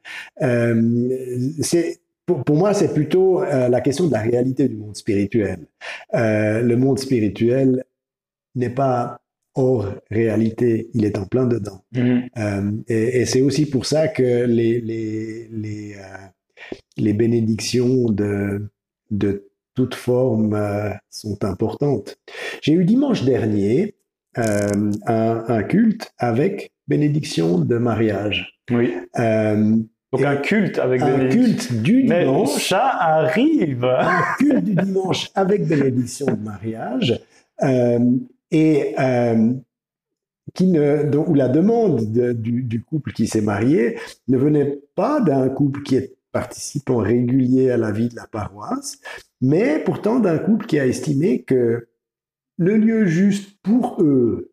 pour, 2.27 2.57
moi, 2.57 2.75
c'est 2.75 2.93
plutôt 2.95 3.43
la 3.45 3.81
question 3.81 4.07
de 4.07 4.13
la 4.13 4.21
réalité 4.21 4.69
du 4.69 4.77
monde 4.77 4.97
spirituel. 4.97 5.67
le 6.13 6.75
monde 6.75 6.99
spirituel 6.99 7.85
n'est 8.55 8.71
pas 8.71 9.21
hors 9.55 9.87
réalité, 10.11 10.91
il 10.95 11.05
est 11.05 11.19
en 11.19 11.27
plein 11.27 11.47
dedans. 11.47 11.85
Mm-hmm. 11.95 12.29
Euh, 12.39 12.71
et, 12.89 13.25
c'est 13.27 13.41
aussi 13.41 13.69
pour 13.69 13.87
ça 13.87 14.09
que 14.09 14.45
les, 14.45 14.81
les, 14.81 15.49
les, 15.51 15.95
euh, 15.95 16.27
les 16.97 17.13
bénédictions 17.13 18.07
de, 18.11 18.71
de 19.11 19.49
toute 19.75 19.95
forme 19.95 20.55
euh, 20.55 20.91
sont 21.11 21.45
importantes. 21.45 22.19
J'ai 22.63 22.75
eu 22.75 22.85
dimanche 22.85 23.25
dernier 23.25 23.95
un, 24.37 24.91
un, 25.07 25.63
culte 25.65 26.13
avec 26.19 26.73
bénédiction 26.87 27.59
de 27.59 27.79
mariage. 27.79 28.61
Oui. 28.71 28.95
donc 29.17 30.23
un 30.23 30.37
culte 30.37 30.79
avec 30.79 31.03
un 31.03 31.29
culte 31.29 31.73
du 31.83 32.05
dimanche. 32.05 32.69
Ça 32.69 32.87
arrive. 32.87 33.85
Un 33.85 34.23
culte 34.39 34.65
du 34.65 34.75
dimanche 34.77 35.31
avec 35.35 35.67
bénédiction 35.67 36.27
de 36.27 36.45
mariage 36.45 37.21
et 38.51 38.95
euh, 38.99 39.53
qui 40.55 40.67
ne, 40.67 41.17
où 41.17 41.35
la 41.35 41.49
demande 41.49 42.13
du, 42.13 42.63
du, 42.63 42.83
couple 42.83 43.13
qui 43.13 43.27
s'est 43.27 43.41
marié 43.41 43.99
ne 44.29 44.37
venait 44.37 44.81
pas 44.95 45.21
d'un 45.21 45.49
couple 45.49 45.83
qui 45.83 45.97
est 45.97 46.17
participant 46.33 46.99
régulier 46.99 47.71
à 47.71 47.77
la 47.77 47.91
vie 47.91 48.09
de 48.09 48.17
la 48.17 48.27
paroisse, 48.27 48.99
mais 49.41 49.83
pourtant 49.85 50.21
d'un 50.21 50.39
couple 50.39 50.67
qui 50.67 50.79
a 50.79 50.87
estimé 50.87 51.43
que 51.43 51.89
le 52.59 52.77
lieu 52.77 53.07
juste 53.07 53.59
pour 53.63 54.03
eux, 54.03 54.53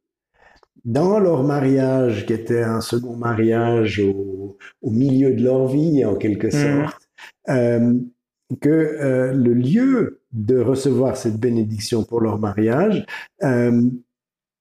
dans 0.86 1.20
leur 1.20 1.44
mariage, 1.44 2.26
qui 2.26 2.34
était 2.34 2.64
un 2.64 2.80
second 2.80 3.18
mariage 3.18 4.00
au, 4.00 4.58
au 4.82 4.90
milieu 4.90 5.34
de 5.34 5.44
leur 5.44 5.68
vie 5.68 6.06
en 6.06 6.16
quelque 6.16 6.48
mmh. 6.48 6.86
sorte, 6.86 7.10
euh, 7.50 7.94
que 8.62 8.70
euh, 8.70 9.34
le 9.34 9.54
lieu 9.54 10.22
de 10.32 10.60
recevoir 10.60 11.18
cette 11.18 11.38
bénédiction 11.40 12.04
pour 12.04 12.22
leur 12.22 12.40
mariage 12.40 13.06
euh, 13.44 13.90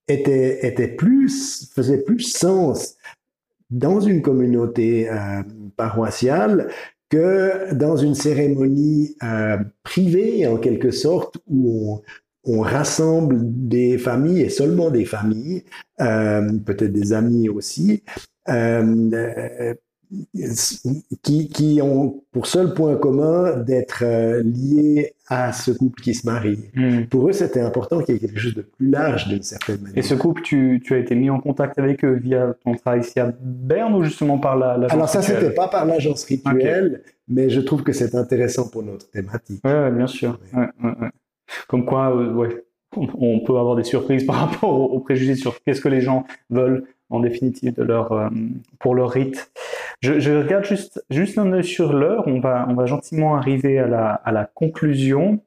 était, 0.09 0.66
était 0.66 0.89
plus, 0.89 1.70
faisait 1.74 2.03
plus 2.03 2.20
sens 2.20 2.97
dans 3.70 4.01
une 4.01 4.22
communauté 4.22 5.11
euh, 5.11 5.43
paroissiale 5.76 6.70
que 7.09 7.72
dans 7.72 7.97
une 7.97 8.16
cérémonie 8.16 9.16
privée, 9.84 10.45
en 10.49 10.57
quelque 10.57 10.91
sorte, 10.91 11.39
où 11.47 12.03
on, 12.45 12.59
on, 12.59 12.61
rassemble 12.62 13.37
des 13.41 13.97
familles 13.97 14.41
et 14.41 14.49
seulement 14.49 14.91
des 14.91 15.05
familles, 15.05 15.62
peut-être 15.99 16.93
des 16.93 17.12
amis 17.12 17.49
aussi, 17.49 18.03
qui, 21.22 21.48
qui, 21.48 21.80
ont 21.82 22.22
pour 22.32 22.46
seul 22.46 22.74
point 22.74 22.96
commun 22.96 23.57
d'être 23.57 24.02
euh, 24.02 24.42
liés 24.42 25.14
à 25.28 25.52
ce 25.52 25.72
couple 25.72 26.00
qui 26.00 26.14
se 26.14 26.26
marie. 26.26 26.59
Hmm. 26.74 27.04
Pour 27.07 27.28
eux, 27.28 27.32
c'était 27.32 27.61
important 27.61 28.00
qu'il 28.00 28.14
y 28.14 28.18
ait 28.18 28.20
quelque 28.20 28.38
chose 28.38 28.54
de 28.54 28.62
plus 28.62 28.90
large 28.90 29.28
d'une 29.28 29.42
certaine 29.42 29.80
manière. 29.80 29.98
Et 29.98 30.02
ce 30.02 30.14
couple, 30.14 30.42
tu, 30.42 30.80
tu, 30.84 30.94
as 30.94 30.98
été 30.98 31.14
mis 31.14 31.30
en 31.30 31.40
contact 31.40 31.78
avec 31.78 32.04
eux 32.04 32.14
via 32.14 32.54
ton 32.64 32.74
travail 32.74 33.00
ici 33.00 33.18
à 33.18 33.32
Berne 33.40 33.94
ou 33.94 34.04
justement 34.04 34.38
par 34.38 34.57
l'agence 34.57 34.92
Alors 34.92 35.09
ça, 35.09 35.22
c'était 35.22 35.50
pas 35.50 35.68
par 35.68 35.86
l'agence 35.86 36.24
rituelle, 36.24 37.02
mais 37.28 37.50
je 37.50 37.61
trouve 37.61 37.82
que 37.82 37.92
c'est 37.92 38.14
intéressant 38.14 38.68
pour 38.68 38.82
notre 38.82 39.11
thématique. 39.11 39.61
Oui, 39.64 39.72
ouais, 39.72 39.90
bien 39.90 40.07
sûr. 40.07 40.38
Ouais, 40.54 40.68
Comme 41.68 41.84
quoi, 41.84 42.16
euh, 42.16 42.32
ouais, 42.32 42.64
on 42.96 43.40
peut 43.40 43.57
avoir 43.57 43.76
des 43.76 43.84
surprises 43.84 44.24
par 44.26 44.36
rapport 44.36 44.92
aux, 44.92 45.00
préjugés 45.00 45.34
sur 45.34 45.62
qu'est-ce 45.62 45.80
que 45.80 45.88
les 45.88 46.00
gens 46.00 46.24
veulent 46.50 46.84
en 47.11 47.20
définitive 47.20 47.72
de 47.72 47.82
leur, 47.82 48.12
euh, 48.12 48.28
pour 48.78 48.94
leur 48.94 49.11
rite. 49.11 49.50
Je, 50.03 50.30
regarde 50.36 50.64
juste, 50.64 51.05
juste 51.11 51.38
un 51.38 51.53
œil 51.53 51.64
sur 51.64 51.92
l'heure. 51.92 52.24
On 52.26 52.40
va, 52.40 52.66
on 52.68 52.74
va 52.74 52.86
gentiment 52.86 53.36
arriver 53.36 53.78
à 53.78 53.86
la, 53.86 54.09
à 54.11 54.32
la 54.32 54.44
conclusion. 54.44 55.42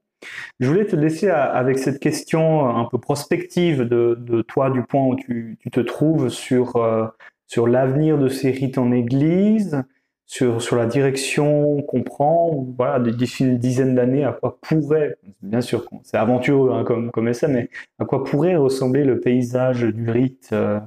Je 0.60 0.68
voulais 0.68 0.86
te 0.86 0.96
laisser 0.96 1.30
avec 1.30 1.80
cette 1.80 2.00
question 2.00 2.68
un 2.76 2.86
peu 2.86 2.98
prospective 2.98 3.84
de, 3.84 4.18
de 4.20 4.42
toi, 4.42 4.70
du 4.70 4.84
point 4.84 5.06
où 5.06 5.16
tu, 5.16 5.58
tu 5.62 5.72
te 5.72 5.80
trouves 5.80 6.30
sur, 6.30 6.76
euh, 6.76 7.08
sur 7.48 7.68
l'avenir 7.68 8.18
de 8.18 8.28
ces 8.28 8.52
rites 8.52 8.78
en 8.78 8.92
Église, 8.92 9.84
sur, 10.26 10.62
sur 10.62 10.76
la 10.76 10.86
direction 10.86 11.82
qu'on 11.84 12.04
prend, 12.04 12.68
voilà, 12.78 13.00
d'ici 13.00 13.46
une 13.46 13.58
dizaine 13.58 13.96
d'années, 13.96 14.26
à 14.26 14.34
quoi 14.34 14.60
pourrait, 14.62 15.18
bien 15.42 15.62
sûr, 15.62 15.86
c'est 16.04 16.18
aventureux 16.18 16.72
hein, 16.72 16.84
comme, 16.84 17.12
comme 17.12 17.28
essai, 17.28 17.48
mais 17.48 17.70
à 17.98 18.06
quoi 18.06 18.24
pourrait 18.24 18.56
ressembler 18.56 19.04
le 19.06 19.20
paysage 19.20 19.82
du 19.84 20.10
rite 20.10 20.50
euh, 20.52 20.80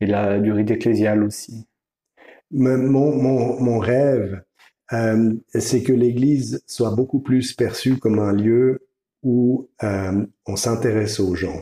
et 0.00 0.06
la, 0.06 0.40
du 0.40 0.52
rite 0.52 0.70
ecclésial 0.70 1.22
aussi 1.22 1.68
mon, 2.50 3.16
mon, 3.16 3.60
mon 3.60 3.78
rêve, 3.78 4.42
euh, 4.92 5.34
c'est 5.54 5.82
que 5.82 5.92
l'Église 5.92 6.62
soit 6.66 6.94
beaucoup 6.94 7.20
plus 7.20 7.52
perçue 7.52 7.98
comme 7.98 8.18
un 8.18 8.32
lieu 8.32 8.86
où 9.22 9.68
euh, 9.82 10.24
on 10.46 10.56
s'intéresse 10.56 11.20
aux 11.20 11.34
gens. 11.34 11.60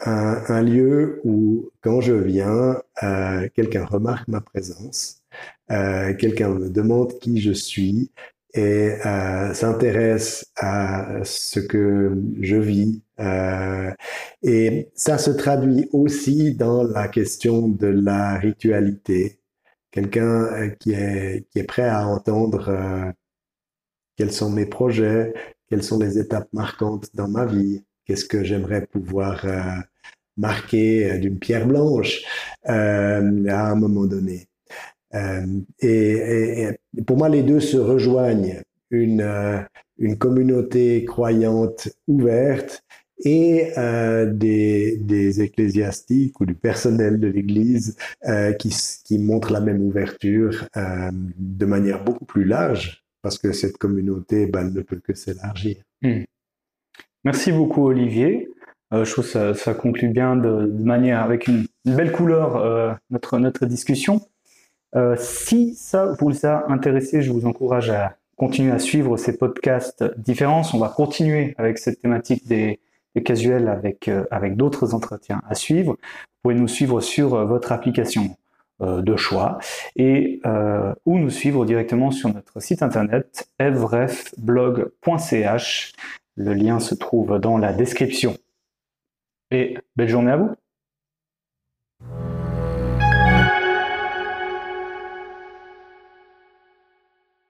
Un, 0.00 0.42
un, 0.48 0.62
lieu 0.62 1.20
où, 1.24 1.70
quand 1.80 2.00
je 2.00 2.12
viens, 2.12 2.80
euh, 3.02 3.48
quelqu'un 3.54 3.84
remarque 3.84 4.28
ma 4.28 4.40
présence, 4.40 5.22
euh, 5.70 6.14
quelqu'un 6.14 6.50
me 6.50 6.68
demande 6.68 7.18
qui 7.18 7.40
je 7.40 7.52
suis 7.52 8.12
et 8.54 8.92
euh, 9.04 9.52
s'intéresse 9.54 10.52
à 10.56 11.24
ce 11.24 11.60
que 11.60 12.16
je 12.40 12.56
vis. 12.56 13.02
Euh, 13.20 13.90
et 14.42 14.90
ça 14.94 15.18
se 15.18 15.30
traduit 15.30 15.88
aussi 15.92 16.54
dans 16.54 16.82
la 16.84 17.08
question 17.08 17.68
de 17.68 17.86
la 17.86 18.36
ritualité 18.38 19.40
quelqu'un 19.96 20.44
euh, 20.52 20.68
qui 20.78 20.92
est, 20.92 21.46
qui 21.50 21.58
est 21.58 21.64
prêt 21.64 21.88
à 21.88 22.06
entendre 22.06 22.68
euh, 22.68 23.10
quels 24.16 24.30
sont 24.30 24.50
mes 24.50 24.66
projets, 24.66 25.32
quelles 25.68 25.82
sont 25.82 25.98
les 25.98 26.18
étapes 26.18 26.48
marquantes 26.52 27.08
dans 27.14 27.28
ma 27.28 27.46
vie, 27.46 27.82
qu'est-ce 28.04 28.26
que 28.26 28.44
j'aimerais 28.44 28.84
pouvoir 28.86 29.46
euh, 29.46 29.62
marquer 30.36 31.18
d'une 31.18 31.38
pierre 31.38 31.66
blanche 31.66 32.22
à 32.64 33.20
un 33.20 33.74
moment 33.74 34.04
donné. 34.04 34.48
Et, 35.80 36.68
et, 36.68 37.02
pour 37.06 37.16
moi, 37.16 37.30
les 37.30 37.42
deux 37.42 37.60
se 37.60 37.78
rejoignent. 37.78 38.60
Une, 38.90 39.66
une 39.98 40.18
communauté 40.18 41.06
croyante 41.06 41.88
ouverte 42.06 42.84
et 43.24 43.72
euh, 43.78 44.26
des, 44.26 44.98
des, 44.98 45.40
ecclésiastiques 45.40 46.38
ou 46.40 46.46
du 46.46 46.54
personnel 46.54 47.18
de 47.18 47.28
l'Église 47.28 47.96
euh, 48.26 48.52
qui, 48.52 48.74
qui 49.04 49.18
montrent 49.18 49.52
la 49.52 49.60
même 49.60 49.82
ouverture 49.82 50.66
euh, 50.76 51.10
de 51.12 51.66
manière 51.66 52.04
beaucoup 52.04 52.26
plus 52.26 52.44
large, 52.44 53.04
parce 53.22 53.38
que 53.38 53.52
cette 53.52 53.78
communauté 53.78 54.46
ben, 54.46 54.70
ne 54.70 54.80
peut 54.82 55.00
que 55.02 55.14
s'élargir. 55.14 55.76
Hmm. 56.02 56.24
Merci 57.24 57.52
beaucoup 57.52 57.86
Olivier. 57.86 58.48
Je 58.92 59.10
trouve 59.10 59.24
que 59.24 59.30
ça, 59.30 59.54
ça 59.54 59.74
conclut 59.74 60.08
bien 60.08 60.36
de, 60.36 60.66
manière 60.66 61.20
avec 61.20 61.48
une, 61.48 61.66
belle 61.84 62.12
couleur 62.12 62.96
notre, 63.10 63.38
notre 63.38 63.66
discussion. 63.66 64.20
Si 65.16 65.74
ça 65.74 66.14
vous 66.20 66.46
a 66.46 66.70
intéressé, 66.70 67.20
je 67.20 67.32
vous 67.32 67.46
encourage 67.46 67.90
à 67.90 68.16
continuer 68.36 68.70
à 68.70 68.78
suivre 68.78 69.16
ces 69.16 69.36
podcasts 69.36 70.04
différents. 70.16 70.62
On 70.72 70.78
va 70.78 70.88
continuer 70.88 71.56
avec 71.58 71.78
cette 71.78 72.00
thématique 72.00 72.46
des, 72.46 72.78
casuel 73.22 73.68
avec, 73.68 74.08
euh, 74.08 74.24
avec 74.30 74.56
d'autres 74.56 74.94
entretiens 74.94 75.42
à 75.48 75.54
suivre. 75.54 75.92
Vous 75.92 75.98
pouvez 76.42 76.54
nous 76.54 76.68
suivre 76.68 77.00
sur 77.00 77.34
euh, 77.34 77.44
votre 77.44 77.72
application 77.72 78.36
euh, 78.82 79.02
de 79.02 79.16
choix 79.16 79.58
et 79.96 80.40
ou 81.06 81.18
nous 81.18 81.30
suivre 81.30 81.64
directement 81.64 82.10
sur 82.10 82.32
notre 82.32 82.60
site 82.60 82.82
internet 82.82 83.48
evrefblog.ch. 83.58 85.92
Le 86.36 86.52
lien 86.52 86.78
se 86.80 86.94
trouve 86.94 87.38
dans 87.38 87.58
la 87.58 87.72
description. 87.72 88.36
Et 89.50 89.78
belle 89.96 90.08
journée 90.08 90.32
à 90.32 90.36
vous 90.36 90.50